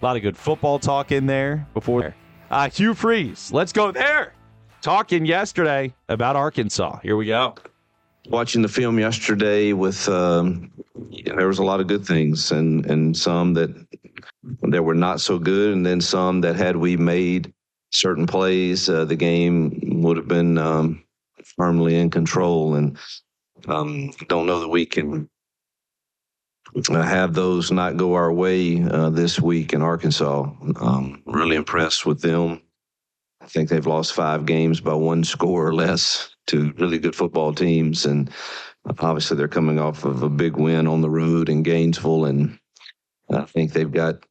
A 0.01 0.05
lot 0.05 0.17
of 0.17 0.23
good 0.23 0.35
football 0.35 0.77
talk 0.77 1.13
in 1.13 1.25
there 1.25 1.65
before. 1.73 2.13
Uh, 2.49 2.69
Hugh 2.69 2.93
Freeze, 2.93 3.49
let's 3.53 3.71
go 3.71 3.93
there. 3.93 4.33
Talking 4.81 5.27
yesterday 5.27 5.93
about 6.09 6.35
Arkansas. 6.35 6.99
Here 7.03 7.15
we 7.15 7.27
go. 7.27 7.55
Watching 8.29 8.63
the 8.63 8.67
film 8.67 8.97
yesterday, 8.97 9.73
with 9.73 10.09
um, 10.09 10.71
there 11.35 11.47
was 11.47 11.59
a 11.59 11.63
lot 11.63 11.79
of 11.79 11.87
good 11.87 12.03
things, 12.03 12.51
and 12.51 12.83
and 12.87 13.15
some 13.15 13.53
that 13.53 13.69
that 14.63 14.83
were 14.83 14.95
not 14.95 15.21
so 15.21 15.37
good, 15.37 15.73
and 15.73 15.85
then 15.85 16.01
some 16.01 16.41
that 16.41 16.55
had 16.55 16.75
we 16.77 16.97
made 16.97 17.53
certain 17.91 18.25
plays, 18.25 18.89
uh, 18.89 19.05
the 19.05 19.15
game 19.15 20.01
would 20.01 20.17
have 20.17 20.27
been 20.27 20.57
um, 20.57 21.03
firmly 21.55 21.95
in 21.95 22.09
control. 22.09 22.73
And 22.73 22.97
um, 23.67 24.11
don't 24.29 24.47
know 24.47 24.61
that 24.61 24.69
we 24.69 24.87
can 24.87 25.29
uh, 26.89 27.01
have 27.01 27.35
those 27.35 27.71
not 27.71 27.97
go 27.97 28.15
our 28.15 28.31
way 28.31 28.83
uh, 28.83 29.11
this 29.11 29.39
week 29.39 29.73
in 29.73 29.83
Arkansas. 29.83 30.49
Um, 30.79 31.21
really 31.25 31.55
impressed 31.55 32.05
with 32.05 32.21
them. 32.21 32.61
I 33.51 33.53
think 33.53 33.67
they've 33.67 33.85
lost 33.85 34.13
five 34.13 34.45
games 34.45 34.79
by 34.79 34.93
one 34.93 35.25
score 35.25 35.67
or 35.67 35.73
less 35.73 36.33
to 36.47 36.73
really 36.77 36.97
good 36.97 37.13
football 37.13 37.53
teams, 37.53 38.05
and 38.05 38.31
obviously 38.85 39.35
they're 39.35 39.49
coming 39.49 39.77
off 39.77 40.05
of 40.05 40.23
a 40.23 40.29
big 40.29 40.55
win 40.55 40.87
on 40.87 41.01
the 41.01 41.09
road 41.09 41.49
in 41.49 41.61
Gainesville, 41.61 42.23
and 42.23 42.57
I 43.29 43.43
think 43.43 43.73
they've 43.73 43.91
got 43.91 44.25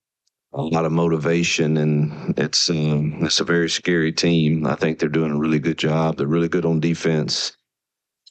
a 0.54 0.62
lot 0.62 0.86
of 0.86 0.92
motivation, 0.92 1.76
and 1.76 2.38
it's 2.38 2.70
um, 2.70 3.18
it's 3.20 3.40
a 3.40 3.44
very 3.44 3.68
scary 3.68 4.10
team. 4.10 4.66
I 4.66 4.74
think 4.74 4.98
they're 4.98 5.10
doing 5.10 5.32
a 5.32 5.38
really 5.38 5.58
good 5.58 5.76
job. 5.76 6.16
They're 6.16 6.26
really 6.26 6.48
good 6.48 6.64
on 6.64 6.80
defense, 6.80 7.54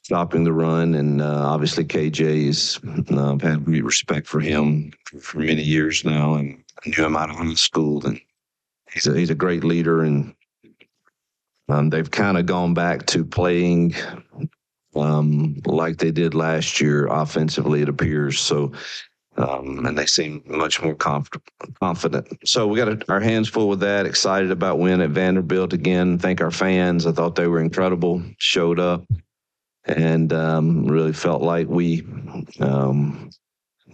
stopping 0.02 0.42
the 0.42 0.52
run, 0.52 0.96
and 0.96 1.22
uh, 1.22 1.44
obviously 1.46 1.84
KJ 1.84 2.48
is 2.48 2.80
uh, 3.12 3.32
I've 3.32 3.42
had 3.42 3.64
great 3.64 3.84
respect 3.84 4.26
for 4.26 4.40
him 4.40 4.92
for 5.20 5.38
many 5.38 5.62
years 5.62 6.04
now, 6.04 6.34
and 6.34 6.64
I 6.84 6.88
knew 6.88 7.06
him 7.06 7.16
out 7.16 7.30
of 7.30 7.36
high 7.36 7.54
school, 7.54 8.04
and 8.04 8.20
he's 8.92 9.06
a 9.06 9.16
he's 9.16 9.30
a 9.30 9.36
great 9.36 9.62
leader, 9.62 10.02
and 10.02 10.34
um, 11.70 11.90
they've 11.90 12.10
kind 12.10 12.36
of 12.36 12.46
gone 12.46 12.74
back 12.74 13.06
to 13.06 13.24
playing 13.24 13.94
um, 14.96 15.60
like 15.66 15.98
they 15.98 16.10
did 16.10 16.34
last 16.34 16.80
year 16.80 17.06
offensively, 17.06 17.82
it 17.82 17.88
appears. 17.88 18.40
So, 18.40 18.72
um, 19.36 19.86
and 19.86 19.96
they 19.96 20.06
seem 20.06 20.42
much 20.46 20.82
more 20.82 20.94
conf- 20.94 21.30
confident. 21.80 22.26
So 22.44 22.66
we 22.66 22.76
got 22.76 23.08
our 23.08 23.20
hands 23.20 23.48
full 23.48 23.68
with 23.68 23.80
that. 23.80 24.06
Excited 24.06 24.50
about 24.50 24.78
win 24.78 25.00
at 25.00 25.10
Vanderbilt 25.10 25.72
again. 25.72 26.18
Thank 26.18 26.40
our 26.40 26.50
fans. 26.50 27.06
I 27.06 27.12
thought 27.12 27.36
they 27.36 27.46
were 27.46 27.60
incredible. 27.60 28.22
Showed 28.38 28.80
up 28.80 29.04
and 29.84 30.32
um, 30.32 30.86
really 30.86 31.12
felt 31.12 31.42
like 31.42 31.68
we 31.68 32.04
um, 32.60 33.30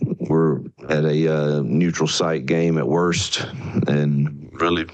were 0.00 0.62
at 0.88 1.04
a 1.04 1.28
uh, 1.28 1.60
neutral 1.62 2.08
site 2.08 2.46
game 2.46 2.78
at 2.78 2.88
worst, 2.88 3.46
and 3.86 4.50
really 4.54 4.86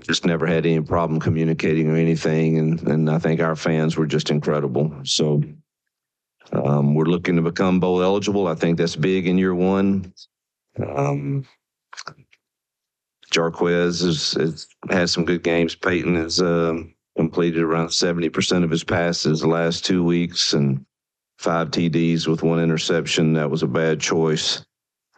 just 0.00 0.24
never 0.24 0.46
had 0.46 0.66
any 0.66 0.80
problem 0.80 1.20
communicating 1.20 1.88
or 1.90 1.96
anything. 1.96 2.58
And, 2.58 2.80
and 2.88 3.10
I 3.10 3.18
think 3.18 3.40
our 3.40 3.56
fans 3.56 3.96
were 3.96 4.06
just 4.06 4.30
incredible. 4.30 4.92
So 5.04 5.42
um, 6.52 6.94
we're 6.94 7.04
looking 7.04 7.36
to 7.36 7.42
become 7.42 7.80
bowl 7.80 8.02
eligible. 8.02 8.48
I 8.48 8.54
think 8.54 8.78
that's 8.78 8.96
big 8.96 9.26
in 9.26 9.38
year 9.38 9.54
one. 9.54 10.12
Um, 10.84 11.46
Jarquez 13.32 14.02
has, 14.04 14.32
has 14.32 14.66
had 14.90 15.10
some 15.10 15.24
good 15.24 15.42
games. 15.42 15.74
Payton 15.74 16.14
has 16.16 16.40
um, 16.40 16.94
completed 17.16 17.62
around 17.62 17.88
70% 17.88 18.64
of 18.64 18.70
his 18.70 18.84
passes 18.84 19.40
the 19.40 19.48
last 19.48 19.84
two 19.84 20.02
weeks 20.02 20.54
and 20.54 20.84
five 21.38 21.70
TDs 21.70 22.26
with 22.26 22.42
one 22.42 22.60
interception. 22.60 23.34
That 23.34 23.50
was 23.50 23.62
a 23.62 23.68
bad 23.68 24.00
choice, 24.00 24.64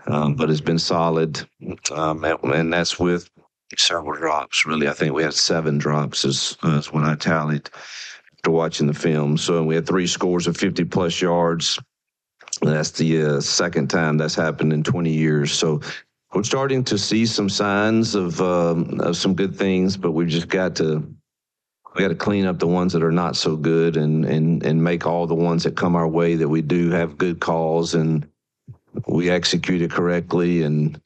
um, 0.07 0.35
but 0.35 0.49
has 0.49 0.61
been 0.61 0.79
solid. 0.79 1.47
Um, 1.93 2.25
and 2.25 2.73
that's 2.73 2.99
with 2.99 3.31
several 3.79 4.19
drops, 4.19 4.67
really. 4.67 4.89
I 4.89 4.93
think 4.93 5.15
we 5.15 5.23
had 5.23 5.35
seven 5.35 5.79
drops, 5.79 6.25
is, 6.25 6.57
is 6.65 6.93
when 6.93 7.05
I 7.05 7.15
tallied 7.15 7.71
after 8.35 8.51
watching 8.51 8.87
the 8.87 8.95
film. 8.95 9.37
So 9.37 9.63
we 9.63 9.75
had 9.75 9.87
three 9.87 10.07
scores 10.07 10.47
of 10.47 10.57
50 10.57 10.85
plus 10.85 11.21
yards. 11.21 11.79
That's 12.63 12.91
the 12.93 13.23
uh, 13.23 13.41
second 13.41 13.89
time 13.89 14.19
that's 14.19 14.35
happened 14.35 14.73
in 14.73 14.83
20 14.83 15.11
years. 15.11 15.53
So 15.53 15.81
we're 16.35 16.43
starting 16.43 16.85
to 16.85 16.99
see 16.99 17.27
some 17.27 17.49
signs 17.49 18.15
of, 18.15 18.41
um, 18.41 19.01
of 19.01 19.17
some 19.17 19.35
good 19.35 19.57
things, 19.57 19.97
but 19.97 20.13
we've 20.13 20.29
just 20.29 20.49
got 20.49 20.77
to 20.77 21.07
we 21.95 22.03
got 22.03 22.09
to 22.09 22.15
clean 22.15 22.47
up 22.47 22.59
the 22.59 22.67
ones 22.67 22.93
that 22.93 23.03
are 23.03 23.13
not 23.13 23.37
so 23.37 23.57
good 23.57 23.97
and 23.97 24.25
and 24.25 24.65
and 24.65 24.83
make 24.83 25.07
all 25.07 25.27
the 25.27 25.35
ones 25.35 25.65
that 25.65 25.77
come 25.77 25.97
our 25.97 26.09
way 26.09 26.37
that 26.37 26.49
we 26.49 26.63
do 26.63 26.91
have 26.91 27.19
good 27.19 27.41
calls 27.41 27.95
and 27.95 28.29
we 29.07 29.31
execute 29.31 29.83
it 29.83 29.91
correctly 29.91 30.63
and 30.63 31.01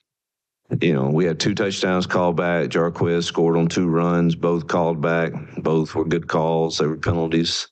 you 0.81 0.95
know 0.95 1.09
we 1.09 1.25
had 1.25 1.41
two 1.41 1.55
touchdowns 1.55 2.07
called 2.07 2.37
back. 2.37 2.68
Jarquez 2.70 3.25
scored 3.25 3.57
on 3.57 3.68
two 3.68 3.89
runs. 3.89 4.35
Both 4.35 4.66
called 4.66 5.01
back. 5.01 5.33
Both 5.59 5.95
were 5.95 6.05
good 6.05 6.29
calls. 6.29 6.79
They 6.79 6.87
were 6.87 6.97
penalties. 6.97 7.68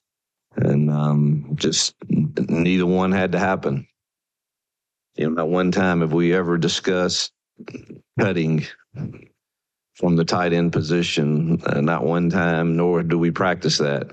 And 0.57 0.91
um, 0.91 1.53
just 1.55 1.95
neither 2.09 2.87
one 2.87 3.13
had 3.13 3.33
to 3.33 3.39
happen. 3.39 3.87
You 5.15 5.29
know 5.29 5.35
not 5.35 5.49
one 5.49 5.73
time 5.73 6.01
have 6.01 6.13
we 6.13 6.35
ever 6.35 6.59
discussed 6.59 7.33
cutting 8.19 8.67
from 9.95 10.17
the 10.17 10.25
tight 10.25 10.53
end 10.53 10.73
position, 10.73 11.61
uh, 11.67 11.81
not 11.81 12.05
one 12.05 12.31
time, 12.31 12.77
nor 12.77 13.03
do 13.03 13.19
we 13.19 13.31
practice 13.31 13.79
that. 13.79 14.11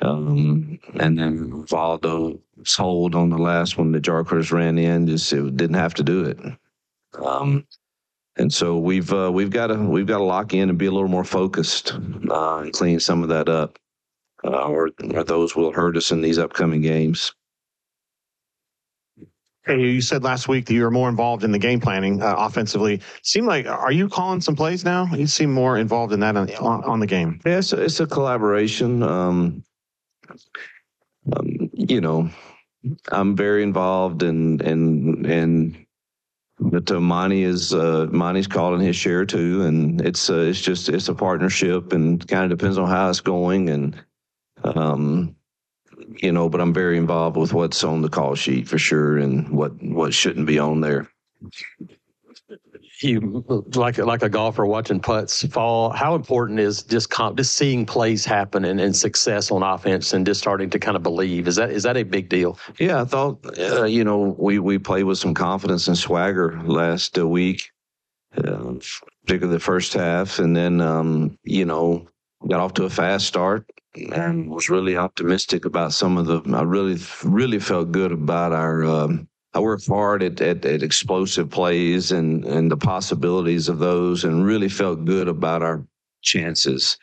Um, 0.00 0.78
and 0.94 1.18
then 1.18 1.64
Valdo's 1.66 2.38
hold 2.76 3.14
on 3.14 3.30
the 3.30 3.38
last 3.38 3.78
one 3.78 3.92
that 3.92 4.04
Jarquez 4.04 4.52
ran 4.52 4.78
in, 4.78 5.06
just 5.06 5.32
it 5.32 5.56
didn't 5.56 5.74
have 5.74 5.94
to 5.94 6.02
do 6.02 6.24
it. 6.24 6.38
Um, 7.20 7.66
and 8.38 8.52
so 8.52 8.78
we've 8.78 9.12
uh, 9.12 9.30
we've 9.32 9.50
got 9.50 9.68
to 9.68 9.74
we've 9.74 10.06
got 10.06 10.18
to 10.18 10.24
lock 10.24 10.54
in 10.54 10.68
and 10.68 10.78
be 10.78 10.86
a 10.86 10.90
little 10.90 11.08
more 11.08 11.24
focused 11.24 11.92
uh, 12.30 12.58
and 12.58 12.72
clean 12.72 13.00
some 13.00 13.22
of 13.22 13.28
that 13.28 13.48
up, 13.48 13.78
uh, 14.44 14.66
or, 14.66 14.90
or 15.12 15.24
those 15.24 15.56
will 15.56 15.72
hurt 15.72 15.96
us 15.96 16.10
in 16.12 16.22
these 16.22 16.38
upcoming 16.38 16.80
games. 16.80 17.32
Hey, 19.66 19.80
you 19.80 20.00
said 20.00 20.22
last 20.22 20.48
week 20.48 20.64
that 20.66 20.72
you 20.72 20.82
were 20.82 20.90
more 20.90 21.10
involved 21.10 21.44
in 21.44 21.52
the 21.52 21.58
game 21.58 21.78
planning 21.78 22.22
uh, 22.22 22.34
offensively. 22.38 23.02
Seem 23.22 23.44
like 23.44 23.66
are 23.66 23.92
you 23.92 24.08
calling 24.08 24.40
some 24.40 24.56
plays 24.56 24.84
now? 24.84 25.06
You 25.12 25.26
seem 25.26 25.52
more 25.52 25.76
involved 25.76 26.12
in 26.12 26.20
that 26.20 26.36
on, 26.36 26.50
on, 26.54 26.84
on 26.84 27.00
the 27.00 27.06
game. 27.06 27.40
Yeah, 27.44 27.58
it's 27.58 27.72
a, 27.72 27.82
it's 27.82 28.00
a 28.00 28.06
collaboration. 28.06 29.02
Um, 29.02 29.62
um, 31.36 31.70
you 31.74 32.00
know, 32.00 32.30
I'm 33.08 33.36
very 33.36 33.62
involved 33.62 34.22
and 34.22 34.62
and 34.62 35.26
and 35.26 35.86
but 36.60 36.90
uh, 36.90 37.00
Monty 37.00 37.42
is 37.42 37.72
uh, 37.72 38.06
Monty's 38.10 38.46
calling 38.46 38.80
his 38.80 38.96
share 38.96 39.24
too, 39.24 39.62
and 39.62 40.00
it's 40.00 40.28
uh, 40.30 40.38
it's 40.40 40.60
just 40.60 40.88
it's 40.88 41.08
a 41.08 41.14
partnership 41.14 41.92
and 41.92 42.26
kind 42.26 42.50
of 42.50 42.58
depends 42.58 42.78
on 42.78 42.88
how 42.88 43.08
it's 43.10 43.20
going 43.20 43.70
and 43.70 44.02
um 44.64 45.36
you 46.16 46.32
know, 46.32 46.48
but 46.48 46.60
I'm 46.60 46.72
very 46.72 46.96
involved 46.96 47.36
with 47.36 47.52
what's 47.52 47.84
on 47.84 48.02
the 48.02 48.08
call 48.08 48.34
sheet 48.34 48.68
for 48.68 48.78
sure 48.78 49.18
and 49.18 49.48
what 49.50 49.80
what 49.82 50.14
shouldn't 50.14 50.46
be 50.46 50.58
on 50.58 50.80
there. 50.80 51.08
You 53.00 53.44
like 53.74 53.98
like 53.98 54.22
a 54.22 54.28
golfer 54.28 54.66
watching 54.66 54.98
putts 54.98 55.46
fall. 55.46 55.90
How 55.90 56.16
important 56.16 56.58
is 56.58 56.82
just 56.82 57.10
comp, 57.10 57.36
just 57.36 57.54
seeing 57.54 57.86
plays 57.86 58.24
happen 58.24 58.64
and, 58.64 58.80
and 58.80 58.96
success 58.96 59.52
on 59.52 59.62
offense 59.62 60.12
and 60.12 60.26
just 60.26 60.40
starting 60.40 60.68
to 60.70 60.78
kind 60.80 60.96
of 60.96 61.02
believe? 61.04 61.46
Is 61.46 61.56
that 61.56 61.70
is 61.70 61.84
that 61.84 61.96
a 61.96 62.02
big 62.02 62.28
deal? 62.28 62.58
Yeah, 62.78 63.02
I 63.02 63.04
thought 63.04 63.44
uh, 63.58 63.84
you 63.84 64.02
know 64.02 64.34
we 64.38 64.58
we 64.58 64.78
played 64.78 65.04
with 65.04 65.18
some 65.18 65.32
confidence 65.32 65.86
and 65.86 65.96
swagger 65.96 66.60
last 66.64 67.16
uh, 67.16 67.28
week, 67.28 67.70
uh, 68.36 68.74
particularly 69.24 69.56
the 69.56 69.60
first 69.60 69.92
half, 69.92 70.40
and 70.40 70.56
then 70.56 70.80
um, 70.80 71.38
you 71.44 71.64
know 71.64 72.08
got 72.48 72.60
off 72.60 72.74
to 72.74 72.84
a 72.84 72.90
fast 72.90 73.26
start 73.26 73.64
and 74.12 74.50
was 74.50 74.68
really 74.68 74.96
optimistic 74.96 75.64
about 75.64 75.92
some 75.92 76.16
of 76.16 76.26
the. 76.26 76.42
I 76.54 76.62
really, 76.62 76.98
really 77.24 77.58
felt 77.58 77.92
good 77.92 78.12
about 78.12 78.52
our. 78.52 78.84
Um, 78.84 79.28
I 79.58 79.60
worked 79.60 79.88
hard 79.88 80.22
at, 80.22 80.40
at, 80.40 80.64
at 80.64 80.84
explosive 80.84 81.50
plays 81.50 82.12
and 82.12 82.44
and 82.44 82.70
the 82.70 82.76
possibilities 82.76 83.68
of 83.68 83.80
those, 83.80 84.22
and 84.22 84.46
really 84.46 84.68
felt 84.68 85.04
good 85.04 85.26
about 85.26 85.62
our 85.62 85.84
chances 86.22 86.96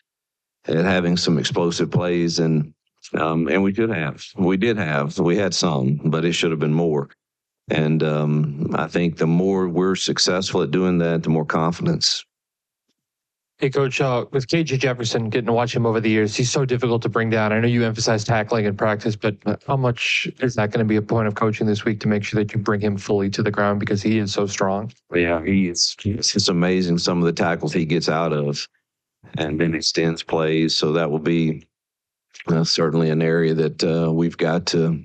at 0.66 0.86
having 0.86 1.18
some 1.18 1.38
explosive 1.38 1.92
plays 1.92 2.40
and 2.40 2.74
um, 3.14 3.50
and 3.50 3.62
we 3.62 3.74
did 3.74 3.90
have 3.90 4.24
we 4.38 4.56
did 4.56 4.78
have 4.78 5.20
we 5.20 5.36
had 5.36 5.54
some, 5.54 6.00
but 6.06 6.24
it 6.24 6.32
should 6.32 6.52
have 6.52 6.62
been 6.62 6.74
more. 6.74 7.10
And 7.68 8.02
um, 8.04 8.74
I 8.74 8.88
think 8.88 9.18
the 9.18 9.28
more 9.28 9.68
we're 9.68 9.98
successful 9.98 10.62
at 10.62 10.72
doing 10.72 10.98
that, 11.00 11.24
the 11.24 11.30
more 11.30 11.46
confidence 11.46 12.24
Hey, 13.58 13.70
Coach, 13.70 14.02
uh, 14.02 14.26
with 14.32 14.48
KJ 14.48 14.80
Jefferson, 14.80 15.30
getting 15.30 15.46
to 15.46 15.54
watch 15.54 15.74
him 15.74 15.86
over 15.86 16.02
the 16.02 16.10
years, 16.10 16.36
he's 16.36 16.52
so 16.52 16.66
difficult 16.66 17.02
to 17.04 17.10
bring 17.10 17.30
down. 17.30 17.54
I 17.54 17.60
know 17.62 17.70
you 17.70 17.86
emphasize 17.86 18.26
tackling 18.26 18.66
in 18.66 18.76
practice, 18.76 19.16
but 19.16 19.38
how 19.66 19.78
much 19.78 20.28
is 20.42 20.56
that 20.56 20.72
going 20.72 20.86
to 20.86 20.88
be 20.88 20.98
a 20.98 21.02
point 21.02 21.30
of 21.30 21.36
coaching 21.36 21.66
this 21.66 21.86
week 21.86 22.02
to 22.02 22.10
make 22.10 22.26
sure 22.26 22.44
that 22.44 22.54
you 22.54 22.60
bring 22.60 22.82
him 22.82 22.98
fully 22.98 23.30
to 23.30 23.42
the 23.42 23.52
ground 23.52 23.80
because 23.80 24.02
he 24.02 24.18
is 24.18 24.34
so 24.34 24.46
strong? 24.46 24.92
Yeah, 25.14 25.42
he 25.42 25.70
is. 25.70 25.96
It's 26.04 26.50
amazing 26.50 26.98
some 26.98 27.20
of 27.20 27.24
the 27.24 27.32
tackles 27.32 27.72
he 27.72 27.86
gets 27.86 28.10
out 28.10 28.34
of 28.34 28.68
and 29.38 29.58
then 29.58 29.74
extends 29.74 30.22
plays. 30.22 30.76
So 30.76 30.92
that 30.92 31.10
will 31.10 31.20
be 31.20 31.66
uh, 32.48 32.66
certainly 32.66 33.10
an 33.10 33.22
area 33.22 33.54
that 33.54 33.82
uh, 33.86 34.12
we've 34.12 34.38
got 34.38 34.66
to. 34.68 35.02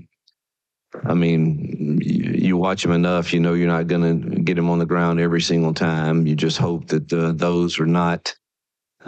I 1.05 1.14
mean, 1.14 2.01
you, 2.03 2.32
you, 2.32 2.57
watch 2.57 2.84
him 2.84 2.90
enough, 2.90 3.32
you 3.32 3.38
know 3.38 3.55
you're 3.55 3.68
not 3.68 3.86
going 3.86 4.22
to 4.22 4.40
get 4.40 4.59
him 4.59 4.68
on 4.68 4.80
the 4.80 4.86
ground 4.86 5.20
every 5.20 5.40
single 5.40 5.72
time. 5.72 6.26
You 6.26 6.34
just 6.34 6.59
hope 6.59 6.88
that 6.88 7.12
uh, 7.12 7.30
those 7.30 7.78
are 7.78 7.86
not 7.86 8.34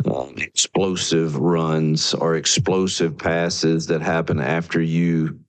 um, 0.06 0.34
explosive 0.38 1.36
runs 1.36 2.14
or 2.14 2.36
explosive 2.36 3.16
passes 3.16 3.86
that 3.86 4.00
happen 4.02 4.40
after 4.40 4.80
you 4.80 5.40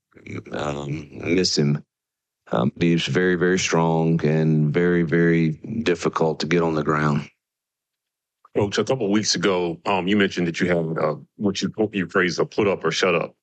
um, 0.51 1.09
miss 1.11 1.57
him. 1.57 1.83
Um, 2.51 2.71
he's 2.79 3.05
very, 3.05 3.35
very 3.35 3.57
strong 3.57 4.23
and 4.25 4.73
very, 4.73 5.03
very 5.03 5.51
difficult 5.83 6.39
to 6.41 6.45
get 6.45 6.61
on 6.61 6.75
the 6.75 6.83
ground. 6.83 7.29
Coach, 8.55 8.77
a 8.77 8.83
couple 8.83 9.09
weeks 9.09 9.33
ago, 9.33 9.79
um, 9.85 10.07
you 10.07 10.15
mentioned 10.15 10.45
that 10.47 10.59
you 10.59 10.67
had 10.67 11.03
uh, 11.03 11.15
what 11.37 11.61
you 11.61 11.73
you 11.91 12.05
phrased 12.07 12.39
a 12.39 12.45
put 12.45 12.67
up 12.67 12.83
or 12.83 12.91
shut 12.91 13.15
up 13.15 13.35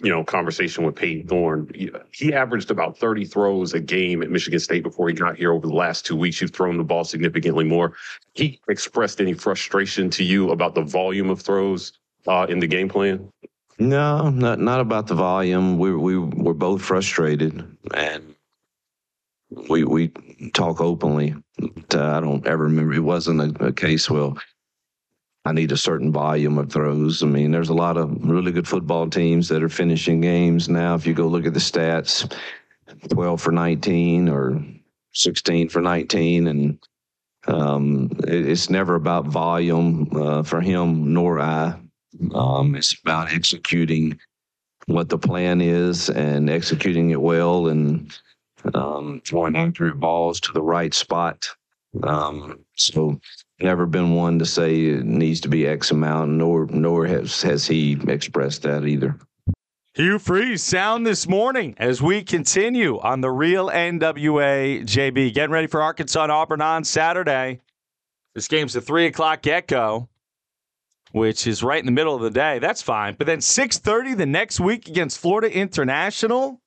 you 0.00 0.10
know, 0.10 0.22
conversation 0.22 0.84
with 0.84 0.94
Payton 0.94 1.26
Thorne. 1.26 1.70
He 2.12 2.32
averaged 2.32 2.70
about 2.70 2.96
30 2.96 3.24
throws 3.24 3.74
a 3.74 3.80
game 3.80 4.22
at 4.22 4.30
Michigan 4.30 4.60
State 4.60 4.82
before 4.82 5.08
he 5.08 5.14
got 5.14 5.36
here 5.36 5.52
over 5.52 5.66
the 5.66 5.74
last 5.74 6.06
two 6.06 6.16
weeks. 6.16 6.40
You've 6.40 6.52
thrown 6.52 6.76
the 6.76 6.84
ball 6.84 7.04
significantly 7.04 7.64
more. 7.64 7.94
He 8.34 8.60
expressed 8.68 9.20
any 9.20 9.34
frustration 9.34 10.08
to 10.10 10.22
you 10.24 10.50
about 10.50 10.74
the 10.74 10.82
volume 10.82 11.30
of 11.30 11.40
throws 11.40 11.92
uh, 12.28 12.46
in 12.48 12.60
the 12.60 12.66
game 12.66 12.88
plan? 12.88 13.32
No, 13.78 14.28
not 14.30 14.58
not 14.58 14.80
about 14.80 15.06
the 15.06 15.14
volume. 15.14 15.78
We 15.78 15.94
we 15.94 16.18
were 16.18 16.54
both 16.54 16.82
frustrated, 16.82 17.64
and 17.94 18.34
we 19.68 19.84
we 19.84 20.08
talk 20.52 20.80
openly. 20.80 21.34
I 21.60 22.20
don't 22.20 22.46
ever 22.46 22.64
remember. 22.64 22.92
It 22.92 23.00
wasn't 23.00 23.60
a, 23.60 23.66
a 23.66 23.72
case. 23.72 24.10
Well, 24.10 24.36
I 25.48 25.52
need 25.52 25.72
a 25.72 25.78
certain 25.78 26.12
volume 26.12 26.58
of 26.58 26.70
throws. 26.70 27.22
I 27.22 27.26
mean, 27.26 27.52
there's 27.52 27.70
a 27.70 27.74
lot 27.74 27.96
of 27.96 28.22
really 28.22 28.52
good 28.52 28.68
football 28.68 29.08
teams 29.08 29.48
that 29.48 29.62
are 29.62 29.70
finishing 29.70 30.20
games 30.20 30.68
now. 30.68 30.94
If 30.94 31.06
you 31.06 31.14
go 31.14 31.26
look 31.26 31.46
at 31.46 31.54
the 31.54 31.58
stats, 31.58 32.30
12 33.08 33.40
for 33.40 33.50
19 33.50 34.28
or 34.28 34.62
16 35.14 35.70
for 35.70 35.80
19, 35.80 36.48
and 36.48 36.78
um, 37.46 38.10
it, 38.24 38.46
it's 38.46 38.68
never 38.68 38.94
about 38.94 39.24
volume 39.24 40.10
uh, 40.14 40.42
for 40.42 40.60
him 40.60 41.14
nor 41.14 41.40
I. 41.40 41.80
Um, 42.34 42.74
it's 42.74 42.94
about 43.00 43.32
executing 43.32 44.18
what 44.84 45.08
the 45.08 45.18
plan 45.18 45.62
is 45.62 46.10
and 46.10 46.50
executing 46.50 47.08
it 47.08 47.22
well 47.22 47.68
and 47.68 48.14
um, 48.74 49.22
throwing 49.24 49.56
accurate 49.56 49.98
balls 49.98 50.40
to 50.40 50.52
the 50.52 50.62
right 50.62 50.92
spot. 50.92 51.48
Um, 52.02 52.66
so 52.76 53.18
never 53.60 53.86
been 53.86 54.14
one 54.14 54.38
to 54.38 54.46
say 54.46 54.86
it 54.86 55.04
needs 55.04 55.40
to 55.40 55.48
be 55.48 55.66
X 55.66 55.90
amount, 55.90 56.30
nor 56.32 56.66
nor 56.66 57.06
has 57.06 57.42
has 57.42 57.66
he 57.66 57.98
expressed 58.08 58.62
that 58.62 58.84
either. 58.84 59.16
Hugh 59.94 60.18
Freeze 60.18 60.62
sound 60.62 61.06
this 61.06 61.26
morning 61.26 61.74
as 61.78 62.00
we 62.00 62.22
continue 62.22 63.00
on 63.00 63.20
the 63.20 63.30
real 63.30 63.68
NWA 63.68 64.82
JB. 64.84 65.34
Getting 65.34 65.50
ready 65.50 65.66
for 65.66 65.82
Arkansas 65.82 66.22
and 66.22 66.32
Auburn 66.32 66.60
on 66.60 66.84
Saturday. 66.84 67.60
This 68.34 68.46
game's 68.46 68.76
a 68.76 68.80
three 68.80 69.06
o'clock 69.06 69.42
get 69.42 69.66
go, 69.66 70.08
which 71.10 71.46
is 71.46 71.64
right 71.64 71.80
in 71.80 71.86
the 71.86 71.92
middle 71.92 72.14
of 72.14 72.22
the 72.22 72.30
day. 72.30 72.60
That's 72.60 72.82
fine. 72.82 73.16
But 73.18 73.26
then 73.26 73.40
6:30 73.40 74.16
the 74.16 74.26
next 74.26 74.60
week 74.60 74.88
against 74.88 75.18
Florida 75.18 75.52
International. 75.52 76.60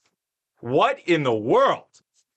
What 0.59 0.99
in 1.05 1.23
the 1.23 1.33
world 1.33 1.85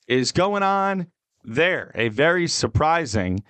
is 0.06 0.32
going 0.32 0.62
on 0.62 1.08
there. 1.42 1.90
A 1.94 2.08
very 2.08 2.46
surprising 2.46 3.42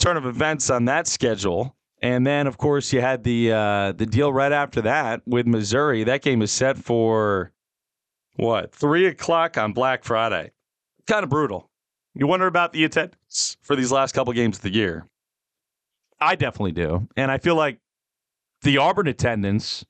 turn 0.00 0.16
of 0.16 0.26
events 0.26 0.70
on 0.70 0.86
that 0.86 1.06
schedule. 1.06 1.76
And 2.02 2.26
then, 2.26 2.46
of 2.46 2.56
course, 2.56 2.92
you 2.92 3.00
had 3.00 3.22
the 3.24 3.52
uh, 3.52 3.92
the 3.92 4.06
deal 4.06 4.32
right 4.32 4.52
after 4.52 4.80
that 4.82 5.20
with 5.26 5.46
Missouri. 5.46 6.02
That 6.04 6.22
game 6.22 6.40
is 6.40 6.50
set 6.50 6.78
for 6.78 7.52
what 8.36 8.74
three 8.74 9.06
o'clock 9.06 9.58
on 9.58 9.72
Black 9.72 10.02
Friday. 10.02 10.50
Kind 11.06 11.24
of 11.24 11.30
brutal. 11.30 11.70
You 12.14 12.26
wonder 12.26 12.46
about 12.46 12.72
the 12.72 12.84
attendance 12.84 13.58
for 13.62 13.76
these 13.76 13.92
last 13.92 14.12
couple 14.14 14.32
games 14.32 14.56
of 14.56 14.62
the 14.62 14.72
year. 14.72 15.06
I 16.20 16.36
definitely 16.36 16.72
do, 16.72 17.06
and 17.16 17.30
I 17.30 17.38
feel 17.38 17.54
like 17.54 17.78
the 18.62 18.78
Auburn 18.78 19.08
attendance 19.08 19.84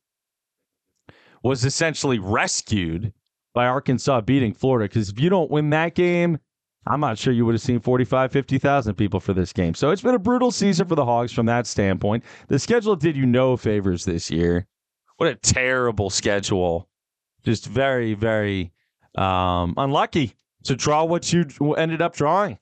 was 1.43 1.65
essentially 1.65 2.19
rescued 2.19 3.13
by 3.55 3.67
Arkansas 3.67 4.21
beating 4.21 4.53
Florida. 4.53 4.89
Because 4.89 5.09
if 5.09 5.19
you 5.19 5.31
don't 5.31 5.51
win 5.51 5.71
that 5.71 5.95
game, 5.95 6.39
I'm 6.87 7.01
not 7.01 7.19
sure 7.19 7.33
you 7.33 7.45
would 7.45 7.55
have 7.55 7.63
seen 7.63 7.81
45, 7.81 8.33
50,000 8.33 8.95
people 8.95 9.21
for 9.21 9.35
this 9.35 9.53
game. 9.53 9.75
So 9.75 9.91
it's 9.91 10.03
been 10.03 10.15
a 10.15 10.19
brutal 10.19 10.51
season 10.51 10.89
for 10.89 10.95
the 10.95 11.05
Hogs 11.05 11.33
from 11.33 11.47
that 11.47 11.67
standpoint. 11.67 12.25
The 12.49 12.59
schedule 12.59 12.97
did 12.97 13.17
you 13.17 13.27
no 13.27 13.57
favors 13.57 14.05
this 14.05 14.31
year. 14.31 14.67
What 15.19 15.29
a 15.29 15.35
terrible 15.35 16.09
schedule. 16.09 16.89
Just 17.45 17.67
very, 17.67 18.15
very 18.15 18.73
um, 19.15 19.75
unlucky 19.77 20.35
to 20.65 20.75
draw 20.75 21.05
what 21.05 21.33
you 21.33 21.47
ended 21.75 22.01
up 22.01 22.15
drawing. 22.15 22.59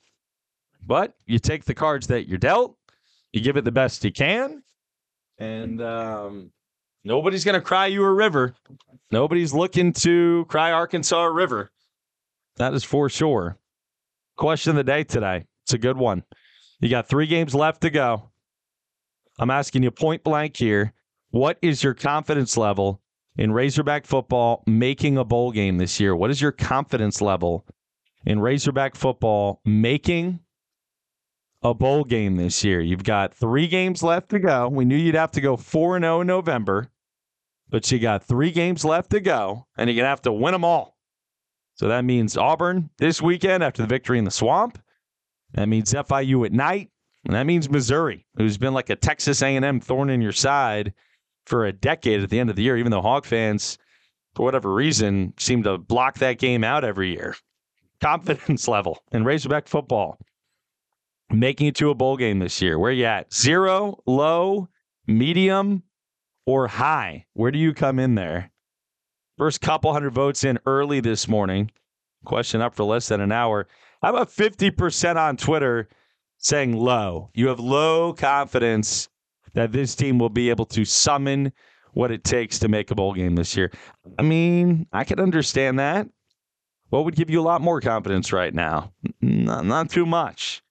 But 0.84 1.14
you 1.26 1.38
take 1.38 1.64
the 1.64 1.74
cards 1.74 2.06
that 2.08 2.28
you're 2.28 2.38
dealt, 2.38 2.76
you 3.32 3.40
give 3.40 3.56
it 3.56 3.64
the 3.64 3.72
best 3.72 4.04
you 4.04 4.12
can, 4.12 4.62
and 5.38 5.82
um, 5.82 6.50
nobody's 7.04 7.44
going 7.44 7.56
to 7.56 7.60
cry 7.60 7.86
you 7.86 8.02
a 8.02 8.12
river. 8.12 8.54
Nobody's 9.10 9.52
looking 9.52 9.92
to 9.94 10.44
cry 10.48 10.72
Arkansas 10.72 11.24
a 11.24 11.30
river. 11.30 11.70
That 12.56 12.74
is 12.74 12.84
for 12.84 13.08
sure. 13.08 13.58
Question 14.38 14.70
of 14.70 14.76
the 14.76 14.84
day 14.84 15.02
today. 15.02 15.44
It's 15.64 15.74
a 15.74 15.78
good 15.78 15.96
one. 15.96 16.22
You 16.78 16.88
got 16.88 17.08
three 17.08 17.26
games 17.26 17.56
left 17.56 17.80
to 17.80 17.90
go. 17.90 18.30
I'm 19.40 19.50
asking 19.50 19.82
you 19.82 19.90
point 19.90 20.22
blank 20.22 20.56
here. 20.56 20.92
What 21.30 21.58
is 21.60 21.82
your 21.82 21.92
confidence 21.92 22.56
level 22.56 23.02
in 23.36 23.50
Razorback 23.50 24.06
football 24.06 24.62
making 24.64 25.18
a 25.18 25.24
bowl 25.24 25.50
game 25.50 25.78
this 25.78 25.98
year? 25.98 26.14
What 26.14 26.30
is 26.30 26.40
your 26.40 26.52
confidence 26.52 27.20
level 27.20 27.66
in 28.26 28.38
Razorback 28.38 28.94
football 28.94 29.60
making 29.64 30.38
a 31.62 31.74
bowl 31.74 32.04
game 32.04 32.36
this 32.36 32.62
year? 32.62 32.80
You've 32.80 33.02
got 33.02 33.34
three 33.34 33.66
games 33.66 34.04
left 34.04 34.28
to 34.28 34.38
go. 34.38 34.68
We 34.68 34.84
knew 34.84 34.96
you'd 34.96 35.16
have 35.16 35.32
to 35.32 35.40
go 35.40 35.56
4 35.56 35.98
0 35.98 36.20
in 36.20 36.28
November, 36.28 36.92
but 37.68 37.90
you 37.90 37.98
got 37.98 38.22
three 38.22 38.52
games 38.52 38.84
left 38.84 39.10
to 39.10 39.20
go, 39.20 39.66
and 39.76 39.90
you're 39.90 39.96
going 39.96 40.04
to 40.04 40.10
have 40.10 40.22
to 40.22 40.32
win 40.32 40.52
them 40.52 40.64
all. 40.64 40.97
So 41.78 41.88
that 41.88 42.04
means 42.04 42.36
Auburn 42.36 42.90
this 42.98 43.22
weekend 43.22 43.62
after 43.62 43.82
the 43.82 43.88
victory 43.88 44.18
in 44.18 44.24
the 44.24 44.32
swamp. 44.32 44.82
That 45.52 45.68
means 45.68 45.92
FIU 45.92 46.44
at 46.44 46.52
night. 46.52 46.90
And 47.24 47.34
that 47.34 47.46
means 47.46 47.70
Missouri, 47.70 48.26
who's 48.36 48.58
been 48.58 48.74
like 48.74 48.90
a 48.90 48.96
Texas 48.96 49.42
A&M 49.42 49.80
thorn 49.80 50.10
in 50.10 50.20
your 50.20 50.32
side 50.32 50.92
for 51.46 51.66
a 51.66 51.72
decade 51.72 52.22
at 52.22 52.30
the 52.30 52.40
end 52.40 52.50
of 52.50 52.56
the 52.56 52.62
year, 52.62 52.76
even 52.76 52.90
though 52.90 53.02
Hog 53.02 53.24
fans, 53.24 53.78
for 54.34 54.44
whatever 54.44 54.72
reason, 54.72 55.34
seem 55.38 55.62
to 55.64 55.78
block 55.78 56.18
that 56.18 56.38
game 56.38 56.64
out 56.64 56.84
every 56.84 57.10
year. 57.10 57.36
Confidence 58.00 58.66
level 58.68 59.02
in 59.12 59.24
Razorback 59.24 59.68
football. 59.68 60.18
Making 61.30 61.68
it 61.68 61.74
to 61.76 61.90
a 61.90 61.94
bowl 61.94 62.16
game 62.16 62.38
this 62.38 62.62
year. 62.62 62.78
Where 62.78 62.92
you 62.92 63.04
at? 63.04 63.32
Zero, 63.34 63.98
low, 64.06 64.68
medium, 65.06 65.82
or 66.46 66.66
high? 66.66 67.26
Where 67.34 67.50
do 67.50 67.58
you 67.58 67.74
come 67.74 67.98
in 67.98 68.14
there? 68.14 68.50
First 69.38 69.60
couple 69.60 69.92
hundred 69.92 70.14
votes 70.14 70.42
in 70.42 70.58
early 70.66 70.98
this 70.98 71.28
morning. 71.28 71.70
Question 72.24 72.60
up 72.60 72.74
for 72.74 72.82
less 72.82 73.06
than 73.06 73.20
an 73.20 73.30
hour. 73.30 73.68
How 74.02 74.10
about 74.10 74.30
50% 74.30 75.14
on 75.14 75.36
Twitter 75.36 75.88
saying 76.38 76.76
low? 76.76 77.30
You 77.34 77.46
have 77.46 77.60
low 77.60 78.12
confidence 78.12 79.08
that 79.54 79.70
this 79.70 79.94
team 79.94 80.18
will 80.18 80.28
be 80.28 80.50
able 80.50 80.66
to 80.66 80.84
summon 80.84 81.52
what 81.92 82.10
it 82.10 82.24
takes 82.24 82.58
to 82.58 82.68
make 82.68 82.90
a 82.90 82.96
bowl 82.96 83.14
game 83.14 83.36
this 83.36 83.56
year. 83.56 83.70
I 84.18 84.22
mean, 84.22 84.88
I 84.92 85.04
can 85.04 85.20
understand 85.20 85.78
that. 85.78 86.08
What 86.88 87.04
would 87.04 87.14
give 87.14 87.30
you 87.30 87.40
a 87.40 87.42
lot 87.42 87.60
more 87.60 87.80
confidence 87.80 88.32
right 88.32 88.52
now? 88.52 88.92
Not, 89.20 89.64
not 89.66 89.90
too 89.90 90.06
much. 90.06 90.62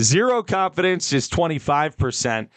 Zero 0.00 0.42
confidence 0.42 1.12
is 1.12 1.28
25%. 1.28 2.48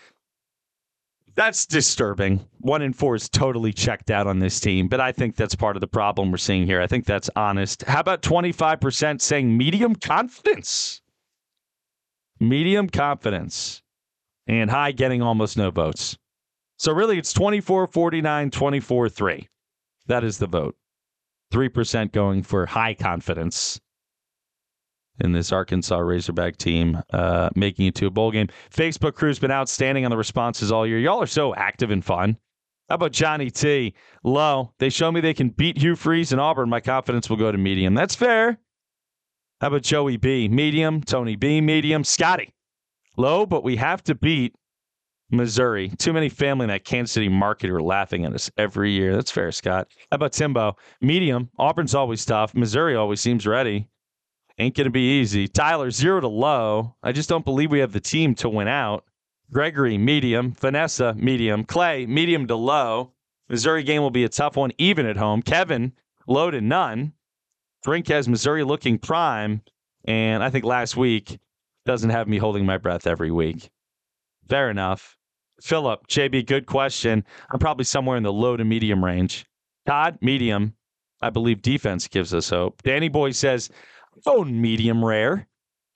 That's 1.38 1.68
disturbing. 1.68 2.48
One 2.62 2.82
in 2.82 2.94
four 2.94 3.14
is 3.14 3.30
totally 3.30 3.72
checked 3.72 4.10
out 4.10 4.26
on 4.26 4.40
this 4.40 4.60
team, 4.60 4.88
but 4.88 5.00
I 5.00 5.12
think 5.12 5.36
that's 5.36 5.54
part 5.54 5.78
of 5.78 5.82
the 5.82 5.88
problem 5.88 6.32
we're 6.32 6.38
seeing 6.38 6.66
here. 6.66 6.82
I 6.82 6.88
think 6.88 7.06
that's 7.06 7.30
honest. 7.36 7.84
How 7.84 8.00
about 8.00 8.24
25% 8.24 9.22
saying 9.22 9.56
medium 9.56 9.94
confidence? 9.94 11.00
Medium 12.40 12.90
confidence. 12.90 13.84
And 14.48 14.72
high 14.72 14.92
getting 14.92 15.22
almost 15.22 15.58
no 15.58 15.70
votes. 15.70 16.18
So 16.80 16.92
really, 16.92 17.20
it's 17.20 17.34
24 17.34 17.86
49, 17.86 18.50
24 18.50 19.08
3. 19.08 19.48
That 20.08 20.24
is 20.24 20.40
the 20.40 20.48
vote. 20.48 20.76
3% 21.54 22.12
going 22.14 22.42
for 22.42 22.66
high 22.66 22.96
confidence 22.96 23.80
in 25.20 25.32
this 25.32 25.52
Arkansas 25.52 25.98
Razorback 25.98 26.58
team, 26.58 27.02
uh, 27.12 27.50
making 27.56 27.88
it 27.88 27.96
to 27.96 28.08
a 28.08 28.12
bowl 28.12 28.32
game. 28.32 28.48
Facebook 28.74 29.16
crew's 29.16 29.40
been 29.40 29.52
outstanding 29.52 30.06
on 30.06 30.12
the 30.12 30.18
responses 30.18 30.72
all 30.72 30.86
year. 30.86 31.00
Y'all 31.00 31.22
are 31.22 31.28
so 31.28 31.56
active 31.56 31.92
and 31.92 32.04
fun. 32.04 32.38
How 32.90 32.96
about 32.96 33.12
Johnny 33.12 33.50
T? 33.50 33.94
Low. 34.24 34.74
They 34.80 34.90
show 34.90 35.12
me 35.12 35.20
they 35.20 35.34
can 35.34 35.50
beat 35.50 35.78
Hugh 35.78 35.96
Freeze 35.96 36.32
and 36.32 36.40
Auburn. 36.40 36.70
My 36.70 36.80
confidence 36.80 37.30
will 37.30 37.38
go 37.38 37.52
to 37.52 37.58
medium. 37.58 37.94
That's 37.94 38.16
fair. 38.16 38.60
How 39.60 39.68
about 39.68 39.82
Joey 39.82 40.18
B? 40.18 40.48
Medium. 40.48 41.02
Tony 41.02 41.36
B? 41.36 41.60
Medium. 41.60 42.04
Scotty. 42.04 42.54
Low, 43.18 43.46
but 43.46 43.64
we 43.64 43.76
have 43.76 44.04
to 44.04 44.16
beat 44.16 44.54
Missouri. 45.32 45.90
Too 45.98 46.14
many 46.14 46.30
family 46.30 46.66
in 46.66 46.70
that 46.70 46.86
Kansas 46.86 47.12
City 47.12 47.28
market 47.28 47.70
are 47.70 47.82
laughing 47.82 48.24
at 48.24 48.34
us 48.34 48.50
every 48.58 48.92
year. 48.92 49.16
That's 49.16 49.32
fair, 49.32 49.52
Scott. 49.52 49.88
How 50.12 50.16
about 50.16 50.32
Timbo? 50.32 50.78
Medium. 51.02 51.50
Auburn's 51.58 51.96
always 51.96 52.24
tough. 52.24 52.56
Missouri 52.56 52.96
always 52.96 53.20
seems 53.20 53.46
ready. 53.46 53.88
Ain't 54.60 54.76
going 54.76 54.86
to 54.86 54.92
be 54.92 55.20
easy. 55.20 55.48
Tyler, 55.48 55.92
zero 55.92 56.20
to 56.20 56.28
low. 56.28 56.96
I 57.04 57.12
just 57.12 57.30
don't 57.30 57.46
believe 57.46 57.72
we 57.72 57.80
have 57.80 57.92
the 57.92 58.00
team 58.00 58.34
to 58.36 58.50
win 58.50 58.68
out. 58.68 59.06
Gregory, 59.52 59.98
medium. 59.98 60.54
Vanessa, 60.54 61.14
medium. 61.14 61.64
Clay, 61.64 62.06
medium 62.06 62.48
to 62.48 62.56
low. 62.56 63.14
Missouri 63.50 63.84
game 63.84 64.02
will 64.02 64.10
be 64.10 64.24
a 64.24 64.30
tough 64.30 64.58
one, 64.58 64.72
even 64.78 65.06
at 65.06 65.16
home. 65.16 65.42
Kevin, 65.42 65.94
low 66.28 66.50
to 66.50 66.60
none. 66.60 67.14
Drink 67.84 68.08
has 68.08 68.28
Missouri 68.28 68.64
looking 68.64 68.98
prime. 68.98 69.62
And 70.06 70.44
I 70.44 70.50
think 70.50 70.66
last 70.66 70.98
week 70.98 71.38
doesn't 71.86 72.10
have 72.10 72.28
me 72.28 72.38
holding 72.38 72.66
my 72.66 72.78
breath 72.78 73.06
every 73.06 73.32
week. 73.32 73.70
Fair 74.50 74.70
enough. 74.70 75.18
Philip, 75.62 76.08
JB, 76.08 76.46
good 76.46 76.66
question. 76.66 77.24
I'm 77.52 77.60
probably 77.60 77.86
somewhere 77.86 78.18
in 78.18 78.24
the 78.24 78.34
low 78.34 78.58
to 78.58 78.66
medium 78.66 79.04
range. 79.04 79.46
Todd, 79.86 80.18
medium. 80.22 80.74
I 81.22 81.30
believe 81.30 81.62
defense 81.62 82.08
gives 82.08 82.34
us 82.34 82.50
hope. 82.50 82.84
Danny 82.84 83.10
Boy 83.10 83.32
says, 83.32 83.70
Oh, 84.26 84.44
medium 84.44 85.04
rare. 85.04 85.48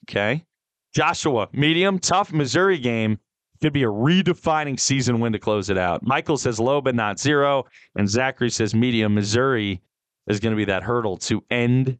Okay. 0.09 0.45
Joshua, 0.93 1.47
medium, 1.53 1.99
tough 1.99 2.31
Missouri 2.31 2.77
game. 2.77 3.19
Could 3.61 3.73
be 3.73 3.83
a 3.83 3.87
redefining 3.87 4.79
season 4.79 5.19
win 5.19 5.33
to 5.33 5.39
close 5.39 5.69
it 5.69 5.77
out. 5.77 6.01
Michael 6.03 6.37
says 6.37 6.59
low, 6.59 6.81
but 6.81 6.95
not 6.95 7.19
zero. 7.19 7.65
And 7.95 8.09
Zachary 8.09 8.49
says 8.49 8.73
medium. 8.73 9.13
Missouri 9.13 9.81
is 10.27 10.39
going 10.39 10.51
to 10.51 10.57
be 10.57 10.65
that 10.65 10.81
hurdle 10.81 11.17
to 11.17 11.43
end 11.51 11.99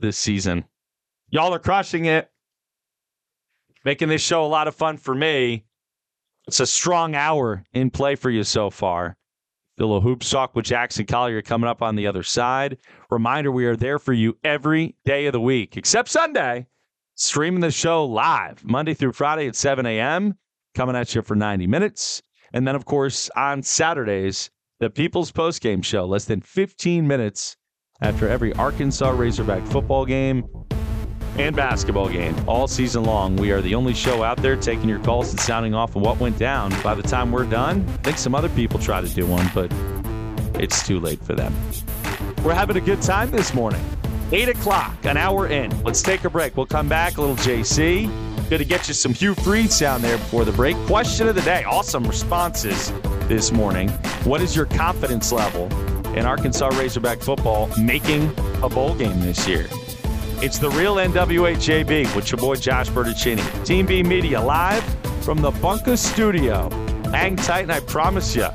this 0.00 0.18
season. 0.18 0.64
Y'all 1.28 1.54
are 1.54 1.60
crushing 1.60 2.06
it. 2.06 2.28
Making 3.84 4.08
this 4.08 4.20
show 4.20 4.44
a 4.44 4.48
lot 4.48 4.66
of 4.66 4.74
fun 4.74 4.96
for 4.96 5.14
me. 5.14 5.64
It's 6.48 6.60
a 6.60 6.66
strong 6.66 7.14
hour 7.14 7.64
in 7.72 7.90
play 7.90 8.16
for 8.16 8.28
you 8.28 8.42
so 8.42 8.68
far. 8.68 9.16
Little 9.84 10.00
hoop 10.00 10.20
talk 10.20 10.54
with 10.54 10.66
Jackson 10.66 11.06
Collier 11.06 11.42
coming 11.42 11.68
up 11.68 11.80
on 11.80 11.96
the 11.96 12.06
other 12.06 12.22
side. 12.22 12.78
Reminder 13.10 13.50
we 13.50 13.64
are 13.66 13.76
there 13.76 13.98
for 13.98 14.12
you 14.12 14.36
every 14.44 14.96
day 15.04 15.26
of 15.26 15.32
the 15.32 15.40
week, 15.40 15.76
except 15.76 16.08
Sunday. 16.08 16.66
Streaming 17.14 17.60
the 17.60 17.70
show 17.70 18.04
live 18.04 18.64
Monday 18.64 18.94
through 18.94 19.12
Friday 19.12 19.46
at 19.46 19.56
7 19.56 19.84
a.m., 19.86 20.36
coming 20.74 20.96
at 20.96 21.14
you 21.14 21.22
for 21.22 21.34
90 21.34 21.66
minutes. 21.66 22.22
And 22.52 22.66
then, 22.66 22.74
of 22.74 22.84
course, 22.84 23.30
on 23.36 23.62
Saturdays, 23.62 24.50
the 24.80 24.90
People's 24.90 25.32
Postgame 25.32 25.84
Show, 25.84 26.06
less 26.06 26.24
than 26.24 26.40
15 26.40 27.06
minutes 27.06 27.56
after 28.00 28.28
every 28.28 28.52
Arkansas 28.54 29.10
Razorback 29.10 29.66
football 29.66 30.06
game 30.06 30.44
and 31.40 31.56
basketball 31.56 32.08
game 32.08 32.36
all 32.46 32.68
season 32.68 33.04
long. 33.04 33.34
We 33.36 33.50
are 33.50 33.62
the 33.62 33.74
only 33.74 33.94
show 33.94 34.22
out 34.22 34.36
there 34.36 34.56
taking 34.56 34.88
your 34.88 34.98
calls 34.98 35.30
and 35.30 35.40
sounding 35.40 35.74
off 35.74 35.96
on 35.96 36.02
what 36.02 36.20
went 36.20 36.38
down. 36.38 36.70
By 36.82 36.94
the 36.94 37.02
time 37.02 37.32
we're 37.32 37.46
done, 37.46 37.84
I 37.88 37.96
think 38.02 38.18
some 38.18 38.34
other 38.34 38.50
people 38.50 38.78
try 38.78 39.00
to 39.00 39.08
do 39.08 39.26
one, 39.26 39.50
but 39.54 39.72
it's 40.60 40.86
too 40.86 41.00
late 41.00 41.22
for 41.24 41.34
them. 41.34 41.54
We're 42.44 42.54
having 42.54 42.76
a 42.76 42.80
good 42.80 43.00
time 43.00 43.30
this 43.30 43.54
morning. 43.54 43.82
8 44.32 44.50
o'clock, 44.50 45.04
an 45.04 45.16
hour 45.16 45.48
in. 45.48 45.70
Let's 45.82 46.02
take 46.02 46.24
a 46.24 46.30
break. 46.30 46.56
We'll 46.56 46.66
come 46.66 46.88
back, 46.88 47.16
a 47.16 47.20
little 47.20 47.36
JC. 47.36 48.06
Going 48.50 48.60
to 48.60 48.64
get 48.64 48.86
you 48.86 48.94
some 48.94 49.14
Hugh 49.14 49.34
Freeze 49.34 49.74
sound 49.74 50.04
there 50.04 50.18
before 50.18 50.44
the 50.44 50.52
break. 50.52 50.76
Question 50.86 51.26
of 51.26 51.34
the 51.34 51.42
day. 51.42 51.64
Awesome 51.64 52.04
responses 52.04 52.92
this 53.28 53.50
morning. 53.50 53.88
What 54.24 54.40
is 54.40 54.54
your 54.54 54.66
confidence 54.66 55.32
level 55.32 55.66
in 56.16 56.26
Arkansas 56.26 56.68
Razorback 56.68 57.20
football 57.20 57.70
making 57.78 58.30
a 58.62 58.68
bowl 58.68 58.94
game 58.94 59.20
this 59.20 59.48
year? 59.48 59.68
It's 60.42 60.58
the 60.58 60.70
real 60.70 60.94
NWA 60.94 61.54
JB 61.54 62.16
with 62.16 62.32
your 62.32 62.38
boy 62.38 62.54
Josh 62.56 62.88
Bertuccini. 62.88 63.66
Team 63.66 63.84
B 63.84 64.02
Media 64.02 64.40
live 64.40 64.82
from 65.22 65.42
the 65.42 65.50
Bunker 65.50 65.98
Studio. 65.98 66.70
Hang 67.10 67.36
tight, 67.36 67.64
and 67.64 67.72
I 67.72 67.80
promise 67.80 68.34
you, 68.34 68.46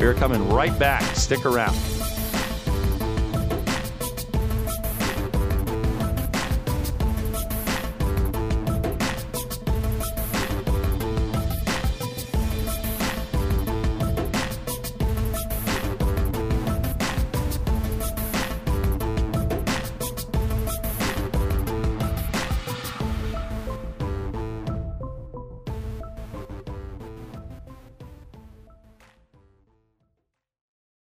we're 0.00 0.14
coming 0.14 0.48
right 0.48 0.76
back. 0.78 1.02
Stick 1.14 1.44
around. 1.44 1.76